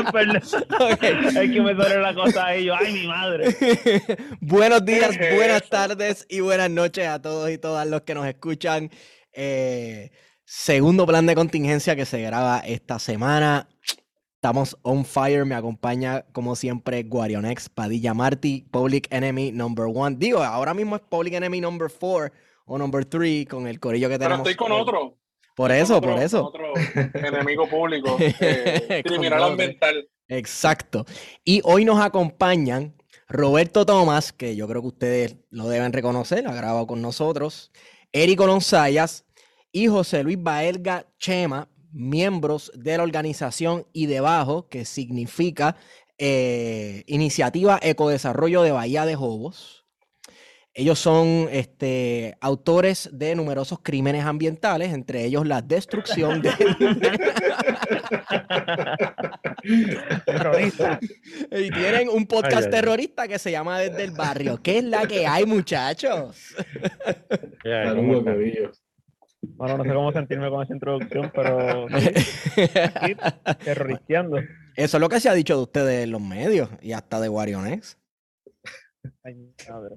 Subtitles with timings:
[0.00, 0.66] Empezar.
[0.66, 0.92] Perdón.
[0.92, 1.02] Ok.
[1.02, 2.64] Es que me duele la cosa ahí.
[2.64, 3.56] Yo, ay, mi madre.
[4.40, 8.14] Buenos días, ¿Qué es buenas tardes y buenas noches a todos y todas los que
[8.14, 8.90] nos escuchan.
[9.32, 10.10] Eh,
[10.44, 13.68] segundo plan de contingencia que se graba esta semana.
[14.34, 15.44] Estamos on fire.
[15.44, 20.16] Me acompaña, como siempre, Guarionex, Padilla Marty, Public Enemy number one.
[20.18, 22.32] Digo, ahora mismo es Public Enemy number four
[22.64, 24.48] o number three con el corillo que Pero tenemos.
[24.48, 25.19] estoy con otro.
[25.60, 26.46] Por eso, otro- por eso.
[26.46, 26.72] Otro
[27.12, 28.16] enemigo público.
[28.40, 30.08] eh, criminal ambiental.
[30.26, 31.04] Exacto.
[31.44, 32.94] Y hoy nos acompañan
[33.28, 37.72] Roberto Tomás, que yo creo que ustedes lo deben reconocer, ha grabado con nosotros,
[38.10, 39.26] Érico Lonzayas
[39.70, 45.76] y José Luis Baelga Chema, miembros de la organización y debajo, que significa
[46.16, 49.79] eh, Iniciativa Ecodesarrollo de Bahía de Jobos.
[50.80, 56.52] Ellos son este, autores de numerosos crímenes ambientales, entre ellos la destrucción de...
[60.24, 60.98] Terrorista.
[61.52, 62.70] Y tienen un podcast Ay, ay, ay.
[62.70, 64.58] terrorista que se llama Desde el Barrio.
[64.62, 66.54] ¿Qué es la que hay, muchachos?
[67.62, 68.24] Ya, ¿cómo Saludos?
[68.24, 68.82] Corillos.
[69.42, 72.08] Bueno, no sé cómo sentirme con esa introducción, pero sí,
[73.64, 74.38] terroristeando.
[74.76, 77.28] Eso es lo que se ha dicho de ustedes en los medios y hasta de
[77.28, 77.98] Guarionex.
[79.22, 79.96] Ay, mi madre.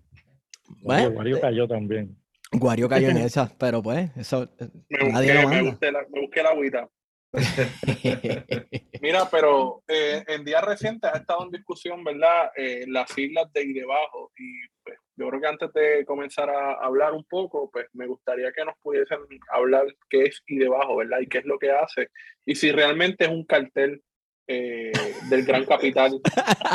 [0.83, 2.17] Bueno, Mario cayó también.
[2.51, 5.71] Guario cayó en esa, pero pues, eso eh, Me nadie busqué, lo me, manda.
[5.71, 6.89] busqué la, me busqué la agüita.
[9.01, 12.51] Mira, pero eh, en días recientes ha estado en discusión, ¿verdad?
[12.55, 14.31] Eh, las siglas de y debajo.
[14.37, 18.51] Y pues, yo creo que antes de comenzar a hablar un poco, pues me gustaría
[18.51, 19.19] que nos pudiesen
[19.51, 21.19] hablar qué es y debajo, ¿verdad?
[21.21, 22.09] Y qué es lo que hace.
[22.45, 24.03] Y si realmente es un cartel
[24.47, 24.91] eh,
[25.29, 26.19] del gran capital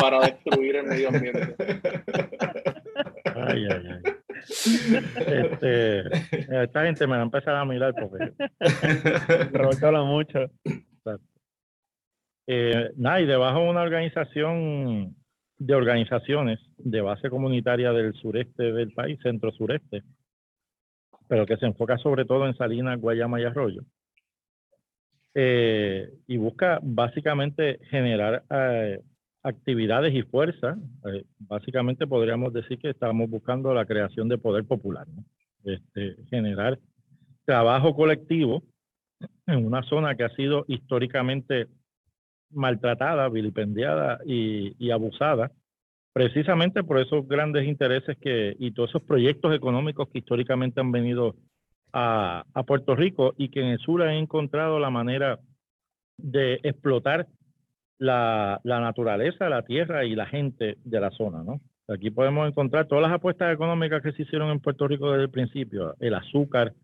[0.00, 1.54] para destruir el medio ambiente.
[3.46, 4.12] Ay, ay, ay.
[5.26, 6.00] Este,
[6.62, 8.32] esta gente me va a empezar a mirar porque
[9.52, 10.50] Roberto habla mucho.
[12.46, 15.14] Eh, nada, y debajo una organización
[15.58, 20.02] de organizaciones de base comunitaria del sureste del país, centro-sureste,
[21.26, 23.82] pero que se enfoca sobre todo en Salinas, Guayama y Arroyo.
[25.34, 29.00] Eh, y busca básicamente generar eh,
[29.48, 30.76] actividades y fuerza.
[31.06, 35.06] Eh, básicamente podríamos decir que estamos buscando la creación de poder popular.
[35.64, 36.78] Este, generar
[37.44, 38.62] trabajo colectivo
[39.46, 41.66] en una zona que ha sido históricamente
[42.50, 45.50] maltratada, vilipendiada y, y abusada,
[46.12, 51.36] precisamente por esos grandes intereses que y todos esos proyectos económicos que históricamente han venido
[51.92, 55.38] a, a Puerto Rico y que en el sur han encontrado la manera
[56.18, 57.26] de explotar
[57.98, 61.60] la, naturaleza, la tierra y la gente de la zona, ¿no?
[61.88, 65.30] Aquí podemos encontrar todas las apuestas económicas que se hicieron en Puerto Rico desde el
[65.30, 66.74] principio, el azúcar,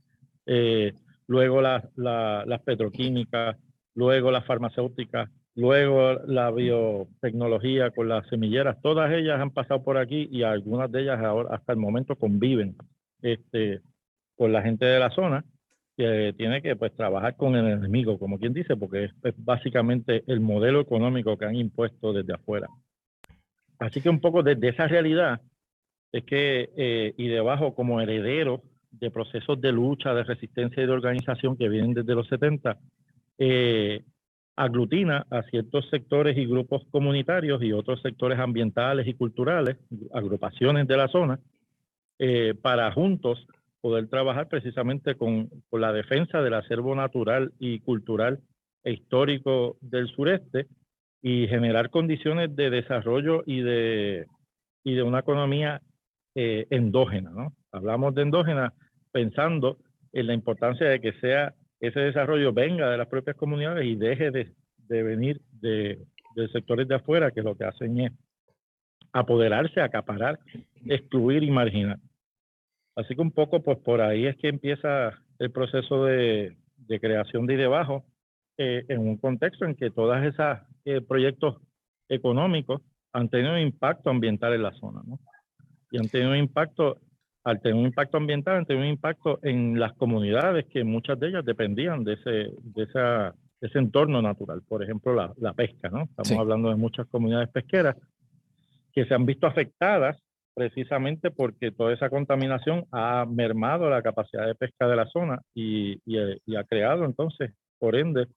[0.47, 0.93] eh,
[1.27, 3.57] luego las- la- las petroquímicas,
[3.95, 10.29] luego las farmacéuticas, luego la biotecnología con las semilleras, todas ellas han pasado por aquí
[10.33, 12.77] y algunas de ellas ahora hasta el momento conviven
[13.23, 13.81] este,
[14.37, 15.45] con la gente de la zona
[15.97, 20.41] tiene que pues trabajar con el enemigo, como quien dice, porque es, es básicamente el
[20.41, 22.69] modelo económico que han impuesto desde afuera.
[23.79, 25.41] Así que un poco desde esa realidad
[26.13, 30.93] es que, eh, y debajo como heredero de procesos de lucha, de resistencia y de
[30.93, 32.79] organización que vienen desde los 70,
[33.39, 34.03] eh,
[34.57, 39.77] aglutina a ciertos sectores y grupos comunitarios y otros sectores ambientales y culturales,
[40.13, 41.41] agrupaciones de la zona,
[42.21, 43.45] eh, para juntos
[43.85, 48.41] poder trabajar precisamente con, con la defensa del acervo natural y cultural
[48.83, 50.69] e histórico del sureste
[51.21, 54.27] y generar condiciones de desarrollo y de,
[54.85, 55.83] y de una economía
[56.35, 57.29] eh, endógena.
[57.29, 57.53] ¿no?
[57.73, 58.73] Hablamos de endógena
[59.13, 59.77] pensando
[60.15, 64.31] en la importancia de que sea ese desarrollo venga de las propias comunidades y deje
[64.31, 65.99] de, de venir de,
[66.37, 68.13] de sectores de afuera que lo que hacen es
[69.13, 70.39] apoderarse, acaparar,
[70.87, 71.99] excluir y marginar.
[72.97, 77.47] Así que un poco, pues por ahí es que empieza el proceso de, de creación
[77.47, 78.05] de debajo
[78.57, 81.57] eh, en un contexto en que todos esos eh, proyectos
[82.09, 82.83] económicos
[83.13, 85.19] han tenido un impacto ambiental en la zona, ¿no?
[85.91, 86.99] Y han tenido un impacto,
[87.45, 91.29] al tener un impacto ambiental, han tenido un impacto en las comunidades que muchas de
[91.29, 94.63] ellas dependían de ese, de esa, ese entorno natural.
[94.63, 96.03] Por ejemplo, la, la pesca, ¿no?
[96.03, 97.97] Estamos hablando de muchas comunidades pesqueras
[98.93, 100.17] que se han visto afectadas
[100.55, 106.01] precisamente porque toda esa contaminación ha mermado la capacidad de pesca de la zona y,
[106.07, 108.29] y, ha creado entonces, por ende,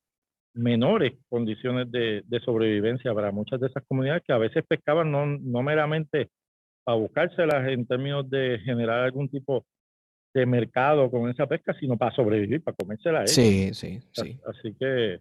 [0.54, 5.26] menores condiciones de, de, sobrevivencia para muchas de esas comunidades que a veces pescaban no,
[5.28, 6.30] no meramente
[6.84, 9.66] para buscárselas en términos de generar algún tipo
[10.34, 13.32] de mercado con esa pesca, sino para sobrevivir, para comérselas.
[13.32, 14.40] Sí, sí, sí.
[14.46, 15.20] Así que,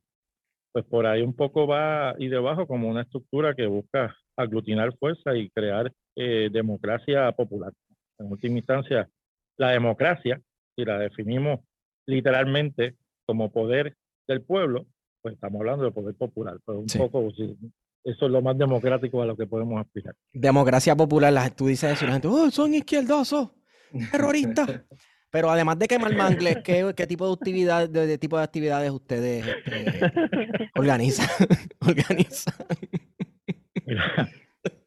[0.73, 5.37] pues por ahí un poco va y debajo como una estructura que busca aglutinar fuerza
[5.37, 7.73] y crear eh, democracia popular.
[8.19, 9.09] En última instancia,
[9.59, 10.41] la democracia,
[10.75, 11.61] si la definimos
[12.07, 12.97] literalmente
[13.27, 13.95] como poder
[14.27, 14.87] del pueblo,
[15.23, 17.29] pues estamos hablando de poder popular, pero un poco
[18.05, 20.15] eso es lo más democrático a lo que podemos aspirar.
[20.33, 23.51] Democracia popular, la, tú dices eso y la gente, oh, son izquierdosos,
[24.13, 24.83] terroristas.
[25.31, 29.45] Pero además de quemar mangles, ¿qué, qué tipo de actividad, de, tipo de actividades ustedes
[29.47, 30.13] este,
[30.77, 31.29] organizan?
[31.81, 32.55] organizan?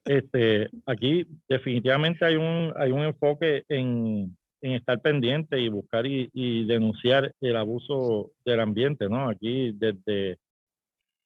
[0.09, 6.31] Este, aquí definitivamente hay un, hay un enfoque en, en estar pendiente y buscar y,
[6.33, 9.29] y, denunciar el abuso del ambiente, ¿no?
[9.29, 10.39] Aquí desde,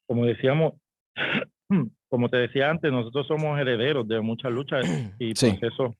[0.05, 0.73] como decíamos,
[2.09, 4.83] como te decía antes, nosotros somos herederos de muchas luchas
[5.17, 5.95] y procesos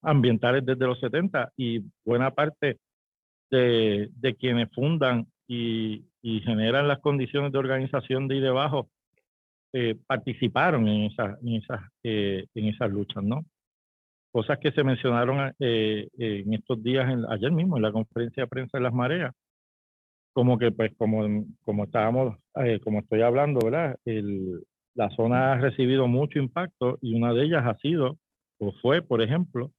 [0.00, 2.78] ambientales desde los 70 y buena parte
[3.50, 8.88] de, de quienes fundan y, y, generan las condiciones de organización de ahí debajo
[9.74, 13.44] eh, participaron en, esa, en, esas, eh, en esas luchas, ¿no?
[14.32, 18.48] Cosas que se mencionaron eh, en estos días, en, ayer mismo, en la conferencia de
[18.48, 19.34] prensa de las mareas,
[20.32, 22.36] como que, pues, como, como estábamos,
[22.82, 23.96] como estoy hablando, ¿verdad?
[24.06, 28.18] El, la zona ha recibido mucho impacto y una de ellas ha sido,
[28.58, 29.72] o fue, por ejemplo,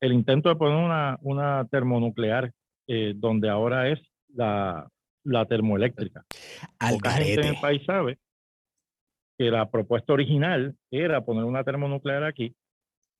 [0.00, 2.52] el intento de poner una, una termonuclear
[3.16, 4.88] donde ahora es la,
[5.24, 6.24] la termoeléctrica.
[6.78, 8.18] Al gente en el país sabe
[9.38, 12.54] que la propuesta original era poner una termonuclear aquí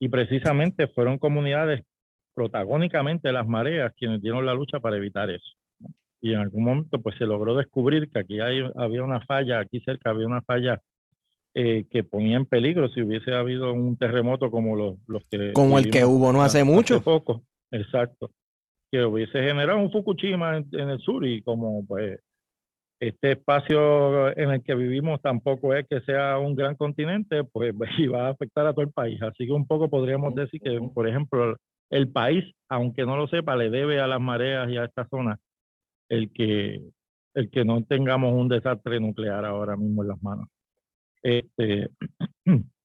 [0.01, 1.83] y precisamente fueron comunidades
[2.35, 5.53] protagónicamente las mareas quienes dieron la lucha para evitar eso.
[6.21, 9.81] Y en algún momento pues se logró descubrir que aquí hay, había una falla, aquí
[9.81, 10.81] cerca había una falla
[11.55, 15.53] eh, que ponía en peligro si hubiese habido un terremoto como los, los que...
[15.53, 17.03] Como el que hubo no hace mucho.
[17.03, 18.31] poco, exacto.
[18.91, 22.21] Que hubiese generado un Fukushima en, en el sur y como pues
[23.01, 27.75] este espacio en el que vivimos tampoco es que sea un gran continente, pues
[28.13, 29.21] va a afectar a todo el país.
[29.23, 31.57] Así que un poco podríamos decir que, por ejemplo,
[31.91, 35.39] el país, aunque no lo sepa, le debe a las mareas y a esta zona
[36.09, 36.81] el que,
[37.35, 40.49] el que no tengamos un desastre nuclear ahora mismo en las manos.
[41.23, 41.89] Este,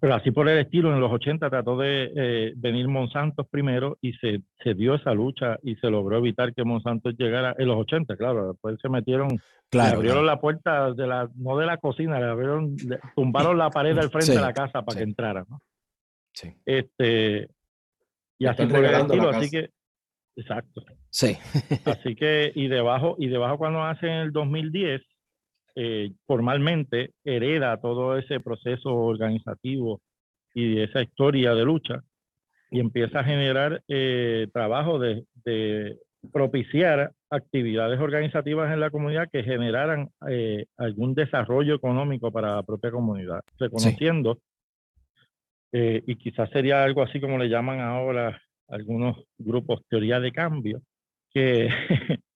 [0.00, 4.14] Pero así por el estilo, en los 80 trató de eh, venir Monsanto primero y
[4.14, 8.16] se, se, dio esa lucha y se logró evitar que Monsanto llegara en los 80,
[8.16, 8.52] claro.
[8.52, 12.76] Después se metieron, claro, abrieron la puerta de la, no de la cocina, le abrieron,
[13.14, 15.60] tumbaron la pared al frente de la casa para que entrara, ¿no?
[16.32, 16.54] Sí.
[16.64, 17.50] Este,
[18.38, 19.68] y así por el estilo, así que,
[20.34, 20.82] exacto.
[21.10, 21.36] Sí.
[21.84, 25.02] así que, y debajo, y debajo cuando hace en el 2010,
[25.82, 30.02] eh, formalmente hereda todo ese proceso organizativo
[30.52, 32.02] y esa historia de lucha
[32.70, 35.96] y empieza a generar eh, trabajo de, de,
[36.34, 42.90] propiciar actividades organizativas en la comunidad que generaran eh, algún desarrollo económico para la propia
[42.90, 44.38] comunidad, reconociendo,
[45.72, 46.02] sí.
[46.06, 50.82] y quizás sería algo así como le llaman ahora algunos grupos teoría de cambio,
[51.32, 51.70] que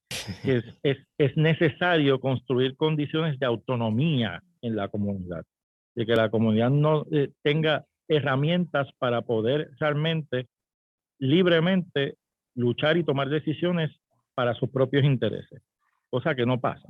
[0.45, 5.45] es, es, es, necesario construir condiciones de autonomía en la comunidad,
[5.95, 10.49] de que la comunidad no eh, tenga herramientas para poder realmente,
[11.19, 12.17] libremente,
[12.55, 13.91] luchar y tomar decisiones
[14.35, 15.63] para sus propios intereses,
[16.11, 16.89] cosa que no pasa.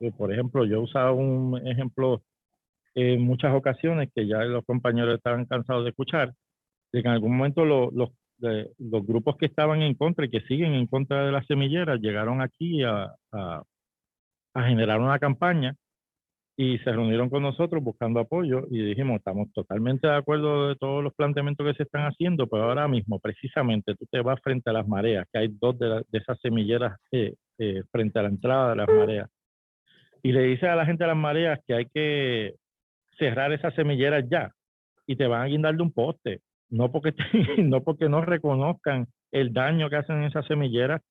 [0.00, 2.22] Eh, por ejemplo, yo usado un ejemplo
[2.94, 6.34] en muchas ocasiones que ya los compañeros estaban cansados de escuchar,
[6.92, 10.30] de que en algún momento lo, los de los grupos que estaban en contra y
[10.30, 13.62] que siguen en contra de las semilleras llegaron aquí a, a,
[14.54, 15.74] a generar una campaña
[16.60, 21.04] y se reunieron con nosotros buscando apoyo y dijimos, estamos totalmente de acuerdo de todos
[21.04, 24.72] los planteamientos que se están haciendo, pero ahora mismo precisamente tú te vas frente a
[24.72, 28.76] las mareas, que hay dos de, esas semilleras eh, eh, frente a la entrada de
[28.76, 29.30] las mareas,
[30.20, 32.56] y le dices a la gente de las mareas que hay que
[33.18, 34.50] cerrar esas semilleras ya
[35.06, 37.14] y te van a guindar de un poste, no porque,
[37.58, 41.02] no porque no reconozcan el daño que hacen esas semilleras,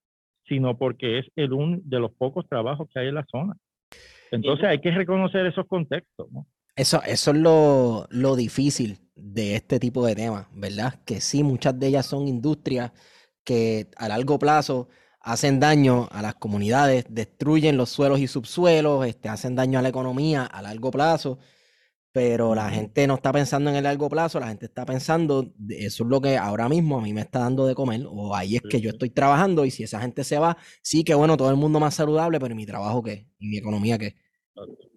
[0.47, 3.55] sino porque es el un de los pocos trabajos que hay en la zona.
[4.31, 6.27] Entonces hay que reconocer esos contextos.
[6.75, 10.99] Eso, eso es lo, lo, difícil de este tipo de temas, ¿verdad?
[11.05, 12.91] Que sí, muchas de ellas son industrias
[13.43, 14.89] que a largo plazo
[15.21, 19.89] hacen daño a las comunidades, destruyen los suelos y subsuelos, este, hacen daño a la
[19.89, 21.39] economía a largo plazo,
[22.17, 26.03] pero la gente no está pensando en el largo plazo, la gente está pensando, eso
[26.03, 28.63] es lo que ahora mismo a mí me está dando de comer, o ahí es
[28.63, 31.57] que yo estoy trabajando y si esa gente se va, sí que bueno, todo el
[31.57, 33.27] mundo más saludable, pero ¿y mi trabajo qué?
[33.37, 34.15] ¿Y mi economía qué?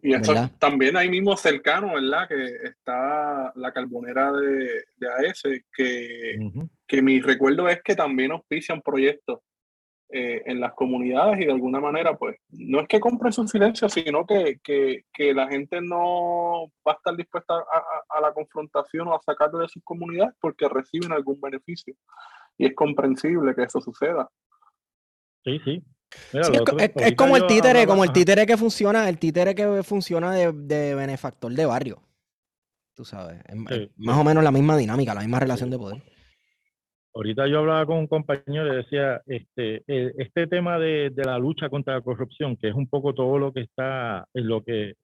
[0.02, 2.26] Y eso también ahí mismo cercano, ¿verdad?
[2.26, 5.42] Que está la carbonera de, de AES,
[5.76, 6.38] que,
[6.86, 9.40] que mi recuerdo es que también auspician proyectos
[10.12, 13.88] eh, en las comunidades y de alguna manera, pues, no es que compren su silencio,
[13.88, 19.06] sino que, que, que la gente no va a estar dispuesta a, a, la confrontación
[19.06, 21.94] o a sacarlo de sus comunidades porque reciben algún beneficio.
[22.58, 24.28] Y es comprensible que eso suceda.
[25.44, 25.82] Sí, sí.
[26.32, 30.96] es, como el títere, como el títere que funciona, el títere que funciona de, de
[30.96, 32.02] benefactor de barrio.
[32.94, 33.40] Tú sabes,
[33.96, 36.02] más o menos la misma dinámica, la misma relación de poder.
[37.12, 41.68] Ahorita yo hablaba con un compañero y decía, este, e, este tema de, la lucha
[41.68, 44.94] contra la corrupción, que es un poco todo lo que está, en lo que,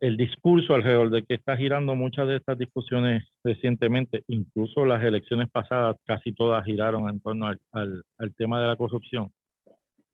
[0.00, 5.48] el discurso alrededor de que está girando muchas de estas discusiones recientemente, incluso las elecciones
[5.50, 9.30] pasadas, casi todas giraron en torno al, al tema de la corrupción.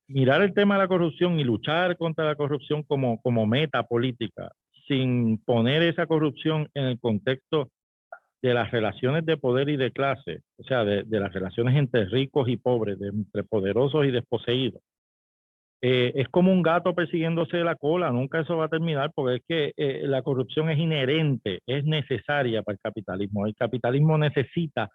[0.07, 4.53] Mirar el tema de la corrupción y luchar contra la corrupción como, como meta política,
[4.87, 7.71] sin poner esa corrupción en el contexto
[8.43, 12.49] de las relaciones de poder y de clase, o sea, de, las relaciones entre ricos
[12.49, 14.81] y pobres, de, entre poderosos y desposeídos.
[15.81, 19.37] Eh, es como un gato persiguiéndose de la cola, nunca eso va a terminar porque
[19.37, 23.47] es que eh, la corrupción es inherente, es necesaria para el capitalismo.
[23.47, 24.91] El capitalismo necesita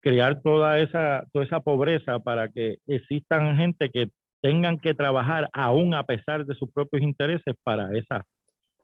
[0.00, 5.94] crear toda esa, toda esa pobreza para que existan gente que tengan que trabajar aún
[5.94, 8.24] a pesar de sus propios intereses para, esa,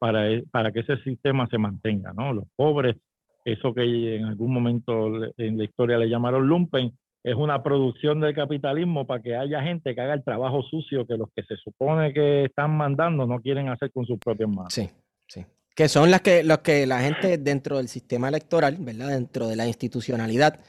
[0.00, 2.12] para, para que ese sistema se mantenga.
[2.12, 2.32] ¿no?
[2.32, 2.96] Los pobres
[3.44, 6.92] eso que en algún momento en la historia le llamaron lumpen,
[7.24, 11.16] es una producción del capitalismo para que haya gente que haga el trabajo sucio que
[11.16, 14.74] los que se supone que están mandando no quieren hacer con sus propias manos.
[14.74, 14.90] Sí,
[15.26, 15.44] sí.
[15.74, 19.08] Que son las que, los que la gente dentro del sistema electoral, ¿verdad?
[19.08, 20.60] Dentro de la institucionalidad,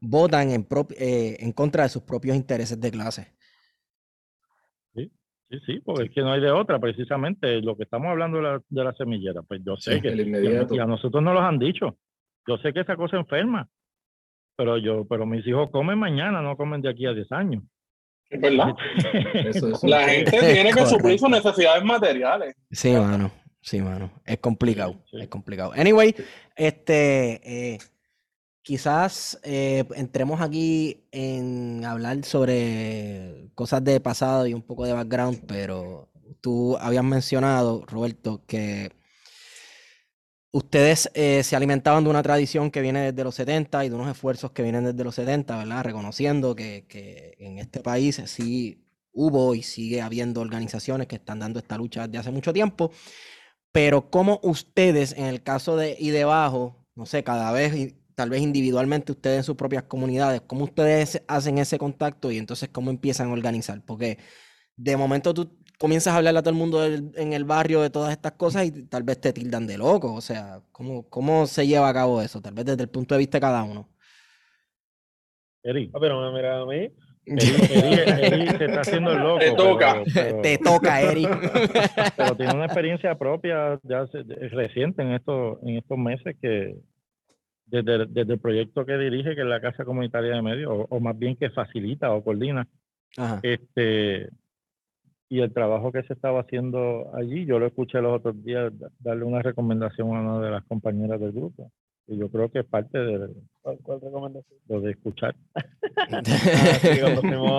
[0.00, 0.66] votan en,
[0.98, 3.32] eh, en contra de sus propios intereses de clase.
[4.94, 5.12] Sí,
[5.48, 8.42] sí, sí, porque es que no hay de otra, precisamente lo que estamos hablando de
[8.42, 11.96] la, de la semillera, pues yo sé que, y a nosotros nos los han dicho.
[12.46, 13.68] Yo sé que esa cosa enferma,
[14.56, 17.62] pero yo, pero mis hijos comen mañana, no comen de aquí a 10 años.
[18.28, 18.74] Es verdad.
[19.82, 22.54] la gente tiene que suplir sus necesidades materiales.
[22.70, 23.30] Sí, mano.
[23.60, 24.10] Sí, mano.
[24.24, 25.02] Es complicado.
[25.12, 25.72] Es complicado.
[25.74, 26.14] Anyway,
[26.56, 27.74] este.
[27.74, 27.78] Eh,
[28.62, 35.44] quizás eh, entremos aquí en hablar sobre cosas de pasado y un poco de background,
[35.46, 36.08] pero
[36.40, 38.92] tú habías mencionado, Roberto, que
[40.52, 44.10] ustedes eh, se alimentaban de una tradición que viene desde los 70 y de unos
[44.10, 45.84] esfuerzos que vienen desde los 70, ¿verdad?
[45.84, 51.58] Reconociendo que, que, en este país sí hubo y sigue habiendo organizaciones que están dando
[51.58, 52.90] esta lucha desde hace mucho tiempo,
[53.72, 58.42] pero como ustedes, en el caso de y debajo, no sé, cada vez, tal vez
[58.42, 63.30] individualmente ustedes en sus propias comunidades, cómo ustedes hacen ese contacto y entonces cómo empiezan
[63.30, 64.18] a organizar, porque
[64.76, 68.12] de momento tú comienzas a hablarle a todo el mundo en el barrio de todas
[68.12, 70.12] estas cosas y tal vez te tildan de loco.
[70.12, 72.42] O sea, ¿cómo, cómo se lleva a cabo eso?
[72.42, 73.88] Tal vez desde el punto de vista de cada uno.
[75.62, 75.90] Eri.
[75.94, 76.90] Ah, pero me mira a mí.
[77.24, 79.38] Eri, se está haciendo el loco.
[79.38, 80.04] Te toca.
[80.42, 81.26] Te toca, Eri.
[82.16, 86.76] Pero tiene una experiencia propia reciente en estos, en estos meses que
[87.64, 91.00] desde, desde, el proyecto que dirige, que es la Casa Comunitaria de Medios, o, o
[91.00, 92.68] más bien que facilita o coordina,
[93.16, 93.40] Ajá.
[93.42, 94.28] este
[95.30, 99.24] y el trabajo que se estaba haciendo allí, yo lo escuché los otros días darle
[99.24, 101.70] una recomendación a una de las compañeras del grupo.
[102.08, 103.30] Y yo creo que es parte de...
[103.62, 104.58] ¿Cuál, recomendación?
[104.68, 105.34] Lo de escuchar.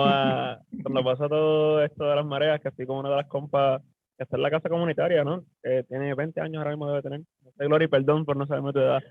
[0.04, 3.80] Ah, cuando, pasó todo esto de las mareas, que así como una de las compas
[4.18, 5.44] está en la casa comunitaria, ¿no?
[5.88, 7.20] tiene 20 años ahora mismo debe tener.
[7.20, 9.02] No sé, Gloria, perdón por no saberme tu edad.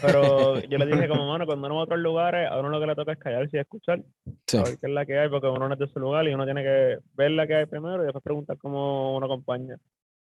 [0.00, 2.80] Pero yo le dije como, mano, cuando uno va a otros lugares, a uno lo
[2.80, 4.02] que le toca es callarse y escuchar.
[4.46, 4.58] Sí.
[4.58, 6.34] A ver qué es la que hay, porque uno no es de su lugar y
[6.34, 9.76] uno tiene que ver la que hay primero y después preguntar cómo uno acompaña.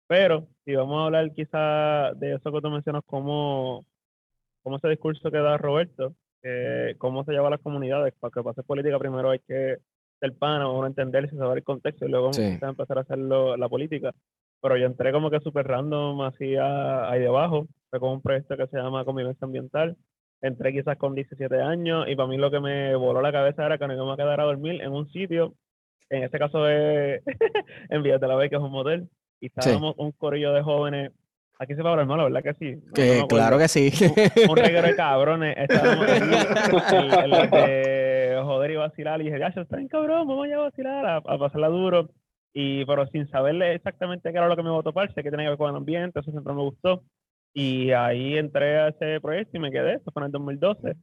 [0.06, 3.84] Pero si vamos a hablar quizá de eso que tú mencionas, como,
[4.62, 6.14] como ese discurso que da Roberto,
[6.98, 9.78] cómo se lleva a las comunidades, para que pase política primero hay que
[10.20, 14.12] ser pana, uno entenderse, saber el contexto y luego empezar a hacer la política.
[14.60, 18.66] Pero yo entré como que súper random así ahí debajo, fue con un proyecto que
[18.66, 19.96] se llama Convivencia Ambiental.
[20.40, 23.78] Entré quizás con 17 años y para mí lo que me voló la cabeza era
[23.78, 25.54] que no iba a quedar a dormir en un sitio,
[26.10, 27.22] en este caso es
[27.90, 29.08] en Villas de la Vega, que es un motel,
[29.40, 31.12] y estábamos un corillo de jóvenes
[31.60, 32.80] Aquí se va a hablar malo, ¿verdad que sí?
[32.94, 33.90] que, claro que sí.
[34.48, 35.56] Un, reguero de cabrones.
[35.58, 36.94] Estábamos aquí,
[37.24, 37.97] el, de
[38.44, 39.20] joder y vacilar.
[39.20, 42.10] Y dije, ya, está bien cabrón, vamos a vacilar, a, a pasarla duro.
[42.52, 45.30] Y, pero sin saberle exactamente qué era lo que me iba a topar, sé que
[45.30, 47.04] tenía que ver con el ambiente, eso siempre me gustó.
[47.54, 50.94] Y ahí entré a ese proyecto y me quedé, eso fue en el 2012.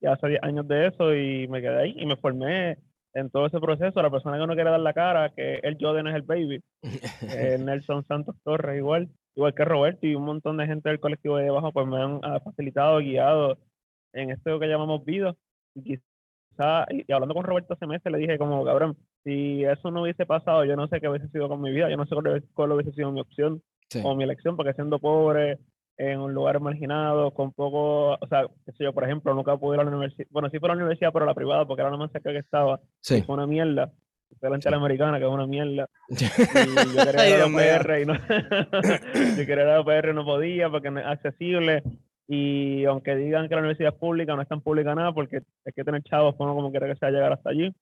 [0.00, 2.78] Ya hace 10 años de eso y me quedé ahí y me formé
[3.14, 4.02] en todo ese proceso.
[4.02, 6.62] La persona que uno quiere dar la cara, que el Jordan es el baby,
[7.22, 11.36] eh, Nelson Santos Torres igual igual que Roberto y un montón de gente del colectivo
[11.36, 13.58] de abajo, pues me han ah, facilitado, guiado
[14.12, 15.34] en esto que llamamos vida.
[15.74, 15.98] Y
[16.90, 20.64] y, hablando con Roberto hace meses, le dije como, cabrón, si eso no hubiese pasado,
[20.64, 22.14] yo no sé qué hubiese sido con mi vida, yo no sé
[22.54, 23.62] cuál, hubiese sido mi opción
[24.02, 25.58] o mi elección, porque siendo pobre,
[25.98, 29.76] en un lugar marginado, con poco, o sea, qué sé yo, por ejemplo, nunca pude
[29.76, 31.90] ir a la universidad, bueno, sí fue a la universidad, pero la privada, porque era
[31.90, 33.22] la más cerca que estaba, sí.
[33.22, 33.92] fue una mierda
[34.40, 35.88] de la americana, que es una mierda.
[36.08, 38.14] Y yo quería ir a la UPR y no,
[39.36, 41.82] yo quería ir a la UPR no podía porque no es accesible.
[42.28, 45.72] Y aunque digan que la universidad es pública, no es tan pública nada porque hay
[45.72, 47.72] que tener chavos, uno como quiera que sea llegar hasta allí.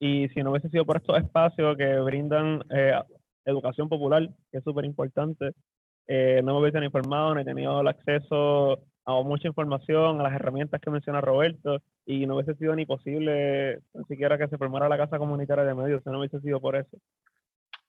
[0.00, 2.92] Y si no hubiese sido por estos espacios que brindan eh,
[3.44, 5.52] educación popular, que es súper importante,
[6.08, 10.80] eh, no me hubiesen informado, ni tenido el acceso a mucha información, a las herramientas
[10.80, 14.98] que menciona Roberto, y no hubiese sido ni posible ni siquiera que se formara la
[14.98, 16.96] casa comunitaria de medios, no hubiese sido por eso.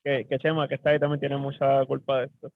[0.04, 2.52] Que, que Chema, que está ahí, también tiene mucha culpa de esto.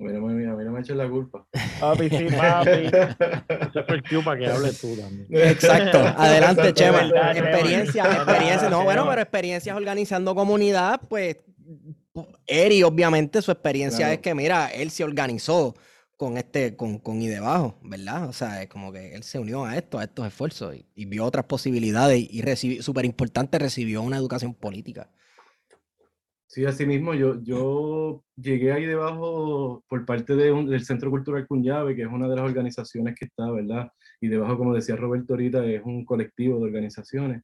[0.00, 1.44] Mira, mira, mira, me eches la culpa.
[1.80, 2.70] Papi, sí, papi.
[2.70, 5.26] Eso fue el cue para que hables tú también.
[5.28, 5.98] Exacto.
[5.98, 7.02] Adelante, Chema.
[7.32, 8.70] Experiencia, experiencia.
[8.70, 11.38] No, bueno, pero experiencias organizando comunidad, pues,
[12.46, 15.74] Eri, obviamente, su experiencia es que, mira, él se organizó
[16.16, 18.28] con este, con, con y debajo, ¿verdad?
[18.28, 21.24] O sea, es como que él se unió a esto, a estos esfuerzos y, vio
[21.24, 25.10] otras posibilidades y, recibió, súper importante, recibió una educación política.
[26.48, 31.94] Sí, así mismo, yo, yo llegué ahí debajo por parte de del Centro Cultural Cunyave,
[31.94, 33.92] que es una de las organizaciones que está, ¿verdad?
[34.18, 37.42] Y debajo, como decía Roberto ahorita, es un colectivo de organizaciones.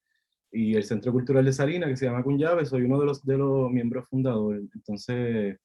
[0.51, 3.37] Y el Centro Cultural de Salina, que se llama Cunyave, soy uno de los, de
[3.37, 4.63] los miembros fundadores.
[4.75, 5.59] Entonces,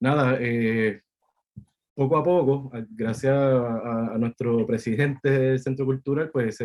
[0.00, 1.00] nada, eh,
[1.94, 6.58] poco a poco, gracias a, nuestro presidente del Centro Cultural, pues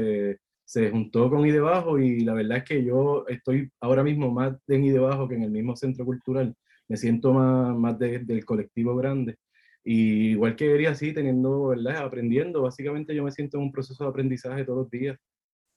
[0.70, 4.84] se juntó con Idebajo y la verdad es que yo estoy ahora mismo más en
[4.84, 6.54] Idebajo que en el mismo Centro Cultural.
[6.88, 9.38] Me siento más, más del colectivo grande.
[9.84, 12.06] Y igual que Eri así, teniendo, ¿verdad?
[12.06, 15.18] Aprendiendo, básicamente yo me siento en un proceso de aprendizaje todos los días.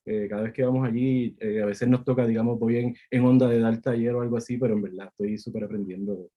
[0.04, 3.24] Eh, cada vez que vamos allí, eh, a veces nos toca, digamos, voy en, en
[3.24, 6.28] onda de dar taller o algo así, pero en verdad estoy súper aprendiendo.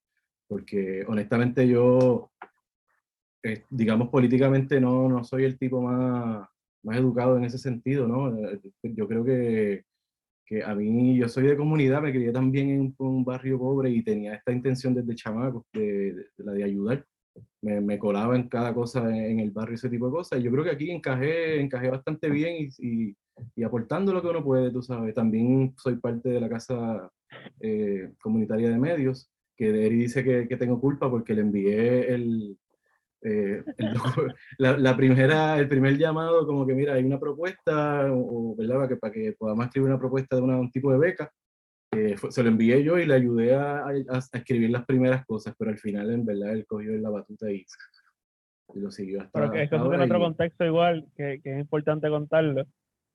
[0.47, 2.31] Porque honestamente yo
[3.43, 6.47] eh, digamos, políticamente no, no soy el tipo más,
[6.85, 8.37] más educado en ese sentido, ¿no?
[8.37, 9.83] Eh, yo creo que,
[10.45, 14.03] que a mí, yo soy de comunidad, me crié también en un barrio pobre y
[14.03, 17.05] tenía esta intención desde chamaco, de, la de ayudar.
[17.61, 20.41] Me, me, colaba en cada cosa en, el barrio, ese tipo de cosas.
[20.41, 23.17] Yo creo que aquí encajé, encajé bastante bien y, y,
[23.55, 25.13] y aportando lo que uno puede, tú sabes.
[25.15, 27.09] También soy parte de la Casa
[27.59, 32.57] eh, Comunitaria de Medios, que Eri dice que, que tengo culpa porque le envié el,
[33.25, 33.63] eh,
[34.59, 38.75] la, primera, el primer llamado, como que mira, hay una propuesta, o, ¿verdad?
[38.75, 41.31] Para que, para que podamos escribir una propuesta de un tipo de beca,
[42.29, 45.77] se lo envié yo y le ayudé a, a, escribir las primeras cosas, pero al
[45.77, 47.65] final, en verdad, él cogió la batuta y,
[48.75, 49.39] y lo siguió hasta.
[49.39, 52.65] Pero que es en otro contexto igual, que, que, es importante contarlo.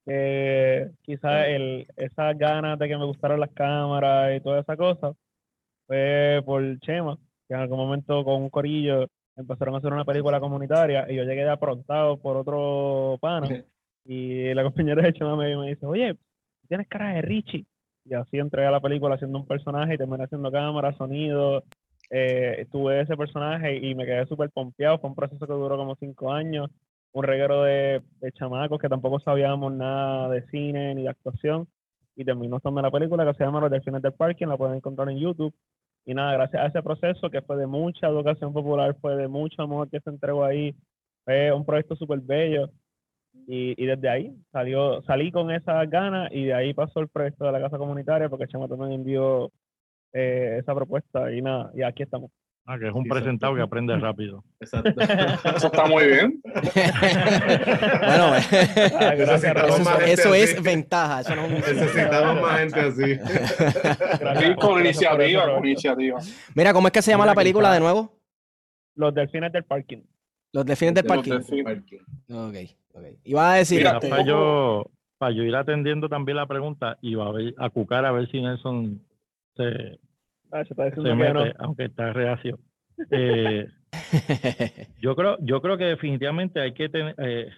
[0.06, 5.12] Que quizás el, esas ganas de que me gustaran las cámaras y toda esa cosa
[5.86, 9.06] fue por Chema, que en algún momento con un corillo
[9.40, 13.48] empezaron a hacer una película comunitaria y yo llegué de aprontado por otro pana
[14.04, 16.16] y la compañera de Chema me, dice, oye,
[16.68, 17.66] tienes cara de Richie.
[18.04, 21.64] Y así entré a la película haciendo un personaje y terminé haciendo cámara, sonido.
[22.10, 24.98] Eh, tuve ese personaje y me quedé súper pompeado.
[24.98, 26.70] Fue un proceso que duró como cinco años.
[27.12, 31.68] Un reguero de, de chamacos que tampoco sabíamos nada de cine ni de actuación.
[32.16, 34.46] Y terminó estando la película que se llama Los Delfines del Parking.
[34.46, 35.54] La pueden encontrar en YouTube.
[36.06, 39.62] Y nada, gracias a ese proceso que fue de mucha educación popular, fue de mucho
[39.62, 40.74] amor que se entregó ahí,
[41.24, 42.70] fue un proyecto súper bello.
[43.46, 47.44] Y, y, desde ahí salió, salí con esas ganas y de ahí pasó el proyecto
[47.44, 49.52] de la casa comunitaria porque Chama también envió
[50.12, 52.30] eh, esa propuesta y nada, y aquí estamos.
[52.72, 54.44] Ah, que es un presentado que aprende rápido.
[54.60, 54.92] Exacto.
[55.00, 56.40] Eso está muy bien.
[56.44, 58.32] bueno,
[59.00, 60.62] Ah, gracias, eso, eso es así.
[60.62, 61.20] ventaja.
[61.22, 63.14] Eso no es un- Necesitamos más gente así.
[64.20, 64.38] Gracias.
[64.44, 66.18] Sí, con iniciativa, con iniciativa.
[66.54, 68.12] Mira, ¿cómo es que se llama Mira, la película de nuevo?
[68.94, 70.02] Los delfines del parking.
[70.52, 71.32] Los delfines del Los parking.
[71.32, 71.82] delfines.
[72.30, 72.56] Ok,
[72.94, 73.04] ok.
[73.24, 74.84] Iba a decir, Mira, este, para yo,
[75.18, 78.40] para yo ir atendiendo también la pregunta y a, ver, a cucar a ver si
[78.40, 79.00] Nelson
[79.56, 79.98] se,
[80.52, 81.40] Ah, se está se diciendo que no.
[81.44, 82.58] mete, aunque está reacio.
[83.10, 83.66] Eh,
[85.00, 87.48] yo creo, yo creo que definitivamente hay que tener eh,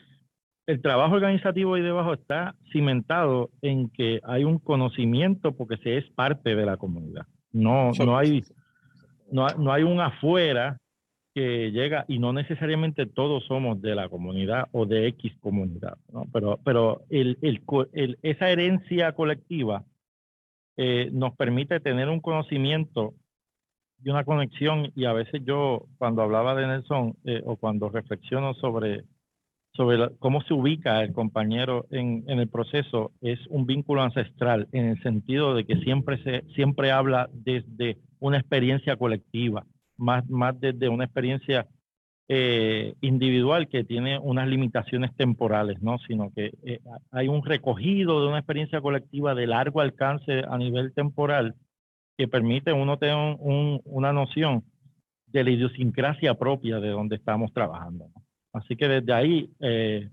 [0.66, 6.08] el trabajo organizativo ahí debajo está cimentado en que hay un conocimiento porque se es
[6.10, 7.26] parte de la comunidad.
[7.52, 8.42] No, no hay,
[9.30, 10.78] no, hay- no hay un afuera
[11.34, 16.26] que llega y no necesariamente todos somos de la comunidad o de X comunidad, ¿no?
[16.32, 19.82] pero, pero el, el co- el- esa herencia colectiva
[20.76, 23.14] eh, nos permite tener un conocimiento
[24.04, 28.54] y una conexión y a veces yo cuando hablaba de Nelson eh, o cuando reflexiono
[28.54, 29.04] sobre,
[29.74, 34.86] sobre cómo se ubica el compañero en, en el proceso es un vínculo ancestral en
[34.86, 39.64] el sentido de que siempre se siempre habla desde una experiencia colectiva
[39.96, 41.68] más, más desde una experiencia
[42.28, 45.98] eh, individual que tiene unas limitaciones temporales, ¿no?
[45.98, 46.80] Sino que eh,
[47.10, 51.54] hay un recogido de una experiencia colectiva de largo alcance a nivel temporal
[52.16, 54.64] que permite uno tener un- un- una noción
[55.26, 58.06] de la idiosincrasia propia de donde estamos trabajando.
[58.14, 58.22] ¿no?
[58.52, 60.08] Así que desde ahí, eh,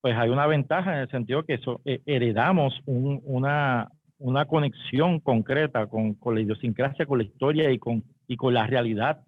[0.00, 5.20] pues hay una ventaja en el sentido que eso, eh, heredamos un- una, una conexión
[5.20, 9.20] concreta con, con la idiosincrasia, con la historia y con, y con la realidad,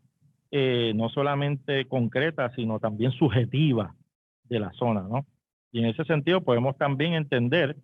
[0.51, 3.95] eh, no solamente concreta, sino también subjetiva
[4.45, 5.27] de la zona, ¿no?
[5.73, 7.77] Y en ese sentido podemos también entender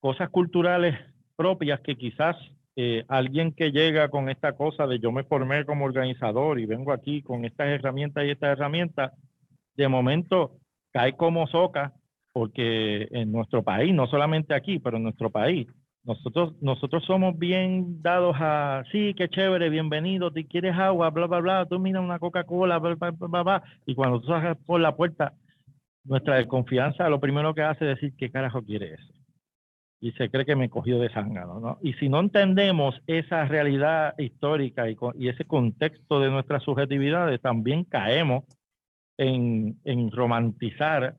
[0.00, 0.98] cosas culturales
[1.36, 2.36] propias que quizás
[2.76, 6.92] eh, alguien que llega con esta cosa de yo me formé como organizador y vengo
[6.92, 9.12] aquí con estas herramientas y estas herramientas,
[9.74, 10.58] de momento
[10.92, 11.92] cae como soca
[12.32, 15.66] porque en nuestro país, no solamente aquí, pero en nuestro país,
[16.06, 21.40] nosotros, nosotros somos bien dados a, sí, qué chévere, bienvenido, te quieres agua, bla, bla,
[21.40, 24.94] bla, tú mira una Coca-Cola, bla, bla, bla, bla, y cuando tú salgas por la
[24.94, 25.34] puerta,
[26.04, 29.12] nuestra desconfianza lo primero que hace es decir, ¿qué carajo quiere ese?
[30.00, 31.78] Y se cree que me cogió de zángano, ¿no?
[31.82, 37.82] Y si no entendemos esa realidad histórica y, y ese contexto de nuestras subjetividades, también
[37.82, 38.44] caemos
[39.16, 41.16] en, en romantizar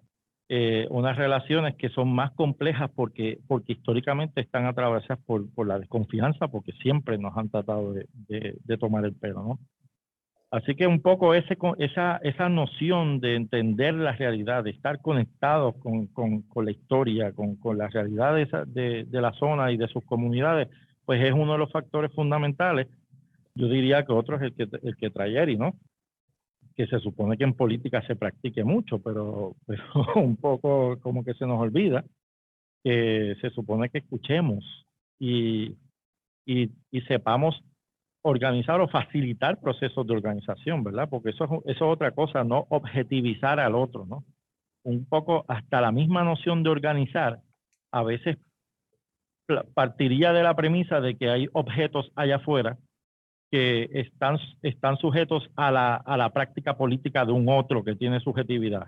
[0.50, 5.80] eh, unas relaciones que son más complejas porque, porque históricamente están atravesadas por, por la
[5.80, 9.60] desconfianza, porque siempre nos han tratado de, de- de tomar el pelo, ¿no?
[10.50, 15.76] Así que un poco ese, esa, esa noción de entender la realidad, de estar conectados
[15.78, 19.78] con, con- con la historia, con, con la realidad de, de- de la zona y
[19.78, 20.70] de sus comunidades,
[21.06, 22.88] pues es uno de los factores fundamentales.
[23.56, 25.74] Yo diría que otro es el que, el que trae Eri, ¿no?
[26.78, 29.84] Que se supone que en política se practique mucho, pero, pero
[30.16, 32.06] un poco como que se nos olvida
[32.84, 34.64] que se supone que escuchemos
[35.20, 35.76] y,
[36.46, 37.62] y, y sepamos
[38.22, 41.10] organizar o facilitar procesos de organización, ¿verdad?
[41.10, 44.24] Porque eso es, eso es otra cosa, no objetivizar al otro, ¿no?
[44.84, 47.42] Un poco hasta la misma noción de organizar
[47.92, 48.38] a veces
[49.74, 52.78] partiría de la premisa de que hay objetos allá afuera
[53.52, 58.20] que están, están sujetos a la, a la práctica política de un otro que tiene
[58.20, 58.88] subjetividad.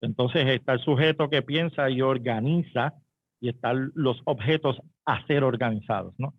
[0.00, 2.94] Entonces está el sujeto que piensa y organiza
[3.40, 6.34] y están los objetos a ser organizados, ¿no?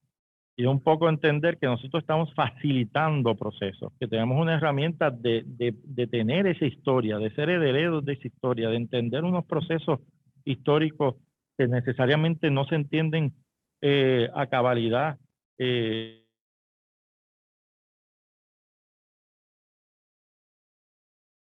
[0.58, 5.74] Y un poco entender que nosotros estamos facilitando procesos, que tenemos una herramienta de, de,
[5.84, 10.00] de tener esa historia, de ser herederos de esa historia, de entender unos procesos
[10.44, 11.16] históricos
[11.58, 13.34] que necesariamente no se entienden
[13.82, 15.18] eh, a cabalidad.
[15.58, 16.21] eh,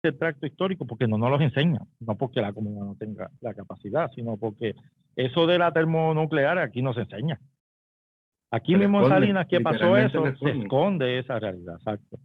[0.01, 3.53] ese tracto histórico porque no nos los enseñan, no porque la comunidad no tenga la
[3.53, 4.75] capacidad, sino porque
[5.15, 7.39] eso de la termonuclear aquí no se enseña.
[8.51, 11.19] Aquí Se mismo en Salinas que pasó eso, se se esconde.
[11.19, 12.17] esa realidad, exacto.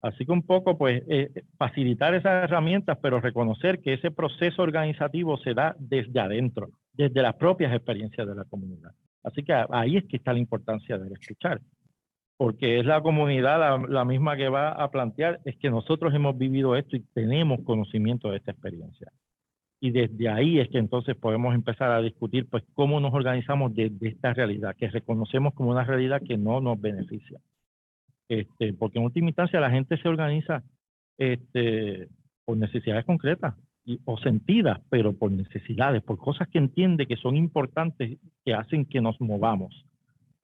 [0.00, 5.38] Así que un poco, pues, eh, facilitar esas herramientas, pero reconocer que ese proceso organizativo
[5.38, 8.92] se da desde adentro, desde las propias experiencias de la comunidad.
[9.22, 11.60] Así que ahí es que está la importancia del escuchar,
[12.36, 16.76] porque es la comunidad la, misma que va a plantear, es que nosotros hemos vivido
[16.76, 19.12] esto y tenemos conocimiento de esta experiencia.
[19.80, 24.08] Y desde ahí es que entonces podemos empezar a discutir, pues, cómo nos organizamos desde
[24.08, 27.38] esta realidad, que reconocemos como una realidad que no nos beneficia.
[28.28, 30.62] Este, porque en última instancia la gente se organiza
[31.18, 32.08] este,
[32.44, 37.36] por necesidades concretas y, o sentidas, pero por necesidades, por cosas que entiende que son
[37.36, 39.84] importantes, que hacen que nos movamos.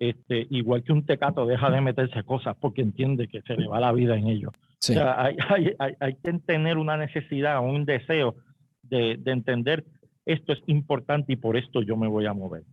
[0.00, 3.78] Este, igual que un tecato deja de meterse cosas porque entiende que se le va
[3.78, 4.48] la vida en ello.
[4.48, 8.34] O sea, hay, hay, hay, hay, que tener una necesidad, un deseo
[8.82, 9.84] de, de, entender
[10.24, 12.64] esto es importante y por esto yo me voy a mover.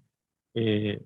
[0.53, 1.01] Eh,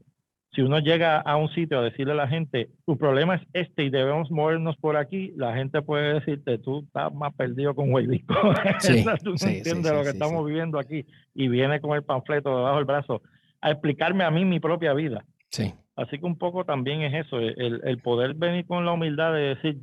[0.53, 3.83] si uno llega a un sitio a decirle a la gente, tu problema es este
[3.83, 8.35] y debemos movernos por aquí, la gente puede decirte, tú estás más perdido con Huevico.
[8.79, 11.05] Sí, tú no entiendes lo que estamos viviendo aquí.
[11.33, 13.21] Y viene con el panfleto debajo del brazo
[13.61, 15.23] a explicarme a mí mi propia vida.
[15.51, 15.73] Sí.
[15.95, 19.55] Así que un poco también es eso, el, el poder venir con la humildad de
[19.55, 19.77] decir,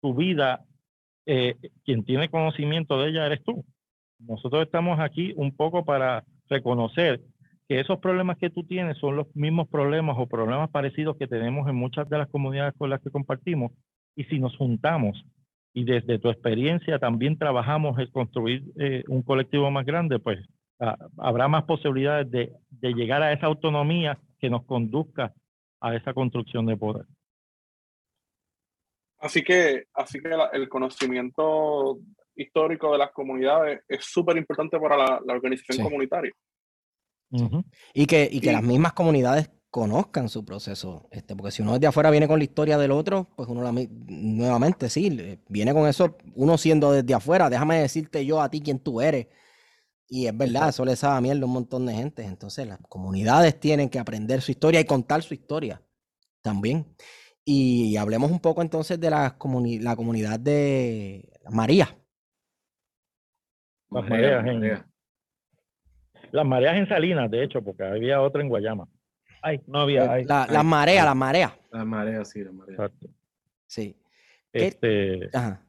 [0.00, 0.64] tu vida,
[1.26, 3.64] eh, quien tiene conocimiento de ella eres tú.
[4.18, 7.20] Nosotros estamos aquí un poco para reconocer
[7.68, 11.68] que esos problemas que tú tienes son los mismos problemas o problemas parecidos que tenemos
[11.68, 13.72] en muchas de las comunidades con las que compartimos.
[14.16, 15.22] Y si nos juntamos
[15.74, 20.38] y desde tu experiencia también trabajamos en construir eh, un colectivo más grande, pues
[20.80, 25.34] ah, habrá más posibilidades de, de, llegar a esa autonomía que nos conduzca
[25.80, 27.06] a esa construcción de poder.
[29.18, 31.98] Así que, así que la, el conocimiento
[32.36, 35.82] histórico de las comunidades es súper importante para la, la organización sí.
[35.82, 36.32] comunitaria.
[37.92, 41.88] Y que, y que las mismas comunidades conozcan su proceso, este, porque si uno desde
[41.88, 46.16] afuera viene con la historia del otro, pues uno la, nuevamente sí, viene con eso,
[46.34, 49.26] uno siendo desde afuera, déjame decirte yo a ti quién tú eres.
[50.08, 52.24] Y es verdad, eso le sabe a mierda a un montón de gente.
[52.24, 55.82] Entonces las comunidades tienen que aprender su historia y contar su historia
[56.42, 56.86] también.
[57.44, 61.88] Y hablemos un poco entonces de la, comuni la comunidad de María.
[63.90, 64.84] Las Marías en,
[66.30, 68.86] las mareas en Salinas, de hecho, porque había otra en Guayama.
[69.40, 70.12] Ay, no había.
[70.12, 71.52] Ay, la, las mareas, las mareas.
[71.70, 72.78] Las mareas, sí, las mareas.
[72.78, 73.08] Exacto.
[73.66, 73.96] Sí.
[74.52, 75.64] Este, Ajá.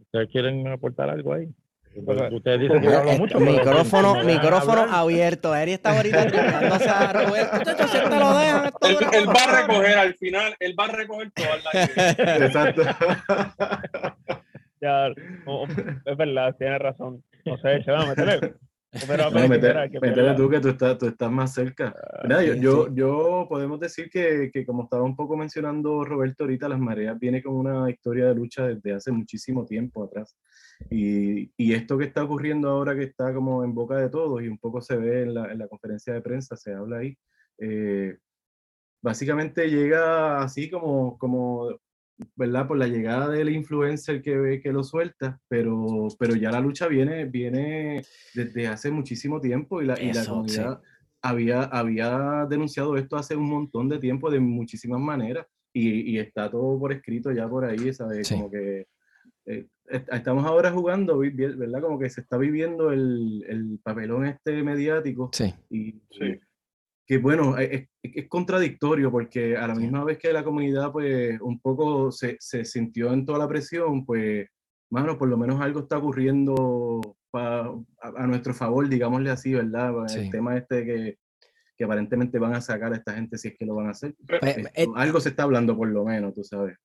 [0.00, 1.52] ¿Ustedes quieren aportar algo ahí?
[1.96, 3.40] Ustedes dicen que hablo mucho.
[3.40, 5.54] Micrófono, micrófono abierto.
[5.54, 7.86] Eri está ahorita a Roberto.
[7.88, 11.46] Se lo dejan, él, él, va a recoger al final, él va a recoger todo
[11.52, 12.82] al Exacto.
[14.80, 15.08] ya,
[15.46, 15.66] oh,
[16.04, 17.22] es verdad, tiene razón.
[17.44, 18.54] No sé, se va a meterle.
[19.06, 21.94] Pero, no, meter, que métele tú que tú estás, tú estás más cerca.
[22.22, 22.92] Uh, sí, yo, sí.
[22.94, 27.42] yo, podemos decir que, que, como estaba un poco mencionando Roberto ahorita, las mareas viene
[27.42, 30.36] con una historia de lucha desde hace muchísimo tiempo atrás.
[30.90, 34.48] Y, y, esto que está ocurriendo ahora, que está como en boca de todos y
[34.48, 37.16] un poco se ve en la, en la conferencia de prensa, se habla ahí,
[37.58, 38.16] eh,
[39.02, 41.68] básicamente llega así como, como
[42.36, 42.66] ¿verdad?
[42.66, 47.24] Por la llegada del influencer que, que lo suelta, pero, pero ya la lucha viene,
[47.24, 50.88] viene desde hace muchísimo tiempo y la, Eso, y la comunidad sí.
[51.22, 56.50] había, había denunciado esto hace un montón de tiempo de muchísimas maneras y, y está
[56.50, 58.28] todo por escrito ya por ahí, ¿sabes?
[58.28, 58.34] Sí.
[58.34, 58.86] Como que
[59.46, 59.66] eh,
[60.12, 61.80] estamos ahora jugando, ¿verdad?
[61.80, 65.52] Como que se está viviendo el, el papelón este mediático sí.
[65.68, 66.40] y, sí
[67.06, 71.60] que bueno, es, es, contradictorio porque a la misma vez que la comunidad pues un
[71.60, 74.48] poco se, se sintió en toda la presión, pues,
[74.90, 77.66] mano, por lo menos algo está ocurriendo pa,
[78.00, 79.92] a, a, nuestro favor, digámosle así, ¿verdad?
[80.06, 80.20] Sí.
[80.20, 81.18] El tema este que,
[81.76, 84.14] que aparentemente van a sacar a esta gente si es que lo van a hacer.
[84.26, 86.78] Pero, Esto, eh, algo se está hablando por lo menos, tú sabes.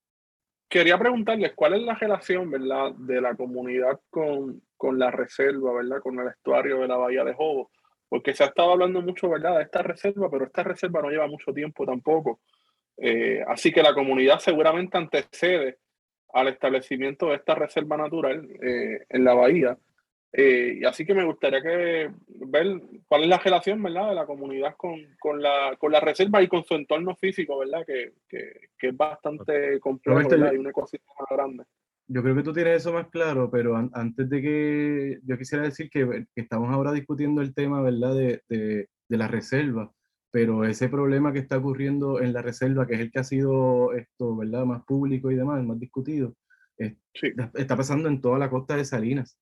[0.68, 6.00] Quería preguntarles cuál es la relación, ¿verdad?, de la comunidad con, con la reserva, ¿verdad?,
[6.02, 7.72] con el estuario de la Bahía de Jobo
[8.10, 11.28] porque se ha estado hablando mucho, ¿verdad?, de esta reserva, pero esta reserva no lleva
[11.28, 12.42] mucho tiempo tampoco.
[12.98, 15.78] Eh, así que la comunidad seguramente antecede
[16.34, 19.78] al establecimiento de esta reserva natural eh, en la bahía.
[20.32, 24.26] Eh, y así que me gustaría que ver cuál es la relación, ¿verdad?, de la
[24.26, 28.70] comunidad con, con, la, con la reserva y con su entorno físico, ¿verdad?, que, que,
[28.78, 31.64] que es bastante complejo y un ecosistema grande
[32.10, 35.64] yo creo que tú tienes eso más claro, pero an antes de que yo quisiera
[35.64, 39.92] decir que, que, estamos ahora discutiendo el tema, ¿verdad?, de, de, de, la reserva,
[40.32, 43.94] pero ese problema que está ocurriendo en la reserva, que es el que ha sido
[43.94, 46.34] esto, ¿verdad?, más público y demás, más discutido,
[46.78, 47.32] es, sí.
[47.54, 49.38] está pasando en toda la costa de Salinas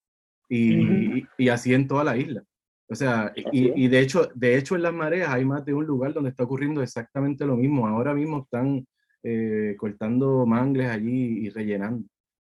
[0.50, 1.28] y, uh -huh.
[1.38, 2.44] y, y así en toda la isla.
[2.90, 5.86] O sea, y, y, de, hecho, de hecho en las mareas hay más de un
[5.86, 7.86] lugar donde está ocurriendo exactamente lo mismo.
[7.86, 8.86] Ahora mismo están
[9.24, 12.08] eh, cortando mangles allí y rellenando.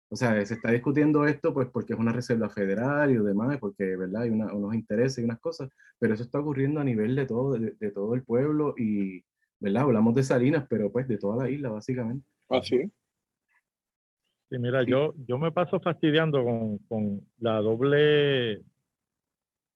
[0.10, 3.96] O sea, se está discutiendo esto pues porque es una reserva federal y demás, porque
[3.98, 4.22] ¿verdad?
[4.24, 7.54] hay una, unos intereses y unas cosas, pero eso está ocurriendo a nivel de todo,
[7.54, 9.24] de, de, todo el pueblo y,
[9.60, 9.84] ¿verdad?
[9.84, 12.26] Hablamos de Salinas, pero pues de toda la isla, básicamente.
[12.50, 12.90] Ah, sí.
[14.50, 18.64] Sí, mira, yo, yo me paso fastidiando con, con la doble,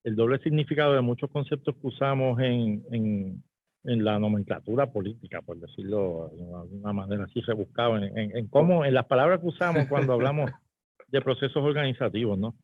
[0.03, 3.43] el doble significado de muchos conceptos que usamos en, en,
[3.83, 8.85] en la nomenclatura política, por decirlo de alguna manera así rebuscado, en, en, en cómo,
[8.85, 10.51] en las palabras que usamos cuando hablamos
[11.07, 12.55] de procesos organizativos, ¿no?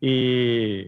[0.00, 0.86] Y,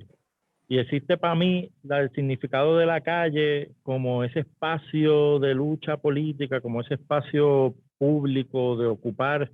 [0.72, 6.60] Y existe para mí el significado de la calle como ese espacio de lucha política,
[6.60, 9.50] como ese espacio público de ocupar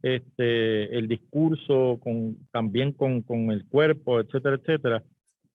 [0.00, 5.02] este, el discurso con, también con, con el cuerpo, etcétera, etcétera.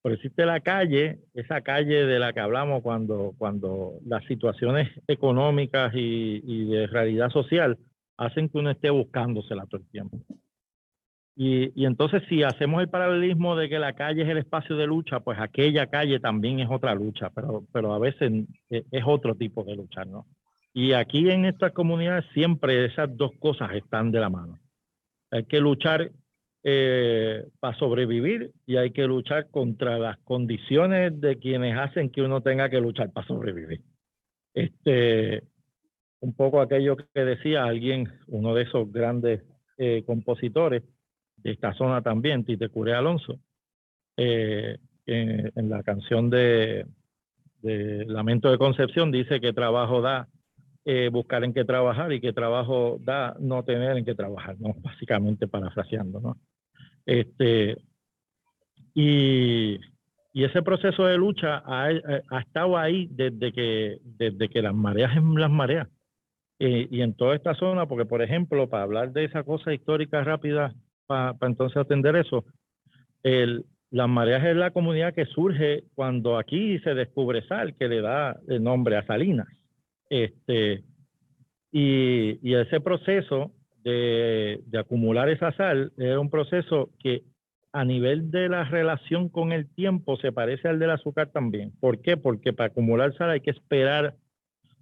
[0.09, 5.93] Pero existe la calle, esa calle de la que hablamos cuando, cuando las situaciones económicas
[5.93, 7.77] y, y de realidad social
[8.17, 10.17] hacen que uno esté buscándosela todo el tiempo.
[11.35, 14.87] Y, y, entonces si hacemos el paralelismo de que la calle es el espacio de
[14.87, 18.31] lucha, pues aquella calle también es otra lucha, pero, pero a veces
[18.71, 20.25] es otro tipo de lucha, ¿no?
[20.73, 24.57] Y aquí en estas comunidades siempre esas dos cosas están de la mano.
[25.29, 26.09] Hay que luchar
[26.61, 32.41] eh, para sobrevivir y hay que luchar contra las condiciones de quienes hacen que uno
[32.41, 33.81] tenga que luchar para sobrevivir.
[34.53, 35.43] Este,
[36.19, 39.41] un poco aquello que decía alguien, uno de esos grandes
[39.77, 40.83] eh, compositores
[41.37, 43.39] de esta zona también, Tite Curé Alonso,
[44.17, 46.85] eh, en, la canción de,
[47.61, 50.27] Lamento de Concepción dice que trabajo da
[51.11, 54.73] buscar en qué trabajar y qué trabajo da no tener en qué trabajar, ¿no?
[54.83, 56.37] Básicamente parafraseando, ¿no?
[57.05, 57.77] Este,
[58.93, 59.79] y,
[60.33, 61.89] y ese proceso de lucha ha,
[62.29, 65.87] ha, estado ahí desde que, desde que las mareas en las mareas.
[66.59, 70.23] Eh, y en toda esta zona, porque por ejemplo, para hablar de esa cosa histórica
[70.23, 70.73] rápida,
[71.07, 72.43] para, para entonces atender eso,
[73.23, 78.01] el, las mareas es la comunidad que surge cuando aquí se descubre sal, que le
[78.01, 79.47] da el nombre a Salinas.
[80.09, 80.83] Este,
[81.71, 83.51] y, y ese proceso
[83.83, 87.23] de, de, acumular esa sal es un proceso que
[87.71, 91.71] a nivel de la relación con el tiempo se parece al del azúcar también.
[91.79, 92.17] ¿Por qué?
[92.17, 94.15] Porque para acumular sal hay que esperar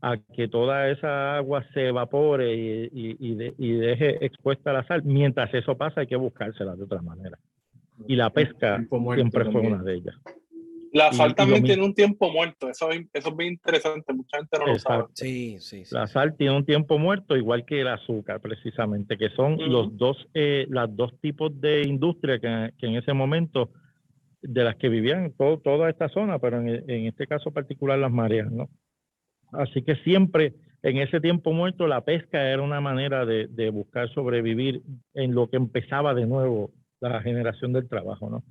[0.01, 4.85] a que toda esa agua se evapore y, y, y, de, y deje expuesta la
[4.85, 5.03] sal.
[5.03, 7.37] Mientras eso pasa hay que buscársela de otra manera.
[8.07, 10.15] Y la pesca siempre fue una de ellas.
[10.97, 14.67] La sal también tiene un tiempo muerto, eso, eso es bien interesante, mucha gente no
[14.67, 14.93] Exacto.
[14.93, 15.09] lo sabe.
[15.13, 19.29] Sí, sí, sí, La sal tiene un tiempo muerto, igual que el azúcar, precisamente, que
[19.29, 19.67] son uh -huh.
[19.67, 23.69] los dos, eh, las dos tipos de industria que, que, en ese momento,
[24.41, 28.11] de las que vivían todo, toda esta zona, pero en, en este caso particular las
[28.11, 28.69] mareas, ¿no?
[29.51, 34.09] Así que siempre en ese tiempo muerto la pesca era una manera de, de buscar
[34.13, 34.81] sobrevivir
[35.13, 38.43] en lo que empezaba de nuevo la generación del trabajo, ¿no?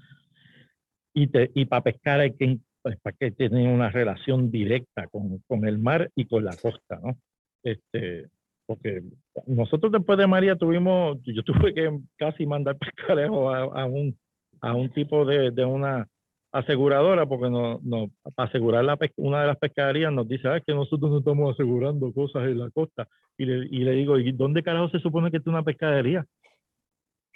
[1.17, 5.67] Y, te, y para pescar hay que, pues, para que una relación directa con, con,
[5.67, 7.17] el mar y con la costa, ¿no?
[7.63, 8.29] Este,
[8.67, 9.03] porque
[9.47, 14.15] nosotros después de María tuvimos, yo tuve que casi mandar pescarejo a, un,
[14.61, 16.07] a un tipo de, de una
[16.53, 20.75] aseguradora, porque no, no, para asegurar la una de las pescaderías nos dice, ah, que
[20.75, 23.09] nosotros no estamos asegurando cosas en la costa.
[23.39, 26.27] Y le, y le digo, ¿y dónde carajo se supone que es una pescadería?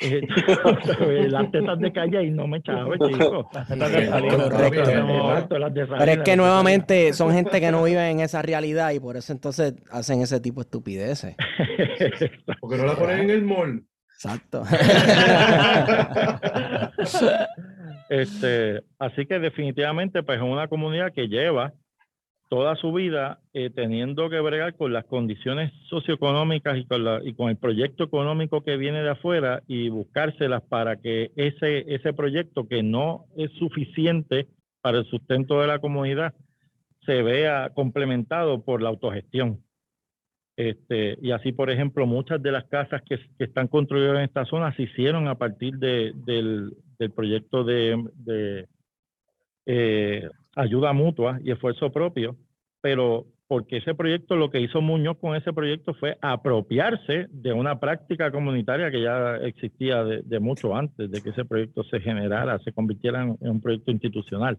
[0.01, 0.23] Eh,
[1.29, 3.51] las tetas de calle y no me echaba, chico.
[5.99, 9.33] Pero es que nuevamente son gente que no vive en esa realidad y por eso
[9.33, 11.37] entonces hacen ese tipo de estupideces.
[12.61, 13.85] Porque no la ponen en el mall.
[14.15, 14.63] Exacto.
[18.11, 21.73] este, así que definitivamente pues es una comunidad que lleva
[22.51, 27.33] toda su vida eh, teniendo que bregar con las condiciones socioeconómicas y con, la, y
[27.33, 32.83] con el proyecto económico que viene de afuera y buscárselas para que ese, proyecto que
[32.83, 34.49] no es suficiente
[34.81, 36.35] para el sustento de la comunidad
[37.07, 39.63] se vea complementado por la autogestión.
[40.57, 44.75] Este, y así, por ejemplo, muchas de las casas que, están construidas en esta zona
[44.75, 46.75] se hicieron a partir de, del,
[47.15, 48.67] proyecto de, de
[49.67, 50.29] eh,
[50.61, 52.37] ayuda mutua y esfuerzo propio,
[52.81, 57.81] pero porque ese proyecto, lo que hizo Muñoz con ese proyecto fue apropiarse de una
[57.81, 62.73] práctica comunitaria que ya existía de, mucho antes de que ese proyecto se generara, se
[62.73, 64.57] convirtiera en, un proyecto institucional.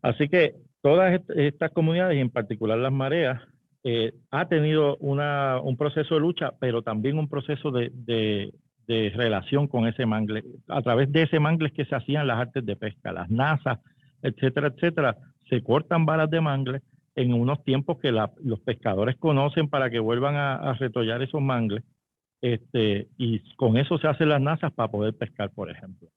[0.00, 3.42] Así que todas estas comunidades, y en particular las mareas,
[3.84, 9.86] eh, ha tenido un proceso de lucha, pero también un proceso de, de, relación con
[9.86, 10.44] ese mangle.
[10.66, 13.80] A través de ese mangle que se hacían las artes de pesca, las NASA,
[14.22, 15.16] etcétera, etcétera,
[15.48, 16.80] se cortan balas de mangle
[17.14, 21.84] en unos tiempos que los pescadores conocen para que vuelvan a, a, retollar esos mangles,
[22.40, 26.08] este, y con eso se hacen las nazas para poder pescar, por ejemplo.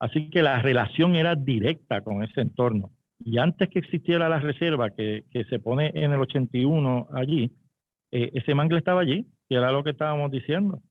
[0.00, 2.90] Así que la relación era directa con ese entorno.
[3.22, 7.52] Y antes que existiera la reserva que, que se pone en el 81 allí,
[8.10, 10.82] eh, ese mangle estaba allí, que era lo que estábamos diciendo.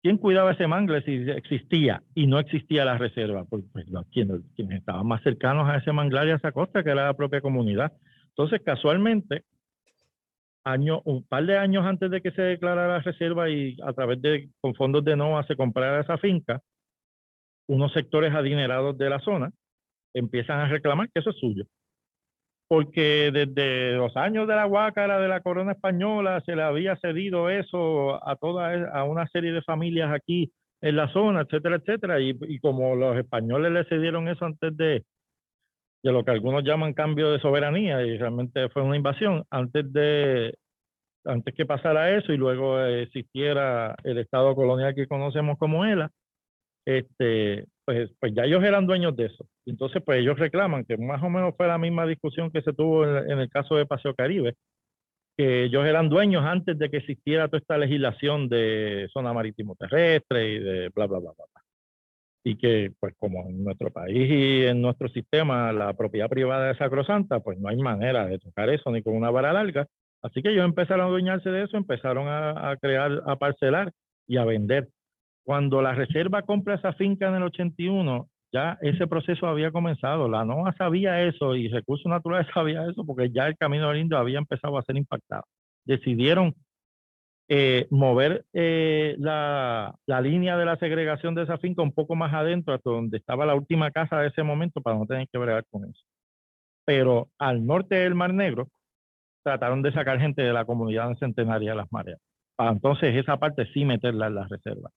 [0.00, 3.44] ¿Quién cuidaba ese mangle si existía y no existía la reserva?
[3.44, 7.06] Pues, pues quienes, estaban más cercanos a ese manglar y a esa costa, que era
[7.06, 7.92] la propia comunidad.
[8.28, 9.44] Entonces, casualmente,
[10.62, 14.22] año, un par de años antes de que se declarara la reserva y a través
[14.22, 16.60] de, con fondos de NOAA se comprara esa finca,
[17.66, 19.50] unos sectores adinerados de la zona
[20.14, 21.64] empiezan a reclamar que eso es suyo.
[22.68, 27.48] Porque desde los años de la Huácara, de la corona española, se le había cedido
[27.48, 30.52] eso a toda e, a una serie de familias aquí
[30.82, 32.20] en la zona, etcétera, etcétera.
[32.20, 35.04] Y, como los españoles le cedieron eso antes de,
[36.02, 40.54] de lo que algunos llaman cambio de soberanía, y realmente fue una invasión, antes de
[41.24, 46.10] antes que pasara eso y luego existiera el Estado colonial que conocemos como ELA,
[46.86, 49.46] este, pues, pues ya ellos eran dueños de eso.
[49.68, 53.04] Entonces, pues ellos reclaman que más o menos fue la misma discusión que se tuvo
[53.06, 54.54] en, el caso de Paseo Caribe,
[55.36, 60.54] que ellos eran dueños antes de que existiera toda esta legislación de zona marítimo terrestre
[60.54, 61.62] y de bla, bla, bla, bla.
[62.44, 66.78] Y que, pues como en nuestro país y en nuestro sistema la propiedad privada es
[66.78, 69.86] sacrosanta, pues no hay manera de tocar eso ni con una vara larga.
[70.22, 73.92] Así que ellos empezaron a adueñarse de eso, empezaron a, crear, a parcelar
[74.26, 74.88] y a vender.
[75.44, 80.28] Cuando la reserva compra esa finca en el 81, ya ese proceso había comenzado.
[80.28, 84.18] La NOA sabía eso y Recursos Naturales sabía eso porque ya el Camino del Indio
[84.18, 85.44] había empezado a ser impactado.
[85.84, 86.54] Decidieron
[87.48, 92.34] eh, mover eh, la, la, línea de la segregación de esa finca un poco más
[92.34, 95.64] adentro, hasta donde estaba la última casa de ese momento, para no tener que bregar
[95.70, 96.02] con eso.
[96.84, 98.68] Pero al norte del Mar Negro,
[99.42, 102.20] trataron de sacar gente de la comunidad centenaria de las mareas.
[102.54, 104.92] Para entonces esa parte sí meterla en las reservas.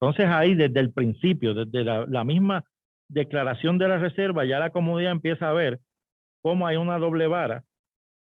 [0.00, 2.64] Entonces ahí desde el principio, desde la, misma
[3.12, 5.80] declaración de la reserva, ya la comunidad empieza a ver
[6.42, 7.64] cómo hay una doble vara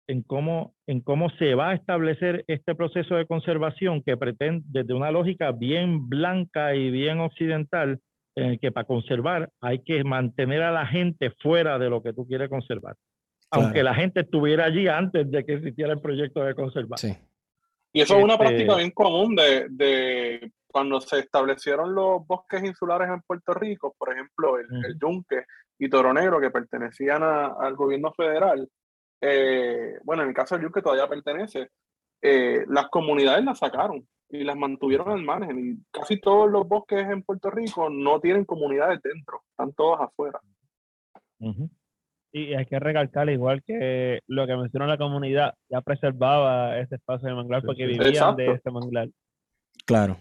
[0.07, 4.93] en cómo, en cómo se va a establecer este proceso de conservación que pretende, desde
[4.93, 7.99] una lógica bien blanca y bien occidental,
[8.35, 12.13] en el que para conservar hay que mantener a la gente fuera de lo que
[12.13, 12.95] tú quieres conservar.
[13.51, 17.17] Aunque la gente estuviera allí antes de que existiera el proyecto de conservación.
[17.93, 22.61] Y eso es una este práctica bien común de, de, cuando se establecieron los bosques
[22.61, 25.45] insulares en Puerto Rico, por ejemplo, el, Yunque
[25.79, 28.67] y Toro Negro, que pertenecían al gobierno federal.
[29.21, 31.69] Eh, bueno, en el caso del Yunque todavía pertenece.
[32.21, 35.57] Eh, las comunidades las sacaron y las mantuvieron al margen.
[35.65, 40.41] Y casi todos los bosques en Puerto Rico no tienen comunidades dentro, están todos afuera.
[42.33, 47.29] Y hay que recalcar, igual que lo que mencionó la comunidad, ya preservaba ese espacio
[47.29, 49.07] de manglar porque vivían de ese manglar.
[49.85, 50.17] Claro,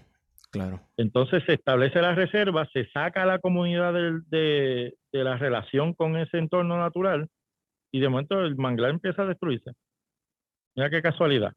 [0.54, 0.80] claro.
[0.96, 6.38] Entonces se establece la reserva, se saca a la comunidad de, la relación con ese
[6.38, 7.28] entorno natural
[7.92, 9.72] y de momento el manglar empieza a destruirse.
[10.76, 11.52] Mira qué casualidad.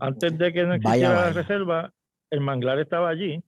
[0.00, 1.90] Antes de que no existiera la reserva,
[2.30, 3.42] el manglar estaba allí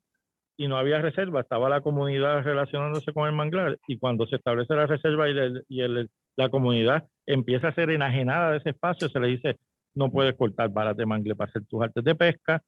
[0.57, 4.75] y no había reserva, estaba la comunidad relacionándose con el manglar y cuando se establece
[4.75, 5.79] la reserva y,
[6.37, 9.59] la comunidad empieza a ser enajenada de ese espacio, se le dice
[9.95, 12.63] no puedes cortar varas de mangle para hacer tus artes de pesca,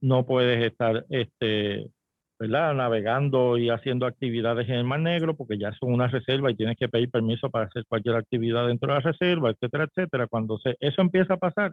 [0.00, 1.90] no puedes estar este,
[2.38, 2.74] ¿verdad?
[2.74, 6.76] navegando y haciendo actividades en el Mar Negro porque ya son una reserva y tienes
[6.76, 10.26] que pedir permiso para hacer cualquier actividad dentro de la reserva, etcétera, etcétera.
[10.26, 11.72] Cuando se, eso empieza a pasar,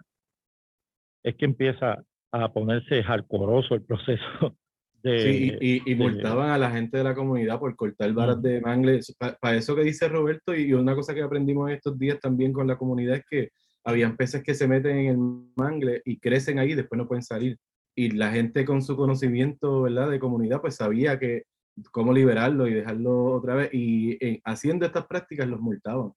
[1.23, 4.57] es que empieza a ponerse jarcoroso el proceso
[5.03, 9.01] sí, y, y, multaban a la gente de la comunidad por cortar varas de mangle.
[9.39, 12.77] Para eso que dice Roberto, y una cosa que aprendimos estos días también con la
[12.77, 13.49] comunidad es que
[13.83, 15.17] habían peces que se meten en el
[15.57, 17.57] mangle y crecen ahí y después no pueden salir.
[17.95, 20.09] Y la gente con su conocimiento ¿verdad?
[20.09, 21.43] de comunidad pues sabía que
[21.91, 23.69] cómo liberarlo y dejarlo otra vez.
[23.73, 26.11] Y haciendo estas prácticas los multaban.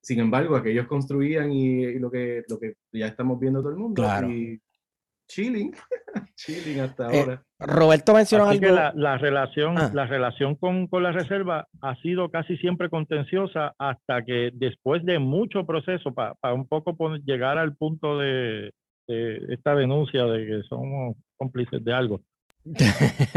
[0.00, 4.02] Sin embargo, aquellos construían y, lo, que, lo que ya estamos viendo todo el mundo.
[4.02, 4.28] Claro
[5.32, 5.72] chilling,
[6.36, 7.42] chilling hasta eh, ahora.
[7.58, 8.60] Roberto mencionó algo.
[8.60, 9.90] Que la, relación, ah.
[9.92, 15.18] la relación con, con, la reserva ha sido casi siempre contenciosa hasta que después de
[15.18, 18.72] mucho proceso para un poco llegar al punto de,
[19.06, 22.20] esta denuncia de que somos cómplices de algo.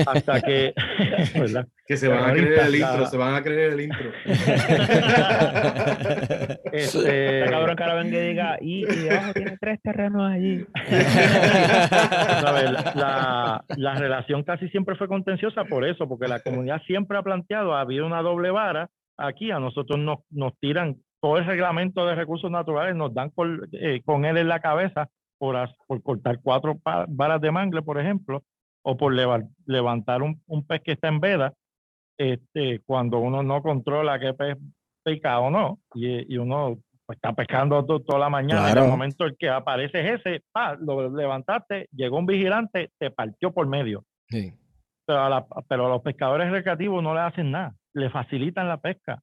[0.05, 0.73] hasta que
[1.87, 4.11] que se van a creer el intro se van a creer el intro.
[6.71, 10.63] Este cabrón que ahora venga y diga y, y tiene tres terrenos allí
[12.95, 17.73] la, la, relación casi siempre fue contenciosa por eso porque la comunidad siempre ha planteado
[17.73, 22.15] ha habido una doble vara aquí a nosotros nos, nos tiran todo el reglamento de
[22.15, 23.31] recursos naturales nos dan
[23.71, 25.07] eh, con él en la cabeza
[25.37, 25.57] por,
[25.87, 28.43] por cortar cuatro varas de mangle por ejemplo
[28.83, 29.13] o por
[29.65, 31.53] levantar un, pez que está en veda,
[32.17, 34.57] este, cuando uno no controla qué pez
[35.03, 39.35] pica o no, y, uno pues, está pescando toda la mañana, en el momento en
[39.37, 40.43] que aparece ese,
[40.81, 44.03] lo levantaste, llegó un vigilante, te partió por medio.
[44.29, 49.19] Pero, a pero a los pescadores recreativos no le hacen nada, le facilitan la pesca.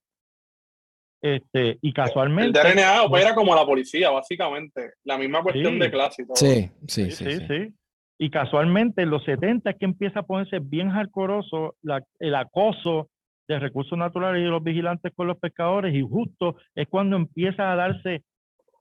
[1.23, 2.59] Este, y casualmente.
[2.59, 4.95] El DRNA opera como la policía, básicamente.
[5.05, 6.27] La misma cuestión de clase.
[6.35, 7.73] sí, sí, sí, sí,
[8.19, 11.77] y casualmente en los 70 es que empieza a ponerse bien hardcoreoso
[12.19, 13.09] el acoso
[13.49, 17.77] de recursos naturales y los vigilantes con los pescadores y justo es cuando empieza a
[17.77, 18.23] darse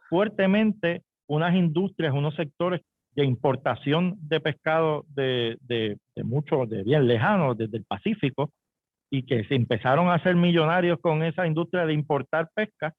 [0.10, 2.82] fuertemente unas industrias, unos sectores
[3.16, 8.52] de importación de pescado de, de, de muchos, de bien lejanos, desde el Pacífico,
[9.12, 12.93] y que se empezaron a hacer millonarios con esa industria de importar pesca.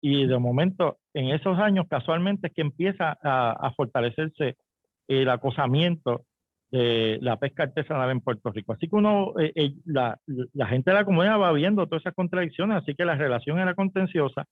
[0.00, 4.56] Y de momento, en esos años, casualmente es que empieza a, fortalecerse
[5.06, 6.24] el acosamiento
[6.70, 8.72] de la pesca artesanal en Puerto Rico.
[8.72, 10.18] Así que uno, eh, eh, la,
[10.54, 13.74] la, gente de la comunidad va viendo todas esas contradicciones, así que la relación era
[13.74, 14.46] contenciosa.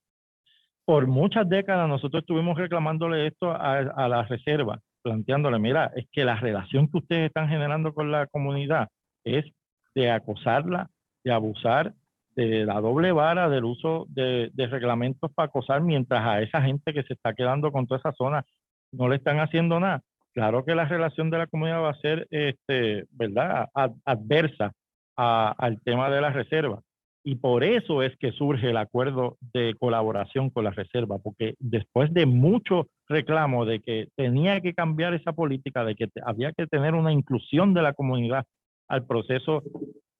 [0.84, 6.26] Por muchas décadas nosotros estuvimos reclamándole esto a, a la reserva, planteándole, mira, es que
[6.26, 8.88] la relación que ustedes están generando con la comunidad
[9.24, 9.46] es
[9.94, 10.90] de acosarla,
[11.24, 11.94] de abusar
[12.36, 17.02] de la doble vara del uso de, reglamentos para acosar, mientras a esa gente que
[17.02, 18.44] se está quedando con toda esa zona
[18.92, 20.02] no le están haciendo nada.
[20.32, 23.68] Claro que la relación de la comunidad va a ser, este, ¿verdad?,
[24.04, 24.72] adversa
[25.16, 26.80] al tema de la reserva.
[27.22, 32.14] Y por eso es que surge el acuerdo de colaboración con la reserva, porque después
[32.14, 36.94] de mucho reclamo de que tenía que cambiar esa política, de que había que tener
[36.94, 38.46] una inclusión de la comunidad
[38.90, 39.62] al proceso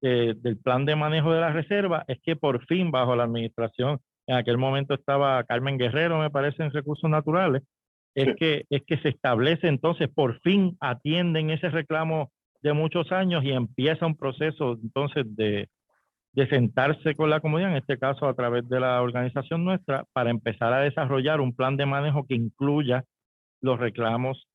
[0.01, 4.37] del plan de manejo de la reserva, es que por fin bajo la administración, en
[4.37, 7.62] aquel momento estaba Carmen Guerrero, me parece, en recursos naturales,
[8.14, 12.31] es, que, es que se establece entonces, por fin atienden ese reclamo
[12.62, 15.68] de muchos años y empieza un proceso entonces de,
[16.33, 20.31] de sentarse con la comunidad, en este caso a través de la organización nuestra, para
[20.31, 23.05] empezar a desarrollar un plan de manejo que incluya
[23.61, 24.47] los reclamos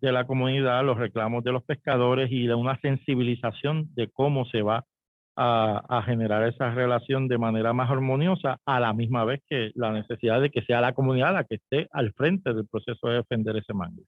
[0.00, 4.62] de la comunidad, los reclamos de los pescadores y de una sensibilización de cómo se
[4.62, 4.84] va
[5.36, 10.40] a, generar esa relación de manera más armoniosa, a la misma vez que la necesidad
[10.40, 13.72] de que sea la comunidad la que esté al frente del proceso de defender ese
[13.72, 14.02] mango.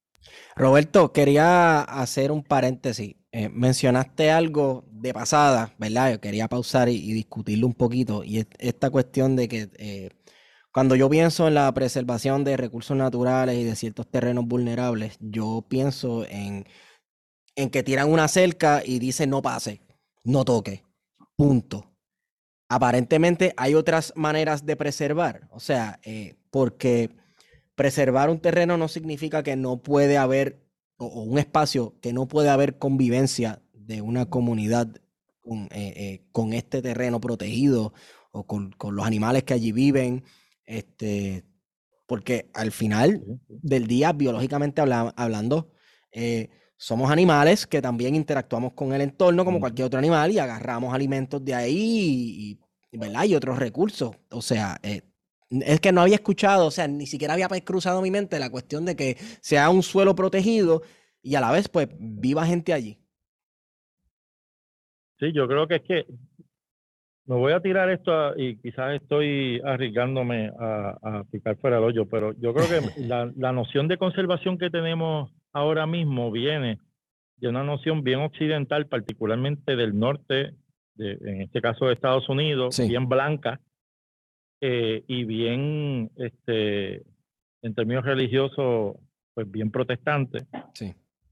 [0.57, 3.16] Roberto, quería hacer un paréntesis.
[3.32, 6.12] Eh, mencionaste algo de pasada, ¿verdad?
[6.12, 8.22] Yo quería pausar y, discutirlo un poquito.
[8.24, 10.11] Y esta cuestión de que eh,
[10.72, 15.64] cuando yo pienso en la preservación de recursos naturales y de ciertos terrenos vulnerables, yo
[15.68, 16.64] pienso en,
[17.54, 19.82] en que tiran una cerca y dicen no pase,
[20.24, 20.82] no toque,
[21.36, 21.90] punto.
[22.70, 27.10] Aparentemente hay otras maneras de preservar, o sea, eh, porque
[27.74, 30.64] preservar un terreno no significa que no puede haber,
[30.96, 34.88] o, un espacio que no puede haber convivencia de una comunidad
[35.40, 37.92] con, eh, eh, con este terreno protegido
[38.30, 40.24] o con, con los animales que allí viven
[40.72, 41.44] este,
[42.06, 45.70] porque al final del día, biológicamente hablando,
[46.10, 50.94] eh, somos animales que también interactuamos con el entorno como cualquier otro animal y agarramos
[50.94, 52.58] alimentos de ahí
[52.90, 53.24] y, ¿verdad?
[53.24, 54.16] y otros recursos.
[54.30, 55.02] O sea, eh,
[55.50, 58.84] es que no había escuchado, o sea, ni siquiera había cruzado mi mente la cuestión
[58.84, 60.82] de que sea un suelo protegido
[61.22, 62.98] y a la vez, pues, viva gente allí.
[65.20, 66.06] Sí, yo creo que es que
[67.32, 72.32] me voy a tirar esto y quizás estoy arriesgándome a, picar fuera del hoyo, pero
[72.34, 76.78] yo creo que la, noción de conservación que tenemos ahora mismo viene
[77.38, 80.54] de una noción bien occidental, particularmente del norte,
[80.94, 83.60] de, en este caso de Estados Unidos, bien blanca
[84.60, 87.02] eh, y bien, este,
[87.62, 88.96] en términos religiosos,
[89.32, 90.44] pues bien protestante,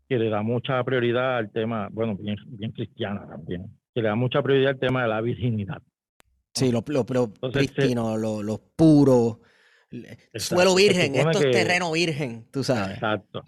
[0.08, 4.14] que le da mucha prioridad al tema, bueno, bien, bien cristiana también que le da
[4.14, 5.82] mucha prioridad al tema de la virginidad.
[6.54, 7.32] Sí, lo, lo, lo
[8.16, 9.40] lo, lo, puro,
[10.34, 12.94] suelo virgen, esto es terreno virgen, tú sabes.
[12.94, 13.42] Exacto.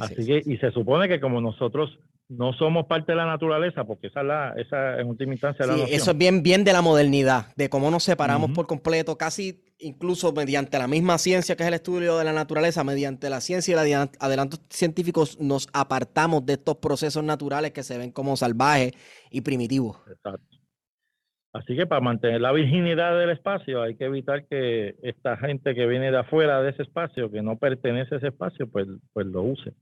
[0.00, 1.98] Así que, y se supone que como nosotros
[2.28, 5.74] no somos parte de la naturaleza, porque esa es la, esa en última instancia la
[5.84, 10.32] Eso es bien, bien de la modernidad, de cómo nos separamos por completo, casi incluso
[10.32, 13.74] mediante la misma ciencia que es el estudio de la naturaleza, mediante la ciencia y
[13.74, 18.92] los adelantos científicos, nos apartamos de estos procesos naturales que se ven como salvajes
[19.30, 19.98] y primitivos.
[20.08, 20.51] Exacto.
[21.52, 25.86] Así que para mantener la virginidad del espacio hay que evitar que esta gente que
[25.86, 29.42] viene de afuera de ese espacio, que no pertenece a ese espacio, pues, pues lo
[29.42, 29.74] use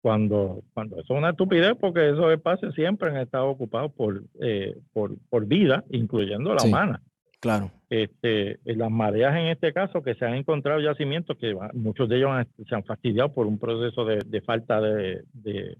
[0.00, 4.76] cuando, cuando eso es una estupidez porque esos espacios siempre han estado ocupados por, eh,
[4.92, 7.02] por, por, vida, incluyendo la humana.
[7.40, 7.70] Claro.
[7.88, 12.30] Este, las mareas en este caso, que se han encontrado yacimientos que muchos de ellos
[12.68, 15.76] se han fastidiado por un proceso de, de falta de, de,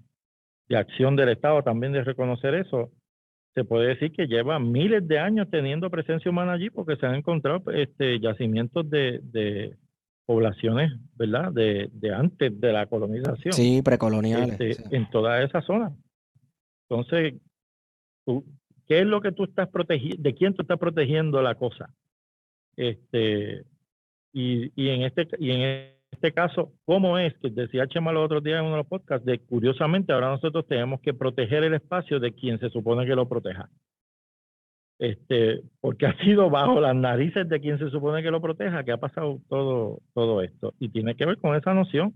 [0.67, 2.89] de, acción del Estado también de reconocer eso,
[3.53, 7.15] se puede decir que lleva miles de años teniendo presencia humana allí porque se han
[7.15, 9.75] encontrado este, yacimientos de, de
[10.25, 11.51] poblaciones, ¿verdad?
[11.51, 13.53] De, de, antes de la colonización.
[13.53, 14.59] Sí, precoloniales.
[14.59, 15.93] Este, en toda esa zona.
[16.89, 17.35] Entonces,
[18.87, 20.21] ¿qué es lo que tú estás protegiendo?
[20.21, 21.93] ¿De quién tú estás protegiendo la cosa?
[22.77, 23.65] Este,
[24.31, 25.61] y, y, en este, y en
[26.21, 27.33] este caso, ¿cómo es?
[27.39, 30.67] Que decía Chema los otros días en uno de los podcasts, de curiosamente ahora nosotros
[30.67, 33.69] tenemos que proteger el espacio de quien se supone que lo proteja.
[34.99, 38.91] este, porque ha sido bajo las narices de quien se supone que lo proteja que
[38.91, 40.75] ha pasado todo, todo esto.
[40.79, 42.13] Y tiene que ver con esa noción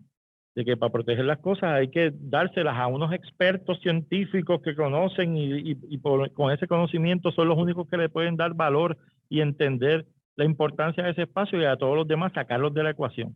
[0.53, 5.35] de que para proteger las cosas hay que dárselas a unos expertos científicos que conocen
[5.35, 8.97] y, con ese conocimiento son los únicos que le pueden dar valor
[9.29, 12.91] y entender la importancia de ese espacio y a todos los demás sacarlos de la
[12.91, 13.35] ecuación.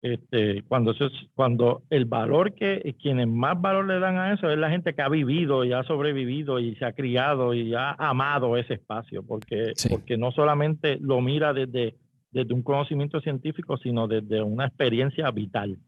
[0.00, 4.56] Este, cuando, eso cuando el valor que quienes más valor le dan a eso es
[4.56, 8.56] la gente que ha vivido y ha sobrevivido y se ha criado y ha amado
[8.56, 11.96] ese espacio, porque, porque no solamente lo mira desde,
[12.30, 15.78] desde un conocimiento científico, sino desde una experiencia vital.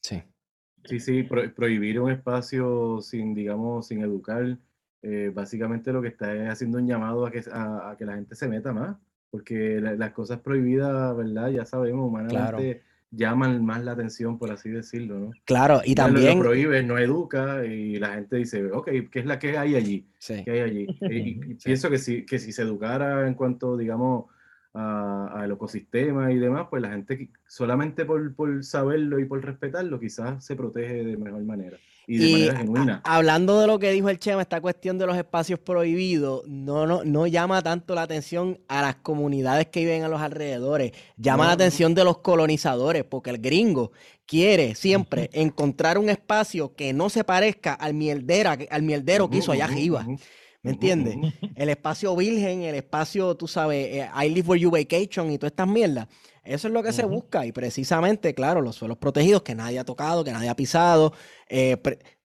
[0.00, 0.20] Sí.
[0.84, 4.58] Sí, sí, prohibir un espacio sin, digamos, sin educar,
[5.02, 8.34] eh, básicamente lo que está es haciendo un llamado a que, a, que la gente
[8.34, 8.96] se meta más,
[9.30, 11.50] porque las cosas prohibidas, ¿verdad?
[11.50, 12.82] Ya sabemos, humanamente
[13.12, 15.30] llaman más la atención, por así decirlo, ¿no?
[15.44, 16.38] Claro, y también...
[16.38, 20.06] Lo prohíbe, no educa y la gente dice, ok, ¿qué es la que hay allí?
[20.18, 20.42] Sí.
[20.44, 20.86] ¿Qué hay allí?
[21.10, 24.24] Y, pienso que si, que si se educara en cuanto, digamos,
[24.74, 30.44] al ecosistema y demás, pues la gente solamente por, por, saberlo y por respetarlo quizás
[30.44, 33.00] se protege de mejor manera y de manera genuina.
[33.04, 37.04] hablando de lo que dijo el Chema, esta cuestión de los espacios prohibidos no, no,
[37.04, 41.52] no llama tanto la atención a las comunidades que viven a los alrededores, llama la
[41.52, 43.92] atención de los colonizadores, porque el gringo
[44.26, 49.52] quiere siempre encontrar un espacio que no se parezca al mierdera, al mierdero que hizo
[49.52, 50.06] allá arriba.
[50.62, 51.16] ¿Me entiendes?
[51.56, 55.50] El espacio virgen, el espacio, tú sabes, eh, I live where you vacation y todas
[55.50, 56.06] estas mierdas.
[56.44, 57.44] Eso es lo que se busca.
[57.44, 61.12] Y precisamente, claro, los suelos protegidos que nadie ha tocado, que nadie ha pisado,
[61.48, 61.76] eh,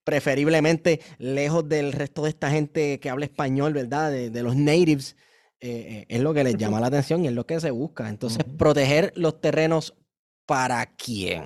[0.04, 4.12] preferiblemente lejos del resto de esta gente que habla español, ¿verdad?
[4.12, 5.16] De, los natives,
[5.60, 8.08] eh, es lo que les llama la atención y es lo que se busca.
[8.08, 9.94] Entonces, proteger los terrenos
[10.46, 11.44] para quién.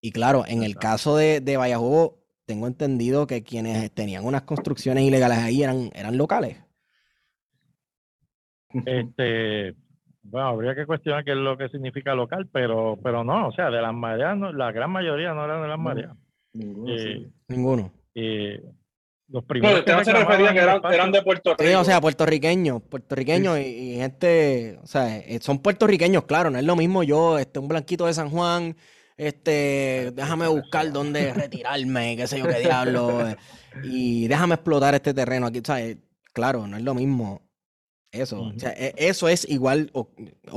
[0.00, 1.56] Y claro, en el caso de, de
[2.50, 6.56] tengo entendido que quienes tenían unas construcciones ilegales ahí eran, eran locales.
[8.86, 9.76] Este,
[10.22, 13.70] bueno, habría que cuestionar qué es lo que significa local, pero, pero no, o sea,
[13.70, 16.16] de las mareas, la gran mayoría no eran de las mareas.
[16.52, 16.92] ninguno.
[16.92, 17.92] Eh, ninguno.
[18.16, 18.60] Eh,
[19.28, 19.86] los primeros.
[19.86, 20.58] No, se refería que
[20.92, 21.62] eran, de Puerto Rico.
[21.62, 26.64] Sí, o sea, puertorriqueños, puertorriqueños y, gente, o sea, eh, son puertorriqueños, claro, no es
[26.64, 28.74] lo mismo yo, este, un blanquito de San Juan,
[29.20, 33.36] este, déjame buscar dónde retirarme, qué sé yo, qué diablo, eh,
[33.82, 35.98] y déjame explotar este terreno aquí, ¿sabes?
[36.32, 37.42] Claro, no es lo mismo
[38.12, 38.42] eso.
[38.42, 40.08] o sea, e, eso es igual o,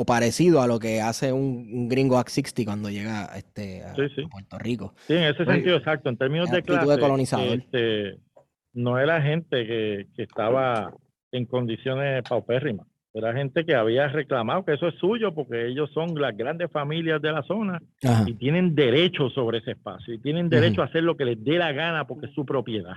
[0.05, 3.93] parecido a lo que hace un, gringo Act 60 cuando llega este, a,
[4.31, 4.93] Puerto Rico.
[5.07, 6.09] Sí, en ese sentido, exacto.
[6.09, 7.57] En términos de clase, de colonizador.
[7.57, 8.17] Este,
[8.71, 10.93] no era gente que, que estaba
[11.31, 12.87] en condiciones paupérrimas.
[13.13, 17.21] Era gente que había reclamado que eso es suyo porque ellos son las grandes familias
[17.21, 17.79] de la zona
[18.25, 21.59] y tienen derecho sobre ese espacio y tienen derecho a hacer lo que les dé
[21.59, 22.95] la gana porque es su propiedad.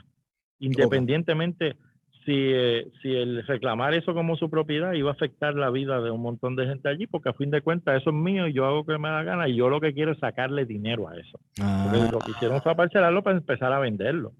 [0.59, 1.77] Independientemente
[2.25, 6.11] si, eh, si el reclamar eso como su propiedad iba a afectar la vida de
[6.11, 8.65] un montón de gente allí porque a fin de cuentas eso es mío y yo
[8.65, 11.39] hago que me da gana y yo lo que quiero es sacarle dinero a eso.
[11.57, 14.33] Porque lo que hicieron fue parcelarlo para empezar a venderlo.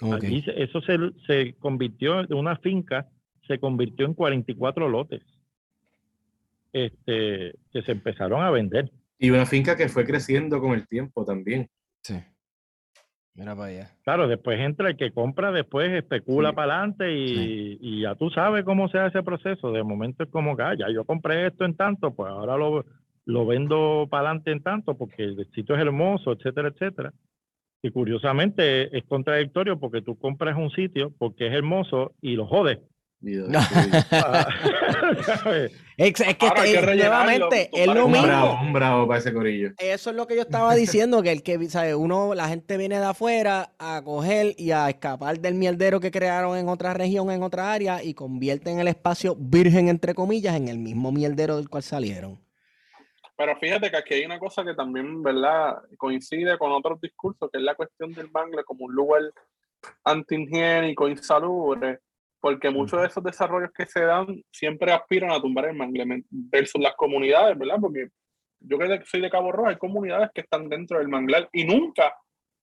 [0.00, 3.08] eso se, se convirtió en una finca
[3.46, 5.22] se convirtió en 44 lotes
[6.74, 8.90] este, que se empezaron a vender.
[9.18, 11.68] Y una finca que fue creciendo con el tiempo también.
[12.02, 12.20] Sí.
[13.34, 13.90] Mira para allá.
[14.02, 18.88] Claro, después entra el que compra, después especula para adelante y, ya tú sabes cómo
[18.88, 19.72] se hace ese proceso.
[19.72, 22.84] De momento es como que, ah, ya yo compré esto en tanto, pues ahora lo,
[23.24, 27.12] lo vendo para adelante en tanto porque el sitio es hermoso, etcétera, etcétera.
[27.82, 32.78] Y curiosamente es contradictorio porque tú compras un sitio porque es hermoso y lo jodes
[35.96, 38.60] es, que, nuevamente es lo mismo.
[38.60, 39.70] Un bravo, para ese corillo.
[39.78, 42.98] Eso es lo que yo estaba diciendo, que el que sabe, uno, la gente viene
[42.98, 47.42] de afuera a coger y a escapar del mierdero que crearon en otra región, en
[47.42, 51.82] otra área, y convierten el espacio virgen, entre comillas, en el mismo mierdero del cual
[51.82, 52.38] salieron.
[53.36, 55.78] Pero fíjate que aquí hay una cosa que también, ¿verdad?
[55.96, 59.22] Coincide con otros discursos, que es la cuestión del mangle como un lugar
[60.04, 62.00] antihigiénico, insalubre
[62.44, 66.78] porque muchos de esos desarrollos que se dan siempre aspiran a tumbar el mangle versus
[66.78, 67.78] las comunidades, ¿verdad?
[67.80, 68.08] Porque
[68.60, 72.14] yo que soy de Cabo Rojo, hay comunidades que están dentro del manglar y nunca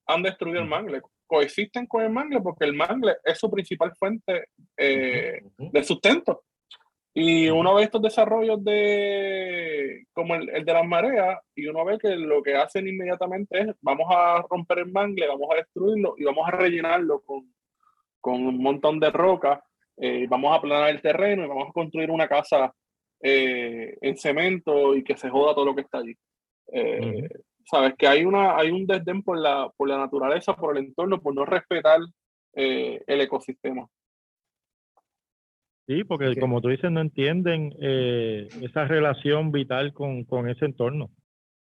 [0.06, 1.02] han destruido el mangle.
[1.26, 6.44] Coexisten con el mangle porque el mangle es su principal fuente eh, de sustento.
[7.12, 12.16] Y uno ve estos desarrollos de como el, de las mareas y uno ve que
[12.18, 16.48] lo que hacen inmediatamente es vamos a romper el mangle, vamos a destruirlo y vamos
[16.48, 17.52] a rellenarlo con,
[18.20, 19.60] con un montón de rocas
[20.04, 22.74] eh, vamos a aplanar el terreno y vamos a construir una casa
[23.22, 26.16] eh, en cemento y que se joda todo lo que está allí.
[26.74, 27.30] Eh,
[27.66, 31.22] sabes que hay, una, hay un desdén por la, por la naturaleza, por el entorno,
[31.22, 32.00] por no respetar
[32.54, 33.88] el ecosistema.
[35.88, 41.12] Sí, porque como tú dices, no entienden eh, esa relación vital con, con, ese entorno.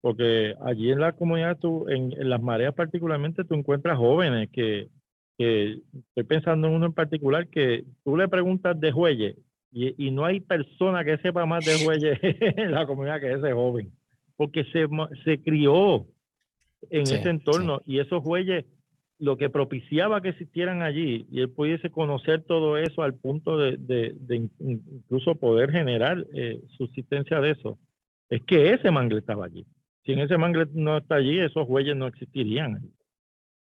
[0.00, 4.88] Porque allí en la comunidad, tú, en, en, las mareas particularmente, tú encuentras jóvenes que,
[5.42, 5.78] que,
[6.08, 9.36] estoy pensando en uno en particular, que tú le preguntas de Juelle
[9.72, 13.52] y, y no hay persona que sepa más de Juelle en la comunidad que ese
[13.52, 13.90] joven.
[14.36, 14.86] Porque se,
[15.24, 16.06] se crió
[16.90, 18.64] en ese entorno y esos Jueyes
[19.18, 23.76] lo que propiciaba que existieran allí y él pudiese conocer todo eso al punto de,
[23.78, 27.78] de, incluso poder generar eh, subsistencia de eso,
[28.30, 29.64] es que ese mangle estaba allí.
[30.04, 32.82] Si en ese mangle no está allí, esos huellas no existirían.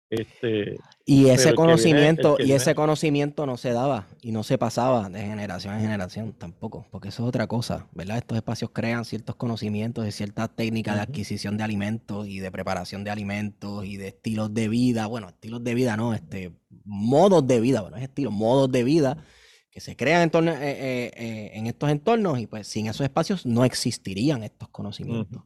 [0.09, 5.19] Este, y ese conocimiento, y ese conocimiento no se daba y no se pasaba de
[5.19, 8.17] generación en generación tampoco, porque eso es otra cosa, ¿verdad?
[8.17, 13.03] Estos espacios crean ciertos conocimientos y ciertas técnicas de adquisición de alimentos y de preparación
[13.03, 16.53] de alimentos y de estilos de vida, bueno, estilos de vida no, este,
[16.85, 19.25] modos de vida, bueno, es estilo, modos de vida
[19.69, 23.01] que se crean en, torno, eh, eh, eh, en estos entornos y pues sin esos
[23.01, 25.43] espacios no existirían estos conocimientos.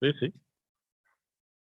[0.00, 0.43] Sí, sí.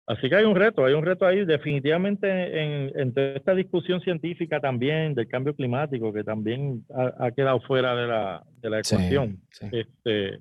[0.09, 2.27] Así que hay un reto, hay un reto ahí definitivamente
[2.63, 6.83] en, esta discusión científica también del cambio climático que también
[7.19, 9.39] ha, quedado fuera de la, de la ecuación.
[9.71, 10.39] Este,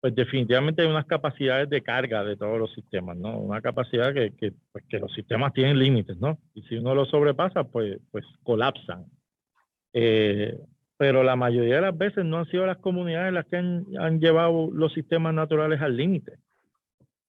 [0.00, 3.38] pues definitivamente hay unas capacidades de carga de todos los sistemas, ¿no?
[3.38, 6.38] Una capacidad que, que, pues que los sistemas tienen límites, ¿no?
[6.54, 9.04] Y si uno lo sobrepasa, pues, pues colapsan.
[9.92, 10.58] Eh,
[10.96, 14.20] pero la mayoría de las veces no han sido las comunidades las que han, han
[14.20, 16.38] llevado los sistemas naturales al límite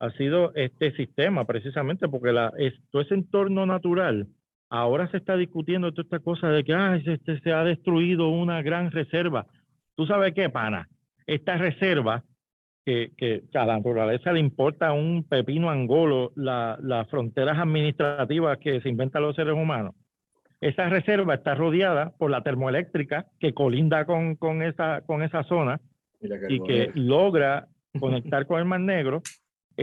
[0.01, 2.51] ha sido este sistema, precisamente porque la,
[2.89, 4.27] todo ese entorno natural,
[4.67, 8.63] ahora se está discutiendo toda esta cosa de que ah, se, se ha destruido una
[8.63, 9.45] gran reserva.
[9.95, 10.89] ¿Tú sabes qué, pana?
[11.27, 12.23] Esta reserva,
[12.83, 18.89] que, que, a la naturaleza le importa un pepino angolo las fronteras administrativas que se
[18.89, 19.93] inventan los seres humanos.
[20.61, 25.79] Esa reserva está rodeada por la termoeléctrica que colinda con, con, esa, con esa zona
[26.49, 27.67] y que logra
[27.99, 29.21] conectar con el Mar Negro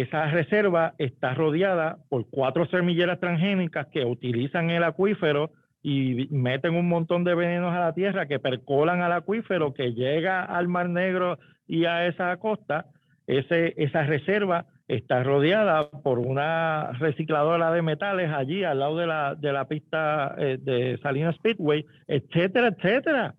[0.00, 5.50] esa reserva está rodeada por cuatro semilleras transgénicas que utilizan el acuífero
[5.82, 10.44] y meten un montón de venenos a la tierra que percolan al acuífero que llega
[10.44, 12.86] al Mar Negro y a esa costa.
[13.26, 19.34] Ese, esa reserva está rodeada por una recicladora de metales allí al lado de la,
[19.34, 23.34] de la pista eh, de Salinas Speedway, etcétera, etcétera.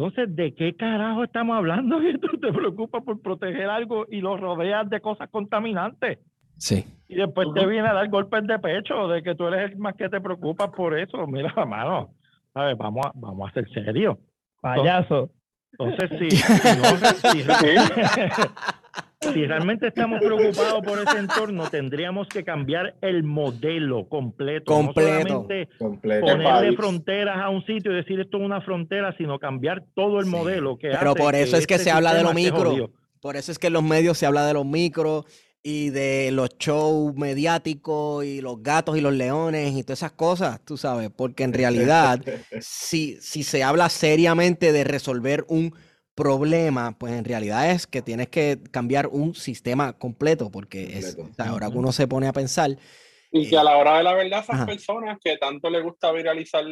[0.00, 2.02] Entonces, ¿de qué carajo estamos hablando?
[2.10, 6.18] Y tú te preocupas por proteger algo y lo rodeas de cosas contaminantes.
[6.56, 6.86] Sí.
[7.06, 9.94] Y después te viene a dar golpes de pecho de que tú eres el más
[9.96, 11.26] que te preocupas por eso.
[11.26, 12.14] Mira, mano,
[12.54, 12.78] ¿sabes?
[12.78, 14.16] Vamos a, vamos a ser serios.
[14.62, 15.30] Payaso.
[15.72, 16.30] Entonces, sí.
[16.30, 17.44] si, si
[19.20, 24.72] realmente estamos preocupados por ese entorno, tendríamos que cambiar el modelo completo.
[24.72, 25.46] Completo.
[25.78, 30.20] No ponerle fronteras a un sitio y decir esto es una frontera, sino cambiar todo
[30.20, 30.78] el modelo.
[30.78, 32.90] Que Pero por eso es que este se habla de los micro.
[33.20, 35.26] Por eso es que en los medios se habla de los micros
[35.62, 40.64] y de los shows mediáticos y los gatos y los leones y todas esas cosas,
[40.64, 42.22] tú sabes, porque en realidad,
[42.60, 45.74] si, si se habla seriamente de resolver un
[46.20, 51.70] problema, pues en realidad es que tienes que cambiar un sistema completo, porque es, ahora
[51.70, 52.76] que uno se pone a pensar.
[53.32, 56.62] Y que a la hora de la verdad, esas personas que tanto les gusta viralizar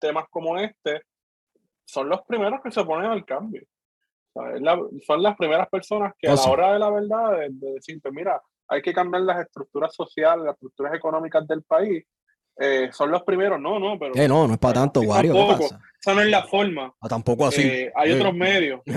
[0.00, 1.02] temas como este,
[1.84, 3.62] son los primeros que se oponen al cambio.
[5.06, 8.12] son las primeras personas que a la hora de la verdad, de, de decir, pues
[8.12, 12.04] mira, hay que cambiar las estructuras sociales, las estructuras económicas del país,
[12.60, 14.14] eh, son los primeros, no, no, pero.
[14.16, 15.32] Eh, no, no es para tanto, Wario.
[15.32, 15.80] ¿qué pasa?
[16.00, 16.94] Esa no es la forma.
[17.00, 17.62] Ah, tampoco así.
[17.62, 18.80] Eh, hay otros medios.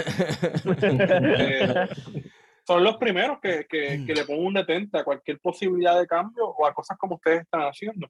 [2.66, 6.48] son los primeros que, que, que, le ponen un detente a cualquier posibilidad de cambio
[6.48, 8.08] o a cosas como ustedes están haciendo.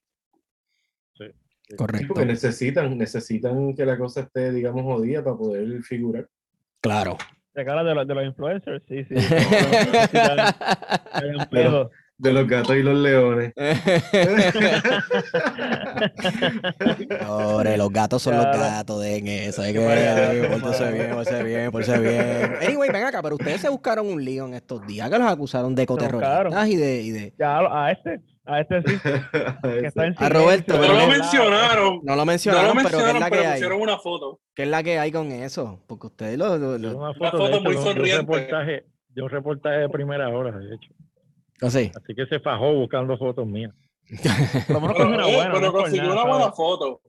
[1.16, 1.26] Sí.
[1.76, 2.08] Correcto.
[2.10, 6.28] Porque necesitan, necesitan que la cosa esté, digamos, jodida para poder figurar.
[6.82, 7.18] Claro.
[7.54, 9.16] De cara de, de los influencers, sí, sí.
[12.22, 13.52] De los gatos y los leones.
[17.26, 19.64] Pobre, los gatos son los gatos, den eso.
[19.64, 22.58] Hay que pórtese bien, pórtese bien, pórtese bien.
[22.62, 25.74] Anyway, ven acá, pero ustedes se buscaron un lío en estos días que los acusaron
[25.74, 27.34] de ecoterroristas y de, y de.
[27.40, 28.22] Ya, a este.
[28.46, 29.00] A este sí.
[30.18, 30.78] a Roberto.
[30.78, 32.02] No lo mencionaron.
[32.04, 33.64] No lo mencionaron, pero ¿qué es la que hay?
[33.64, 34.40] una foto.
[34.54, 35.80] ¿Qué es la que hay con eso?
[35.88, 36.54] Porque ustedes lo.
[36.54, 38.20] Una foto, muy sonriente.
[38.20, 40.92] un reportaje, de un reportaje de primera hora, de hecho.
[41.62, 41.92] Así.
[41.96, 43.74] Así que se fajó buscando fotos mías.
[44.68, 44.82] pero,
[45.54, 47.02] pero, consiguió una buena foto.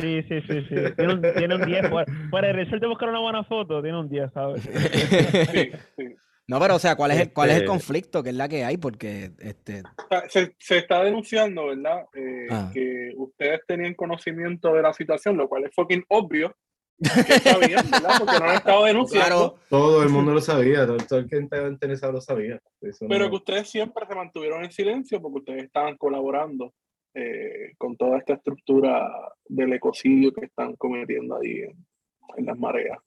[0.00, 0.74] Sí, sí, sí, sí.
[0.96, 1.90] Tiene un, tiene un 10.
[2.30, 4.62] Para, el de buscar una buena foto, tiene un 10, ¿sabes?
[5.52, 6.16] Sí, sí.
[6.46, 8.48] No, pero o sea, ¿cuál es, el, ¿cuál es el este conflicto que es la
[8.48, 8.78] que hay?
[8.78, 9.82] Porque este...
[10.30, 12.06] se, se está denunciando, ¿verdad?
[12.14, 12.70] Eh, ah.
[12.72, 16.56] Que ustedes tenían conocimiento de la situación, lo cual es fucking obvio,
[16.98, 18.10] que sabían, ¿verdad?
[18.18, 19.28] Porque no han estado denunciando.
[19.28, 19.54] Claro.
[19.70, 22.60] Todo el mundo lo sabía, todo, todo el que estaba interesado lo sabía.
[22.80, 26.72] Eso Pero no- que ustedes siempre se mantuvieron en silencio porque ustedes estaban colaborando
[27.14, 29.08] eh, con toda esta estructura
[29.46, 31.86] del ecocidio que están cometiendo ahí en,
[32.36, 32.98] en las mareas.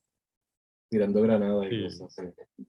[0.90, 2.00] tirando granadas y Sí.
[2.00, 2.66] cosas así.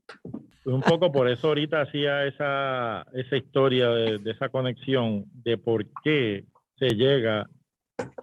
[0.65, 5.85] Un poco por eso ahorita hacía esa, esa historia de, de esa conexión de por
[6.05, 6.45] qué
[6.79, 7.49] se llega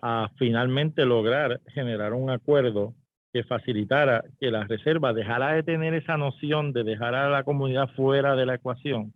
[0.02, 2.94] a finalmente lograr generar un acuerdo
[3.34, 7.90] que facilitara que la reserva dejara de tener esa noción de dejar a la comunidad
[7.96, 9.14] fuera de la ecuación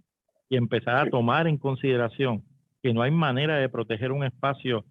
[0.50, 2.44] y empezar a tomar en consideración
[2.84, 4.86] que no hay manera de proteger un espacio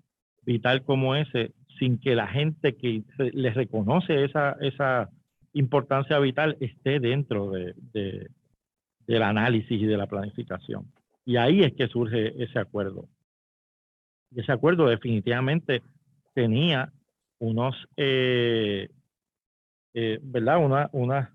[0.44, 3.02] vital como ese sin que la gente que
[3.32, 5.10] les reconoce esa, esa
[5.52, 8.28] importancia vital esté dentro de, de-
[9.06, 10.86] del análisis y de la planificación.
[11.24, 13.06] Y ahí es que surge ese acuerdo.
[14.36, 15.82] Ese acuerdo definitivamente
[16.34, 16.92] tenía
[17.38, 18.88] unos, eh,
[19.94, 20.64] eh, ¿verdad?
[20.64, 21.28] Una- unas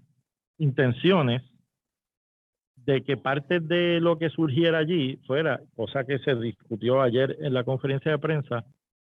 [0.57, 1.43] intenciones
[2.75, 7.53] de que parte de lo que surgiera allí fuera, cosa que se discutió ayer en
[7.53, 8.65] la conferencia de prensa,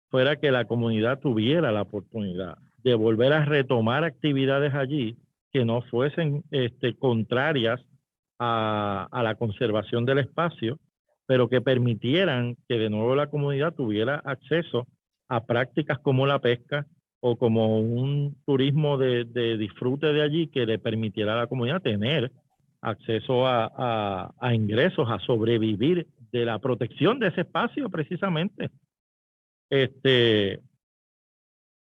[0.09, 5.17] fuera que la comunidad tuviera la oportunidad de volver a retomar actividades allí
[5.51, 7.79] que no fuesen este, contrarias
[8.39, 10.79] a la conservación del espacio,
[11.29, 14.87] pero que permitieran que de nuevo la comunidad tuviera acceso
[15.27, 16.87] a prácticas como la pesca
[17.19, 21.83] o como un turismo de, de disfrute de allí que le permitiera a la comunidad
[21.83, 22.31] tener
[22.81, 28.71] acceso a, a- ingresos, a sobrevivir de la protección de ese espacio precisamente.
[29.69, 30.61] Este,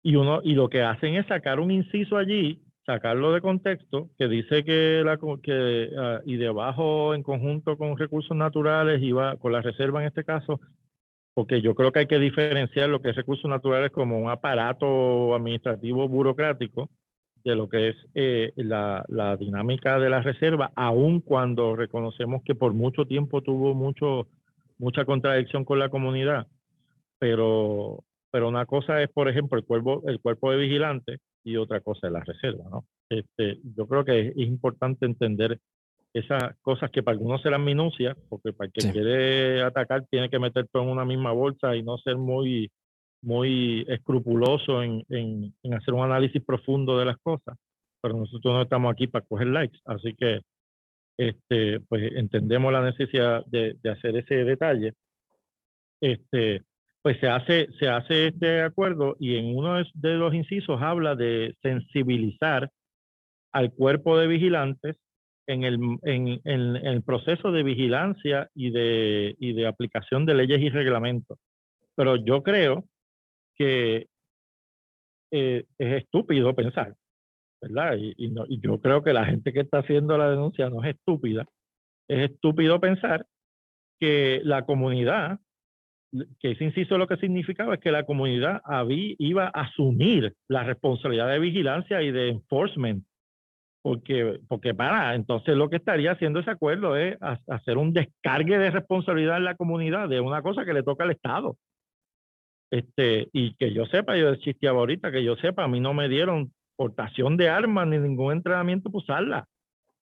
[0.01, 4.29] y uno y lo que hacen es sacar un inciso allí, sacarlo de contexto, que
[4.29, 9.61] dice que la que ah, y debajo en conjunto con recursos naturales y con la
[9.61, 10.61] reserva en este caso,
[11.33, 15.35] porque yo creo que hay que diferenciar lo que es recursos naturales como un aparato
[15.35, 16.89] administrativo burocrático
[17.43, 22.55] de lo que es eh, la, la dinámica de la reserva, aun cuando reconocemos que
[22.55, 24.27] por mucho tiempo tuvo mucho
[24.77, 26.47] mucha contradicción con la comunidad.
[27.19, 31.79] Pero, pero una cosa es, por ejemplo, el cuerpo, el cuerpo de vigilante y otra
[31.79, 32.85] cosa es la reserva, ¿no?
[33.09, 35.59] Este, yo creo que es importante entender
[36.13, 38.91] esas cosas que para algunos serán minucias, porque para el que Sí.
[38.91, 42.69] quiere atacar tiene que meter todo en una misma bolsa y no ser muy,
[43.21, 47.57] muy escrupuloso en, en, en hacer un análisis profundo de las cosas.
[48.01, 50.41] Pero nosotros no estamos aquí para coger likes, así que
[51.17, 54.93] este, pues entendemos la necesidad de, de hacer ese detalle.
[56.01, 56.63] Este,
[57.07, 61.55] pues se hace, se hace este acuerdo y en uno de- los incisos habla de
[61.61, 62.69] sensibilizar
[63.53, 64.97] al cuerpo de vigilantes
[65.47, 70.67] en el, en, el proceso de vigilancia y de, y de aplicación de leyes y
[70.67, 71.39] reglamentos.
[71.95, 72.83] Pero yo creo
[73.55, 74.07] que
[75.31, 76.93] eh, es estúpido pensar,
[77.61, 77.95] ¿verdad?
[78.17, 80.93] Y no- y yo creo que la gente que está haciendo la denuncia no es
[80.93, 81.45] estúpida.
[82.09, 83.25] Es estúpido pensar
[83.97, 85.39] que la comunidad
[86.39, 88.61] que ese inciso lo que significaba es que la comunidad
[89.19, 93.03] iba a asumir la responsabilidad de vigilancia y de enforcement.
[93.83, 98.57] Porque, porque para, entonces lo que estaría haciendo ese acuerdo es ha- hacer un descargue
[98.57, 101.55] de responsabilidad en la comunidad de una cosa que le toca al Estado.
[102.69, 106.09] Este, y que yo sepa, yo chisteaba ahorita, que yo sepa, a mí no me
[106.09, 109.47] dieron portación de armas ni ningún entrenamiento para usarla.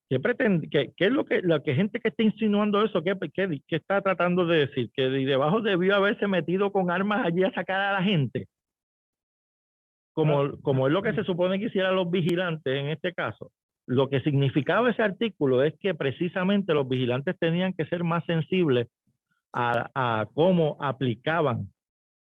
[0.07, 3.03] ¿Qué, pretende, qué, qué es lo que la que gente que está insinuando eso?
[3.03, 4.91] ¿Qué, qué, qué está tratando de decir?
[4.93, 8.47] ¿Que de debajo debió haberse metido con armas allí a sacar a la gente?
[10.13, 13.51] Como, como es lo que se supone que hicieran los vigilantes en este caso.
[13.87, 18.87] Lo que significaba ese artículo es que precisamente los vigilantes tenían que ser más sensibles
[19.53, 21.69] a, a cómo aplicaban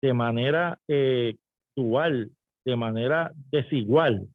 [0.00, 1.36] de manera eh,
[1.76, 2.30] dual,
[2.64, 4.28] de manera desigual,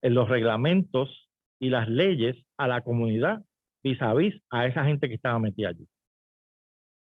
[0.00, 1.28] en los reglamentos
[1.62, 3.42] y las leyes a la comunidad
[3.84, 5.86] vis a vis a esa gente que estaba metida allí.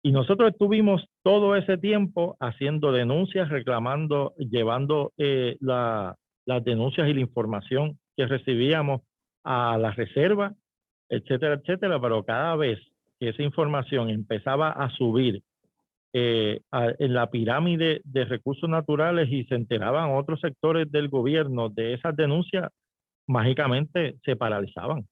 [0.03, 7.14] Y nosotros estuvimos todo ese tiempo haciendo denuncias, reclamando, llevando eh, la- las denuncias y
[7.14, 9.01] la información que recibíamos
[9.45, 10.53] a la reserva,
[11.10, 12.80] etcétera, etcétera, pero cada vez
[13.20, 15.41] que esa información empezaba a subir
[16.14, 16.60] eh,
[16.97, 22.16] en la pirámide de recursos naturales y se enteraban otros sectores del gobierno de esas
[22.16, 22.72] denuncias,
[23.30, 25.07] mágicamente se paralizaban.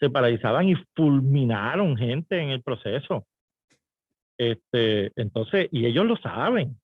[0.00, 3.26] Se paralizaban y fulminaron gente en el proceso.
[4.38, 6.78] Este, entonces, y ellos lo saben.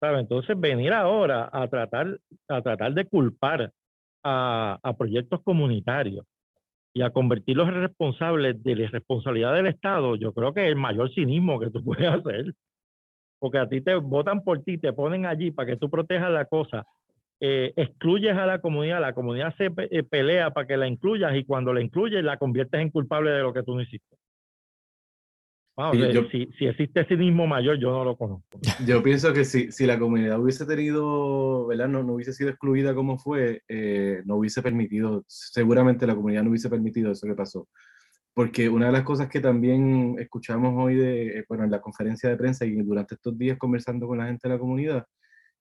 [0.00, 0.20] ¿sabe?
[0.20, 3.72] Entonces, venir ahora a tratar, a tratar de culpar
[4.24, 6.26] a, a proyectos comunitarios
[6.92, 10.76] y a convertirlos en responsables de la responsabilidad del Estado, yo creo que es el
[10.76, 12.54] mayor cinismo que tú puedes hacer.
[13.38, 16.44] Porque a ti te votan por ti, te ponen allí para que tú protejas la
[16.44, 16.86] cosa
[17.46, 21.36] eh, excluyes a la comunidad, la comunidad se pe- eh, pelea para que la incluyas
[21.36, 24.16] y cuando la incluyes la conviertes en culpable de lo que tú no hiciste.
[25.76, 28.58] Vamos, Sí, eh, yo- si, si existe cinismo mayor, yo no lo conozco.
[28.88, 31.88] Yo pienso que si, si la comunidad hubiese tenido, ¿verdad?
[31.88, 36.50] No, no hubiese sido excluida como fue, eh, no hubiese permitido, seguramente la comunidad no
[36.50, 37.68] hubiese permitido eso que pasó.
[38.32, 42.30] Porque una de las cosas que también escuchamos hoy de, eh, bueno, en la conferencia
[42.30, 45.04] de prensa y durante estos días conversando con la gente de la comunidad,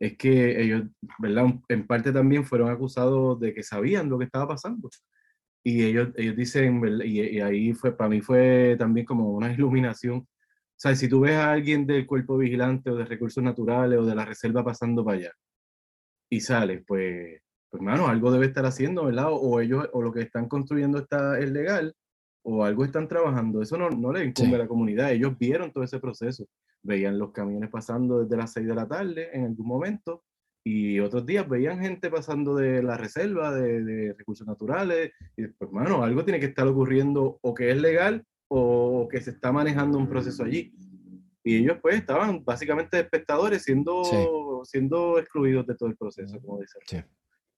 [0.04, 0.84] es que ellos,
[1.18, 1.45] ¿verdad?
[1.70, 4.89] En parte también fueron acusados de que sabían lo que estaba pasando.
[5.64, 10.18] Y ellos, ellos dicen, y, y ahí fue, para mí fue también como una iluminación.
[10.20, 10.28] O
[10.76, 14.14] sea, si tú ves a alguien del cuerpo vigilante o de recursos naturales o de
[14.16, 15.32] la reserva pasando para allá
[16.30, 17.39] y sale, pues,
[17.70, 19.32] pues, hermano, algo debe estar haciendo, ¿verdad?
[19.32, 21.95] O, o ellos, o lo que están construyendo está, es legal,
[22.43, 23.62] o algo están trabajando.
[23.62, 24.56] Eso no, no le incumbe Sí.
[24.56, 25.14] a la comunidad.
[25.14, 26.45] Ellos vieron todo ese proceso.
[26.84, 30.24] Veían los camiones pasando desde las 6 de la tarde en algún momento,
[30.66, 35.70] y otros días veían gente pasando de la reserva, de, de recursos naturales, y pues,
[35.70, 39.98] hermano, algo tiene que estar ocurriendo o que es legal o que se está manejando
[39.98, 40.74] un proceso allí.
[41.44, 44.18] Y ellos pues estaban básicamente espectadores siendo, Sí.
[44.64, 46.82] siendo excluidos de todo el proceso, como dicen.
[46.86, 46.98] Sí.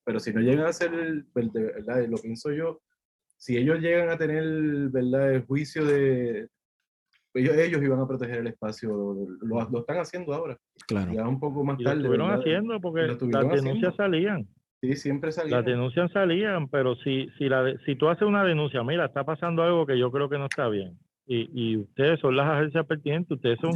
[0.04, 0.90] Pero si no llegan a ser,
[1.34, 2.80] verdad, lo pienso yo,
[3.36, 4.42] si ellos llegan a tener
[4.90, 5.34] ¿verdad?
[5.34, 6.48] el juicio de...
[7.36, 8.88] Ellos, ellos iban a proteger el espacio,
[9.42, 10.56] lo, lo están haciendo ahora,
[10.86, 11.12] Claro.
[11.12, 12.00] ya un poco más Y lo tarde.
[12.02, 12.40] estuvieron ¿verdad?
[12.42, 13.96] haciendo porque las denuncias haciendo.
[13.96, 14.46] salían.
[14.80, 15.58] Sí, siempre salían.
[15.58, 19.24] Las denuncias salían, pero si, si, la, de- si tú haces una denuncia, mira, está
[19.24, 22.86] pasando algo que yo creo que no está bien, y, y ustedes son las agencias
[22.86, 23.72] pertinentes, ustedes son,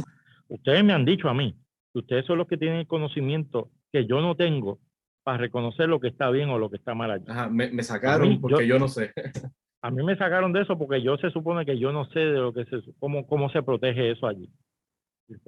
[0.47, 1.55] ustedes me han dicho a mí,
[1.93, 4.79] que ustedes son los que tienen el conocimiento que yo no tengo
[5.23, 7.25] para reconocer lo que está bien o lo que está mal allí.
[7.27, 9.11] Ajá, me, me sacaron mí, porque yo- yo no sé.
[9.81, 12.39] A mí me sacaron de eso porque yo se supone que yo no sé de
[12.39, 14.49] lo que se, cómo, cómo se protege eso allí.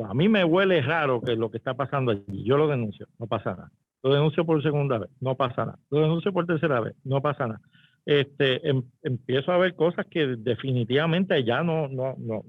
[0.04, 2.44] A mí me huele raro que lo que está pasando allí.
[2.44, 3.72] Yo lo denuncio, no pasa nada.
[4.02, 5.80] Lo denuncio por segunda vez, no pasa nada.
[5.90, 7.62] Lo denuncio por tercera vez, no pasa nada.
[8.06, 12.44] Este, em- empiezo a ver cosas que definitivamente ya no, no, no,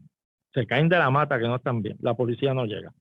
[0.53, 1.97] se caen de la mata que no están bien.
[2.01, 2.93] La policía no llega.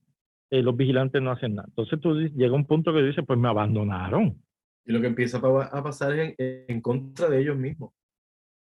[0.50, 1.66] Eh, los vigilantes no hacen nada.
[1.68, 4.36] Entonces tú llega un punto que dices, pues me abandonaron.
[4.84, 6.34] Y lo que empieza a pa- a pasar es
[6.68, 7.92] en contra de ellos mismos.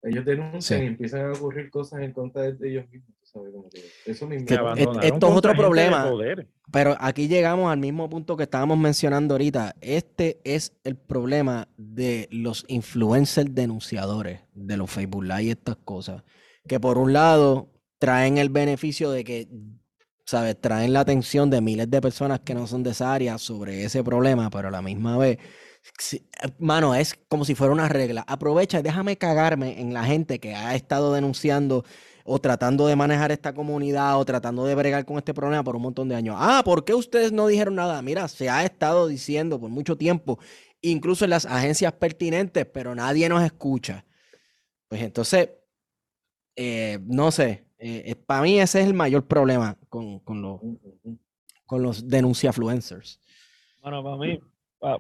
[0.03, 0.85] Ellos denuncian Sí.
[0.85, 3.15] y empiezan a ocurrir cosas en contra de ellos mismos.
[3.21, 4.47] tú sabes, como que eso mismo.
[4.47, 4.55] Que
[5.07, 6.11] esto es otro problema.
[6.73, 9.77] Pero aquí llegamos al mismo punto que estábamos mencionando ahorita.
[9.81, 16.23] Este es el problema de los influencers denunciadores de los Facebook Live y estas cosas.
[16.67, 19.49] Que por un lado traen el beneficio de que,
[20.27, 20.61] ¿sabes?
[20.61, 24.03] Traen la atención de miles de personas que no son de esa área sobre ese
[24.03, 25.39] problema, pero a la misma vez,
[26.59, 28.25] mano, es como si fuera una regla.
[28.27, 31.85] Aprovecha y déjame cagarme en la gente que ha estado denunciando
[32.25, 35.83] o tratando de manejar esta comunidad o tratando de bregar con este problema por un
[35.83, 36.37] montón de años.
[36.39, 38.01] Ah, ¿por qué ustedes no dijeron nada?
[38.03, 40.39] Mira, se ha estado diciendo por mucho tiempo,
[40.81, 44.05] incluso en las agencias pertinentes, pero nadie nos escucha.
[44.89, 45.51] Pues entonces,
[46.55, 47.67] eh, no sé,
[48.27, 50.61] para mí ese es el mayor problema con, con los,
[51.67, 53.19] con los denunciafluencers.
[53.81, 54.39] Bueno, para mí,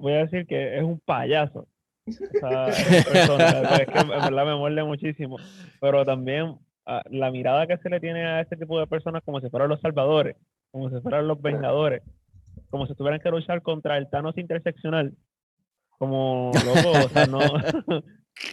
[0.01, 1.66] voy a decir que es un payaso.
[2.07, 2.66] Esa
[3.12, 5.37] persona, es que en verdad me muerde muchísimo.
[5.80, 9.41] Pero también ah, la mirada que se le tiene a este tipo de personas como
[9.41, 10.37] si fueran los salvadores,
[10.70, 12.03] como si fueran los vengadores,
[12.70, 15.12] como si tuvieran que luchar contra el Thanos interseccional.
[15.99, 17.41] Como loco, o sea, no,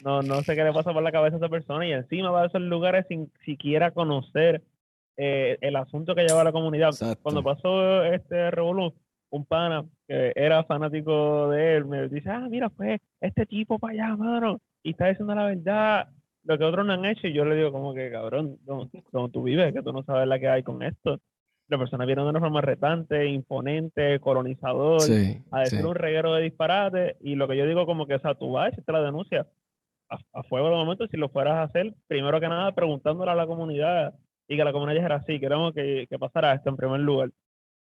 [0.04, 2.44] no, no sé qué le pasa por la cabeza a esa persona y encima va
[2.44, 4.62] a esos lugares sin siquiera conocer
[5.18, 6.92] eh, el asunto que lleva la comunidad.
[7.22, 7.44] Cuando Exacto.
[7.44, 8.94] pasó este revolú,
[9.32, 13.94] un pana que era fanático de él me dice, ah, mira, pues este tipo para
[13.94, 16.08] allá, mano, y está diciendo la verdad,
[16.44, 19.44] lo que otros no han hecho, y yo le digo como que, cabrón, donde tú
[19.44, 21.20] vives, que tú no sabes la que hay con esto.
[21.68, 25.86] La persona viene de una forma retante, imponente, colonizador, Sí, a decir sí.
[25.86, 28.76] un reguero de disparate, y lo que yo digo como que, o sea, tú vas
[28.76, 29.46] y te la denuncia
[30.10, 33.36] a, a fuego de momento, si lo fueras a hacer, primero que nada, preguntándole a
[33.36, 34.16] la comunidad,
[34.48, 37.30] y que la comunidad dijera así, queremos que, que pasara esto en primer lugar.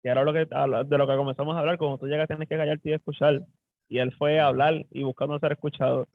[0.05, 2.47] Y ahora lo que, habla- de lo que comenzamos a hablar, cuando tú llegas tienes
[2.49, 3.41] que callarte y escuchar.
[3.89, 6.07] Y él fue a hablar y buscando ser escuchado.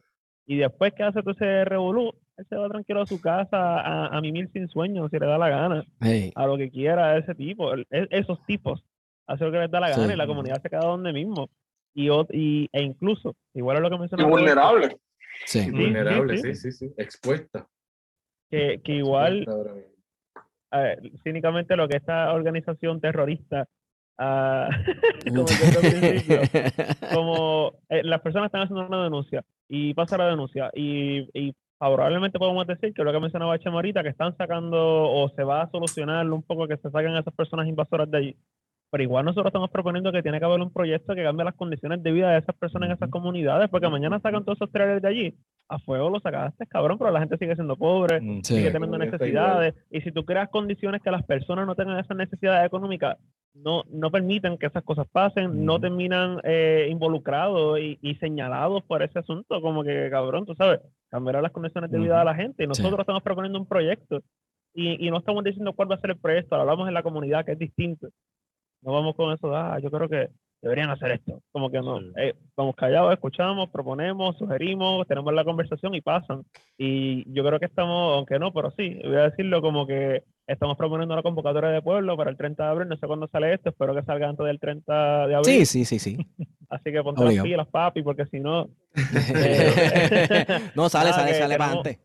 [0.46, 4.08] Y después que hace todo ese revolú, él se va tranquilo a su casa a,
[4.16, 7.36] a mimir sin sueño, si le da la gana, Hey, a lo que quiera ese
[7.36, 8.84] tipo, el- e- esos tipos,
[9.28, 10.14] hace lo que les da la gana Sí.
[10.14, 11.50] y la comunidad se queda donde mismo.
[11.96, 14.98] Y, y, e incluso, igual es lo que Roberto, vulnerable.
[15.46, 15.60] sí.
[15.62, 16.54] sí, Vulnerable, sí.
[16.56, 16.94] sí, sí, sí.
[16.98, 17.68] Expuesta.
[18.52, 19.74] que, que igual Expuesta
[21.24, 23.68] cínicamente lo que esta organización terrorista,
[24.18, 24.70] ah,
[27.14, 32.38] como eh, las personas están haciendo una denuncia y pasa la denuncia y, y favorablemente
[32.38, 34.78] podemos decir que lo que mencionaba Chema ahorita, que están sacando
[35.10, 38.18] o se va a solucionar un poco que se saquen a esas personas invasoras de
[38.18, 38.38] allí.
[38.92, 42.02] Pero igual nosotros estamos proponiendo que tiene que haber un proyecto que cambie las condiciones
[42.02, 45.08] de vida de esas personas en esas comunidades, porque mañana sacan todos esos trailers de
[45.08, 45.36] allí,
[45.68, 48.56] a fuego lo sacaste, cabrón, pero la gente sigue siendo pobre, Mm, Sí.
[48.56, 52.66] sigue teniendo necesidades, y si tú creas condiciones que las personas no tengan esas necesidades
[52.66, 53.18] económicas,
[53.54, 59.02] no, no permiten que esas cosas pasen, no terminan eh, involucrados y, y señalados por
[59.04, 60.80] ese asunto, como que, cabrón, tú sabes,
[61.10, 64.22] cambiar las condiciones de vida de la gente, y nosotros estamos proponiendo un proyecto,
[64.74, 67.04] y, y no estamos diciendo cuál va a ser el proyecto, lo hablamos en la
[67.04, 68.08] comunidad, que es distinto.
[68.82, 70.30] No vamos con eso, ah, yo creo que
[70.62, 71.42] deberían hacer esto.
[71.52, 72.12] Como que no, Sí.
[72.18, 76.44] eh, vamos callados, escuchamos, proponemos, sugerimos, tenemos la conversación y pasan.
[76.78, 80.76] Y yo creo que estamos, aunque no, pero sí, voy a decirlo como que estamos
[80.78, 83.70] proponiendo una convocatoria de pueblo para el 30 de abril, no sé cuándo sale esto,
[83.70, 85.66] espero que salga antes del 30 de abril.
[85.66, 86.18] Sí, sí, sí, sí.
[86.70, 88.68] Así que ponte las pilas, papi, porque si no,
[90.76, 92.00] no, sale, sale, sale para antes.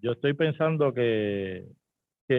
[0.00, 1.66] yo estoy pensando que,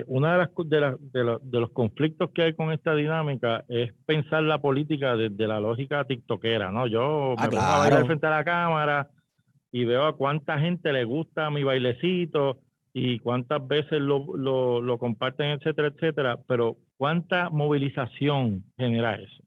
[0.01, 2.95] que una de, las, de, las- de, los- de los conflictos que hay con esta
[2.95, 6.87] dinámica es pensar la política desde la lógica tiktokera, ¿no?
[6.87, 8.05] Yo Ah, me pongo a bailar claro.
[8.07, 9.09] frente a la cámara
[9.71, 12.59] y veo a cuánta gente le gusta mi bailecito
[12.93, 19.43] y cuántas veces lo, lo, lo comparten, etcétera, etcétera, pero cuánta movilización genera eso.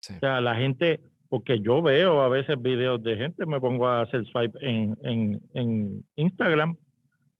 [0.00, 0.14] Sí.
[0.16, 4.02] O sea, la gente, porque yo veo a veces videos de gente, me pongo a
[4.02, 6.76] hacer swipe en, en, en Instagram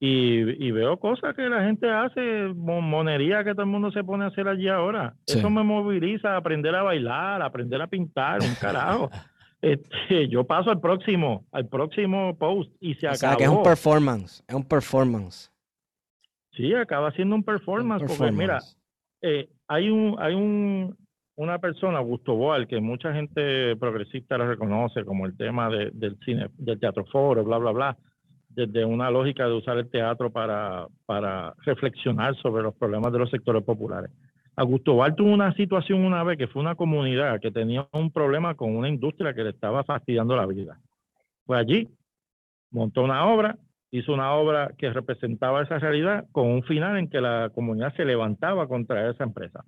[0.05, 4.03] y, y veo cosas que la gente hace, mo- monería que todo el mundo se
[4.03, 5.15] pone a hacer allí ahora.
[5.29, 5.39] Sí.
[5.39, 9.09] Eso me moviliza a aprender a bailar, a aprender a pintar, un carajo.
[9.65, 13.17] Este, yo paso al próximo, al próximo post y se O acabó.
[13.21, 15.53] sea, que es un performance, es un performance.
[16.51, 18.59] sí, acaba siendo un performance, un porque mira,
[19.23, 20.97] eh, hay un hay un
[21.37, 26.19] una persona, Augusto Boal, que mucha gente progresista lo reconoce como el tema de- del
[26.25, 27.97] cine, del teatro foro, bla, bla, bla,
[28.55, 33.31] desde una lógica de usar el teatro para, para reflexionar sobre los problemas de los
[33.31, 34.11] sectores populares.
[34.57, 38.55] Augusto Boal tuvo una situación una vez que fue una comunidad que tenía un problema
[38.55, 40.79] con una industria que le estaba fastidiando la vida.
[41.47, 41.89] Fue allí,
[42.71, 43.59] montó una obra,
[43.91, 48.05] hizo una obra que representaba esa realidad con un final en que la comunidad se
[48.05, 49.65] levantaba contra esa empresa.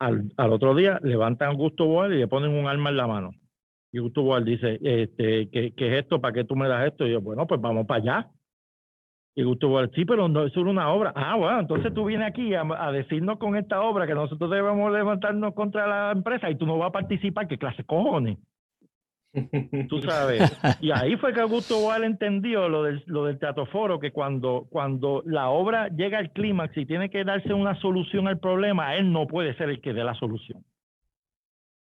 [0.00, 3.06] Al, al otro día levantan a Augusto Boal y le ponen un arma en la
[3.06, 3.30] mano.
[3.92, 6.20] Y Boal dice, este, ¿qué, qué es esto?
[6.20, 7.06] ¿Para qué tú me das esto?
[7.06, 8.30] Y yo, bueno, pues vamos para allá.
[9.34, 11.12] Y Boal, sí, pero no es solo una obra.
[11.14, 14.92] Ah, bueno, entonces tú vienes aquí a, a decirnos con esta obra que nosotros debemos
[14.92, 17.46] levantarnos contra la empresa y tú no vas a participar.
[17.46, 18.38] ¿Qué clase de cojones?
[19.88, 20.40] Tú sabes.
[20.80, 24.66] Y ahí fue que Augusto Boal entendió lo del, lo del teatro foro, que cuando,
[24.70, 29.12] cuando la obra llega al clímax y tiene que darse una solución al problema, él
[29.12, 30.64] no puede ser el que dé la solución.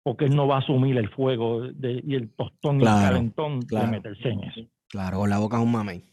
[0.06, 3.08] Porque él no va a asumir el fuego de- y el tostón y Claro, el
[3.14, 3.86] calentón claro.
[3.88, 4.62] de meterse en eso.
[4.88, 6.04] Claro, con la boca es un mamey.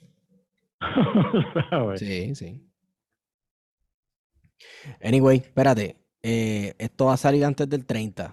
[1.70, 2.00] ¿Sabes?
[2.00, 2.66] Sí, sí.
[5.02, 5.96] Anyway, espérate.
[6.22, 8.32] eh, esto va a salir antes del 30.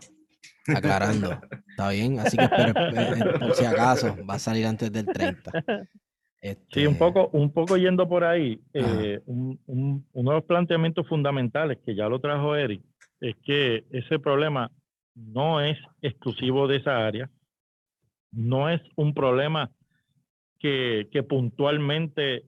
[0.76, 1.32] Aclarando.
[1.68, 2.20] ¿Está bien?
[2.20, 5.52] Así que espero, eh, por si acaso, va a salir antes del 30.
[5.52, 9.02] Sí, un Este, poco, un poco yendo por ahí, Ajá.
[9.04, 12.82] eh, un- un- uno de los planteamientos fundamentales que ya lo trajo Eric
[13.20, 14.72] es que ese problema
[15.28, 17.30] no es exclusivo de esa área,
[18.32, 19.70] no es un problema
[20.60, 22.44] que, puntualmente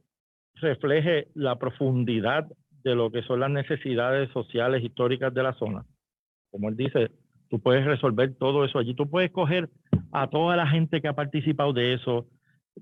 [0.56, 2.46] refleje la profundidad
[2.84, 5.86] de lo que son las necesidades sociales históricas de la zona.
[6.52, 7.12] Como él dice,
[7.50, 9.70] tú puedes resolver todo eso allí, tú puedes coger
[10.12, 12.28] a toda la gente que ha participado de eso,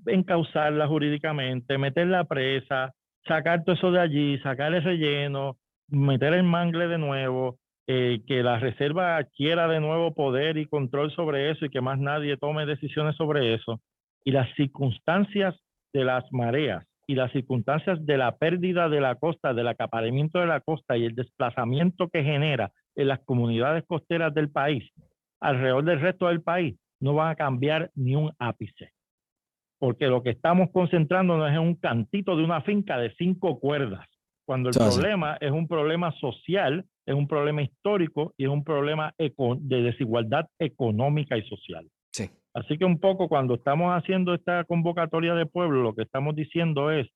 [0.06, 2.92] encauzarla jurídicamente, meterla presa,
[3.26, 5.56] sacar todo eso de allí, sacar el relleno,
[5.88, 7.58] meter el mangle de nuevo,
[7.92, 11.98] eh, que la reserva adquiera de nuevo poder y control sobre eso y que más
[11.98, 13.80] nadie tome decisiones sobre eso.
[14.24, 15.56] Y las circunstancias
[15.92, 20.46] de las mareas y las circunstancias de la pérdida de la costa, del acaparamiento de
[20.46, 24.88] la costa y el desplazamiento que genera en las comunidades costeras del país,
[25.40, 28.92] alrededor del resto del país, no van a cambiar ni un ápice
[29.80, 34.06] porque lo que estamos concentrándonos es en un cantito de una finca de cinco cuerdas,
[34.50, 39.14] cuando el problema es un problema social, es un problema histórico y es un problema
[39.16, 41.86] de desigualdad económica y social.
[42.10, 42.28] Sí.
[42.52, 46.90] Así que un poco cuando estamos haciendo esta convocatoria de pueblo, lo que estamos diciendo
[46.90, 47.06] es,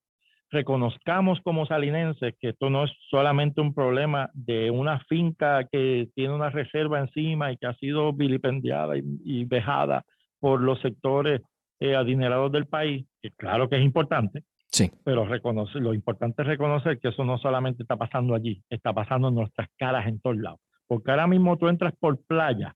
[0.53, 6.33] reconozcamos como salinenses que esto no es solamente un problema de una finca que tiene
[6.33, 10.05] una reserva encima y que ha sido vilipendiada y, y vejada
[10.39, 11.41] por los sectores
[11.81, 14.45] eh, adinerados del país, que claro que es importante,
[14.75, 14.91] Sí.
[15.05, 19.29] pero reconoce, lo importante es reconocer que eso no solamente está pasando allí, está pasando
[19.29, 20.59] en nuestras caras en todos lados.
[20.89, 22.75] Porque ahora mismo tú entras por playa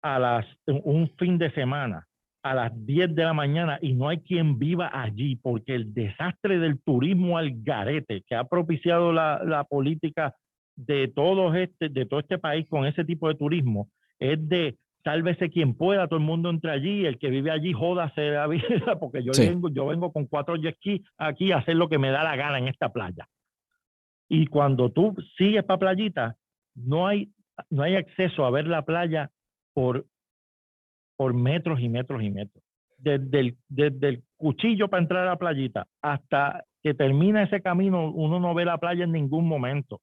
[0.00, 2.06] a las un fin de semana
[2.42, 6.58] a las 10 de la mañana y no hay quien viva allí porque el desastre
[6.58, 10.34] del turismo al garete que ha propiciado la, política
[10.74, 13.88] de todo este, de todo este país con ese tipo de turismo
[14.18, 18.30] es de sálvese quien pueda, todo el mundo entre allí, el que vive allí jódase
[18.30, 18.62] la vida,
[19.00, 20.76] porque yo vengo, yo vengo con cuatro jet
[21.18, 23.28] aquí a hacer lo que me da la gana en esta playa.
[24.28, 26.36] Y cuando tú sigues para playita,
[26.74, 27.30] no hay,
[27.68, 29.30] no hay acceso a ver la playa
[29.74, 30.06] por,
[31.16, 32.64] por metros y metros y metros.
[32.96, 38.10] Desde el, desde el cuchillo para entrar a la playita hasta que termina ese camino,
[38.10, 40.00] uno no ve la playa en ningún momento.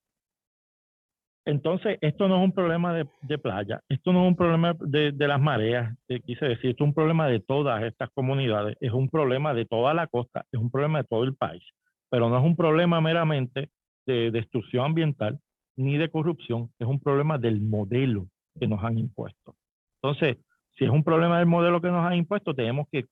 [1.45, 5.39] Entonces, esto no es un problema de, playa, esto no es un problema de, las
[5.39, 9.65] mareas, quise decir, esto es un problema de todas estas comunidades, es un problema de
[9.65, 11.63] toda la costa, es un problema de todo el país,
[12.09, 13.69] pero no es un problema meramente
[14.05, 15.39] de destrucción ambiental
[15.75, 18.27] ni de corrupción, es un problema del modelo
[18.59, 19.55] que nos han impuesto.
[20.01, 20.37] Entonces,
[20.77, 23.05] si es un problema del modelo que nos han impuesto, tenemos que,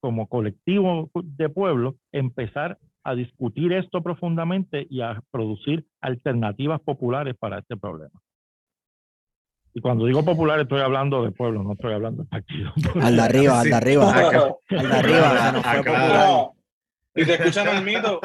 [0.00, 7.58] como colectivo de pueblo, empezar a discutir esto profundamente y a producir alternativas populares para
[7.58, 8.18] este problema.
[9.74, 12.72] Y cuando digo popular estoy hablando de pueblo, no estoy hablando de partido.
[13.02, 14.12] Al de arriba, al de arriba.
[14.12, 16.50] Al de arriba.
[17.16, 18.20] Y te escuchan el mito.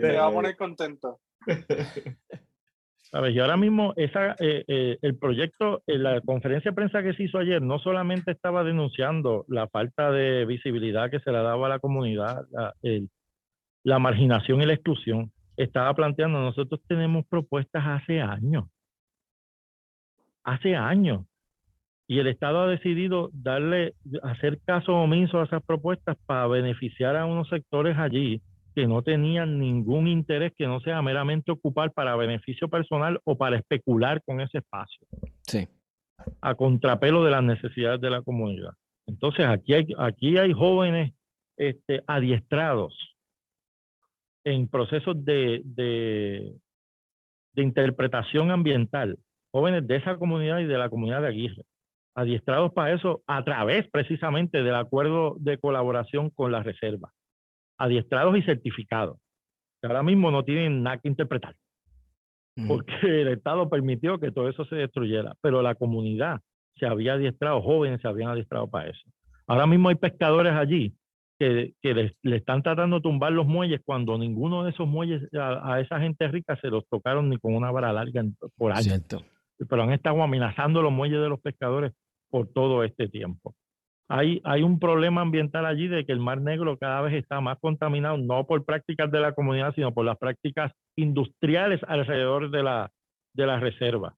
[0.00, 1.20] Te va a poner contento.
[3.12, 7.24] Y ahora mismo esa, eh, eh, el proyecto, en la conferencia de prensa que se
[7.24, 11.70] hizo ayer, no solamente estaba denunciando la falta de visibilidad que se le daba a
[11.70, 12.74] la comunidad, la,
[13.82, 18.66] la marginación y la exclusión, estaba planteando, nosotros tenemos propuestas hace años,
[20.44, 21.24] hace años,
[22.06, 27.26] y el Estado ha decidido darle, hacer caso omiso a esas propuestas para beneficiar a
[27.26, 28.42] unos sectores allí
[28.78, 33.56] que no tenían ningún interés que no sea meramente ocupar para beneficio personal o para
[33.56, 35.04] especular con ese espacio.
[35.42, 35.66] Sí.
[36.40, 38.70] A contrapelo de las necesidades de la comunidad.
[39.08, 41.12] Entonces, aquí hay, aquí hay jóvenes
[41.56, 42.94] este, adiestrados
[44.44, 46.52] en procesos de, de,
[47.54, 49.18] de interpretación ambiental,
[49.50, 51.64] jóvenes de esa comunidad y de la comunidad de Aguirre,
[52.14, 57.12] adiestrados para eso a través precisamente del acuerdo de colaboración con la reserva
[57.78, 59.18] adiestrados y certificados.
[59.82, 61.54] ahora mismo no tienen nada que interpretar,
[62.66, 66.40] porque el Estado permitió que todo eso se destruyera, pero la comunidad
[66.76, 69.02] se había adiestrado, jóvenes se habían adiestrado para eso.
[69.46, 70.94] Ahora mismo hay pescadores allí
[71.38, 76.00] que, le, están tratando de tumbar los muelles cuando ninguno de esos muelles a, esa
[76.00, 78.24] gente rica se los tocaron ni con una vara larga
[78.56, 79.06] por años.
[79.68, 81.92] Pero han estado amenazando los muelles de los pescadores
[82.28, 83.54] por todo este tiempo
[84.08, 87.58] hay, hay un problema ambiental allí de que el Mar Negro cada vez está más
[87.58, 92.90] contaminado, no por prácticas de la comunidad, sino por las prácticas industriales alrededor de la,
[93.34, 94.14] de la reserva.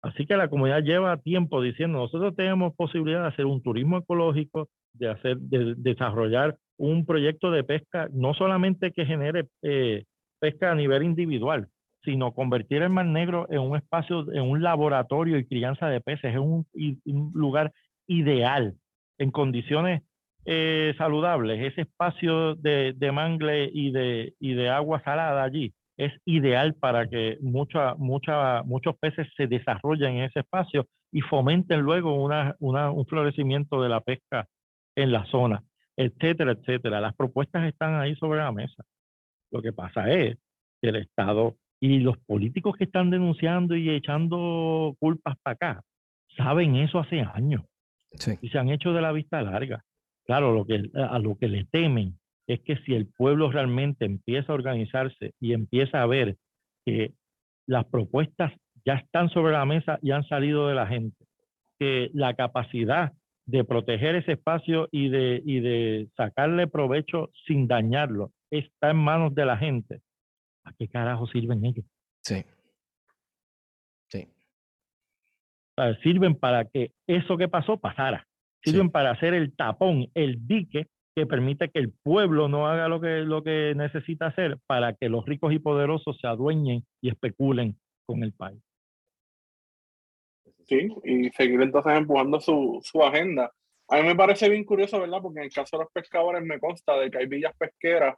[0.00, 4.68] Así que la comunidad lleva tiempo diciendo, nosotros tenemos posibilidad de hacer un turismo ecológico,
[4.94, 10.04] de, hacer, de, desarrollar un proyecto de pesca, no solamente que genere eh,
[10.40, 11.68] pesca a nivel individual,
[12.02, 16.32] sino convertir el Mar Negro en un espacio, en un laboratorio y crianza de peces,
[16.32, 17.72] es un, un lugar
[18.06, 18.74] ideal
[19.18, 20.02] en condiciones
[20.46, 26.74] eh, saludables, ese espacio de, mangle y de, y de agua salada allí es ideal
[26.74, 32.56] para que mucha, mucha, muchos peces se desarrollen en ese espacio y fomenten luego una,
[32.58, 34.46] un florecimiento de la pesca
[34.96, 35.62] en la zona,
[35.96, 37.00] etcétera, etcétera.
[37.00, 38.84] Las propuestas están ahí sobre la mesa.
[39.52, 40.36] Lo que pasa es
[40.82, 45.82] que el Estado y los políticos que están denunciando y echando culpas para acá
[46.36, 47.62] saben eso hace años
[48.40, 49.84] y se han hecho de la vista larga.
[50.24, 54.52] Claro, lo que, a lo que le temen es que si el pueblo realmente empieza
[54.52, 56.36] a organizarse y empieza a ver
[56.84, 57.12] que
[57.66, 58.52] las propuestas
[58.84, 61.24] ya están sobre la mesa y han salido de la gente,
[61.78, 63.12] que la capacidad
[63.46, 69.34] de proteger ese espacio y de, y de sacarle provecho sin dañarlo está en manos
[69.34, 70.00] de la gente,
[70.64, 71.84] ¿a qué carajo sirven ellos?
[72.22, 72.44] Sí
[76.02, 78.26] sirven para que eso que pasó pasara.
[78.62, 83.00] Sirven para hacer el tapón, el dique que permite que el pueblo no haga lo
[83.00, 87.76] que, lo que necesita hacer para que los ricos y poderosos se adueñen y especulen
[88.06, 88.60] con el país.
[90.64, 93.52] Sí, y seguir entonces empujando su, su agenda.
[93.88, 95.20] A mí me parece bien curioso, ¿verdad?
[95.20, 98.16] Porque en el caso de los pescadores me consta de que hay villas pesqueras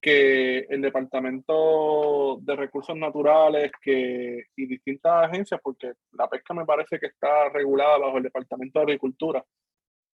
[0.00, 6.98] que el Departamento de Recursos Naturales que, y distintas agencias, porque la pesca me parece
[6.98, 9.44] que está regulada bajo el Departamento de Agricultura,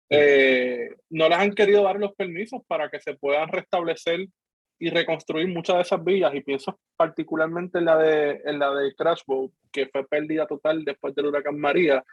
[0.09, 4.27] eh, no les han querido dar los permisos para que se puedan restablecer
[4.79, 6.33] y reconstruir muchas de esas villas.
[6.33, 10.85] Y pienso particularmente en la de, en la de Crash Boat, que fue pérdida total
[10.85, 12.03] después del huracán María.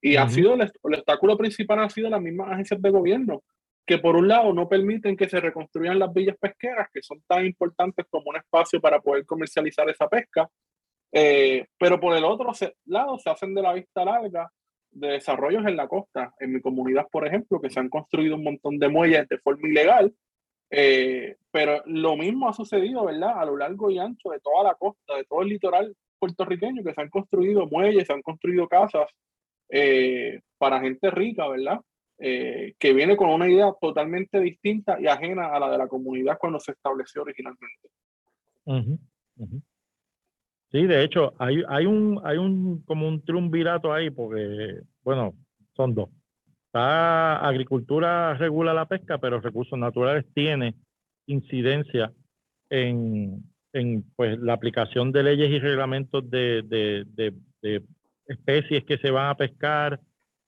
[0.00, 3.42] Y ha sido el, el obstáculo principal, ha sido las mismas agencias de gobierno
[3.88, 7.46] que por un lado no permiten que se reconstruyan las villas pesqueras, que son tan
[7.46, 10.46] importantes como un espacio para poder comercializar esa pesca,
[11.10, 12.52] eh, pero por el otro
[12.84, 14.52] lado se hacen de la vista larga
[14.90, 16.34] de desarrollos en la costa.
[16.38, 19.66] En mi comunidad, por ejemplo, que se han construido un montón de muelles de forma
[19.66, 20.14] ilegal,
[20.70, 23.40] eh, pero lo mismo ha sucedido, ¿verdad?
[23.40, 26.92] A lo largo y ancho de toda la costa, de todo el litoral puertorriqueño, que
[26.92, 29.08] se han construido muelles, se han construido casas
[29.70, 31.80] eh, para gente rica, ¿verdad?
[32.20, 36.36] Eh, que viene con una idea totalmente distinta y ajena a la de la comunidad
[36.38, 37.88] cuando se estableció originalmente.
[40.72, 45.34] Sí, de hecho, hay, hay un, hay un como un triunvirato ahí, porque, bueno,
[45.74, 46.10] son dos.
[46.66, 50.74] Está agricultura regula la pesca, pero recursos naturales tiene
[51.26, 52.12] incidencia
[52.68, 57.06] en, en pues, la aplicación de leyes y reglamentos de, de,
[57.62, 57.82] de,
[58.26, 60.00] especies que se van a pescar,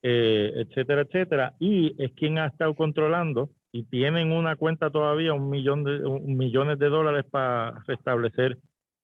[0.03, 1.53] eh, etcétera, etcétera.
[1.59, 6.37] Y es quien ha estado controlando y tienen una cuenta todavía, un millón de un
[6.37, 8.57] millones de dólares para restablecer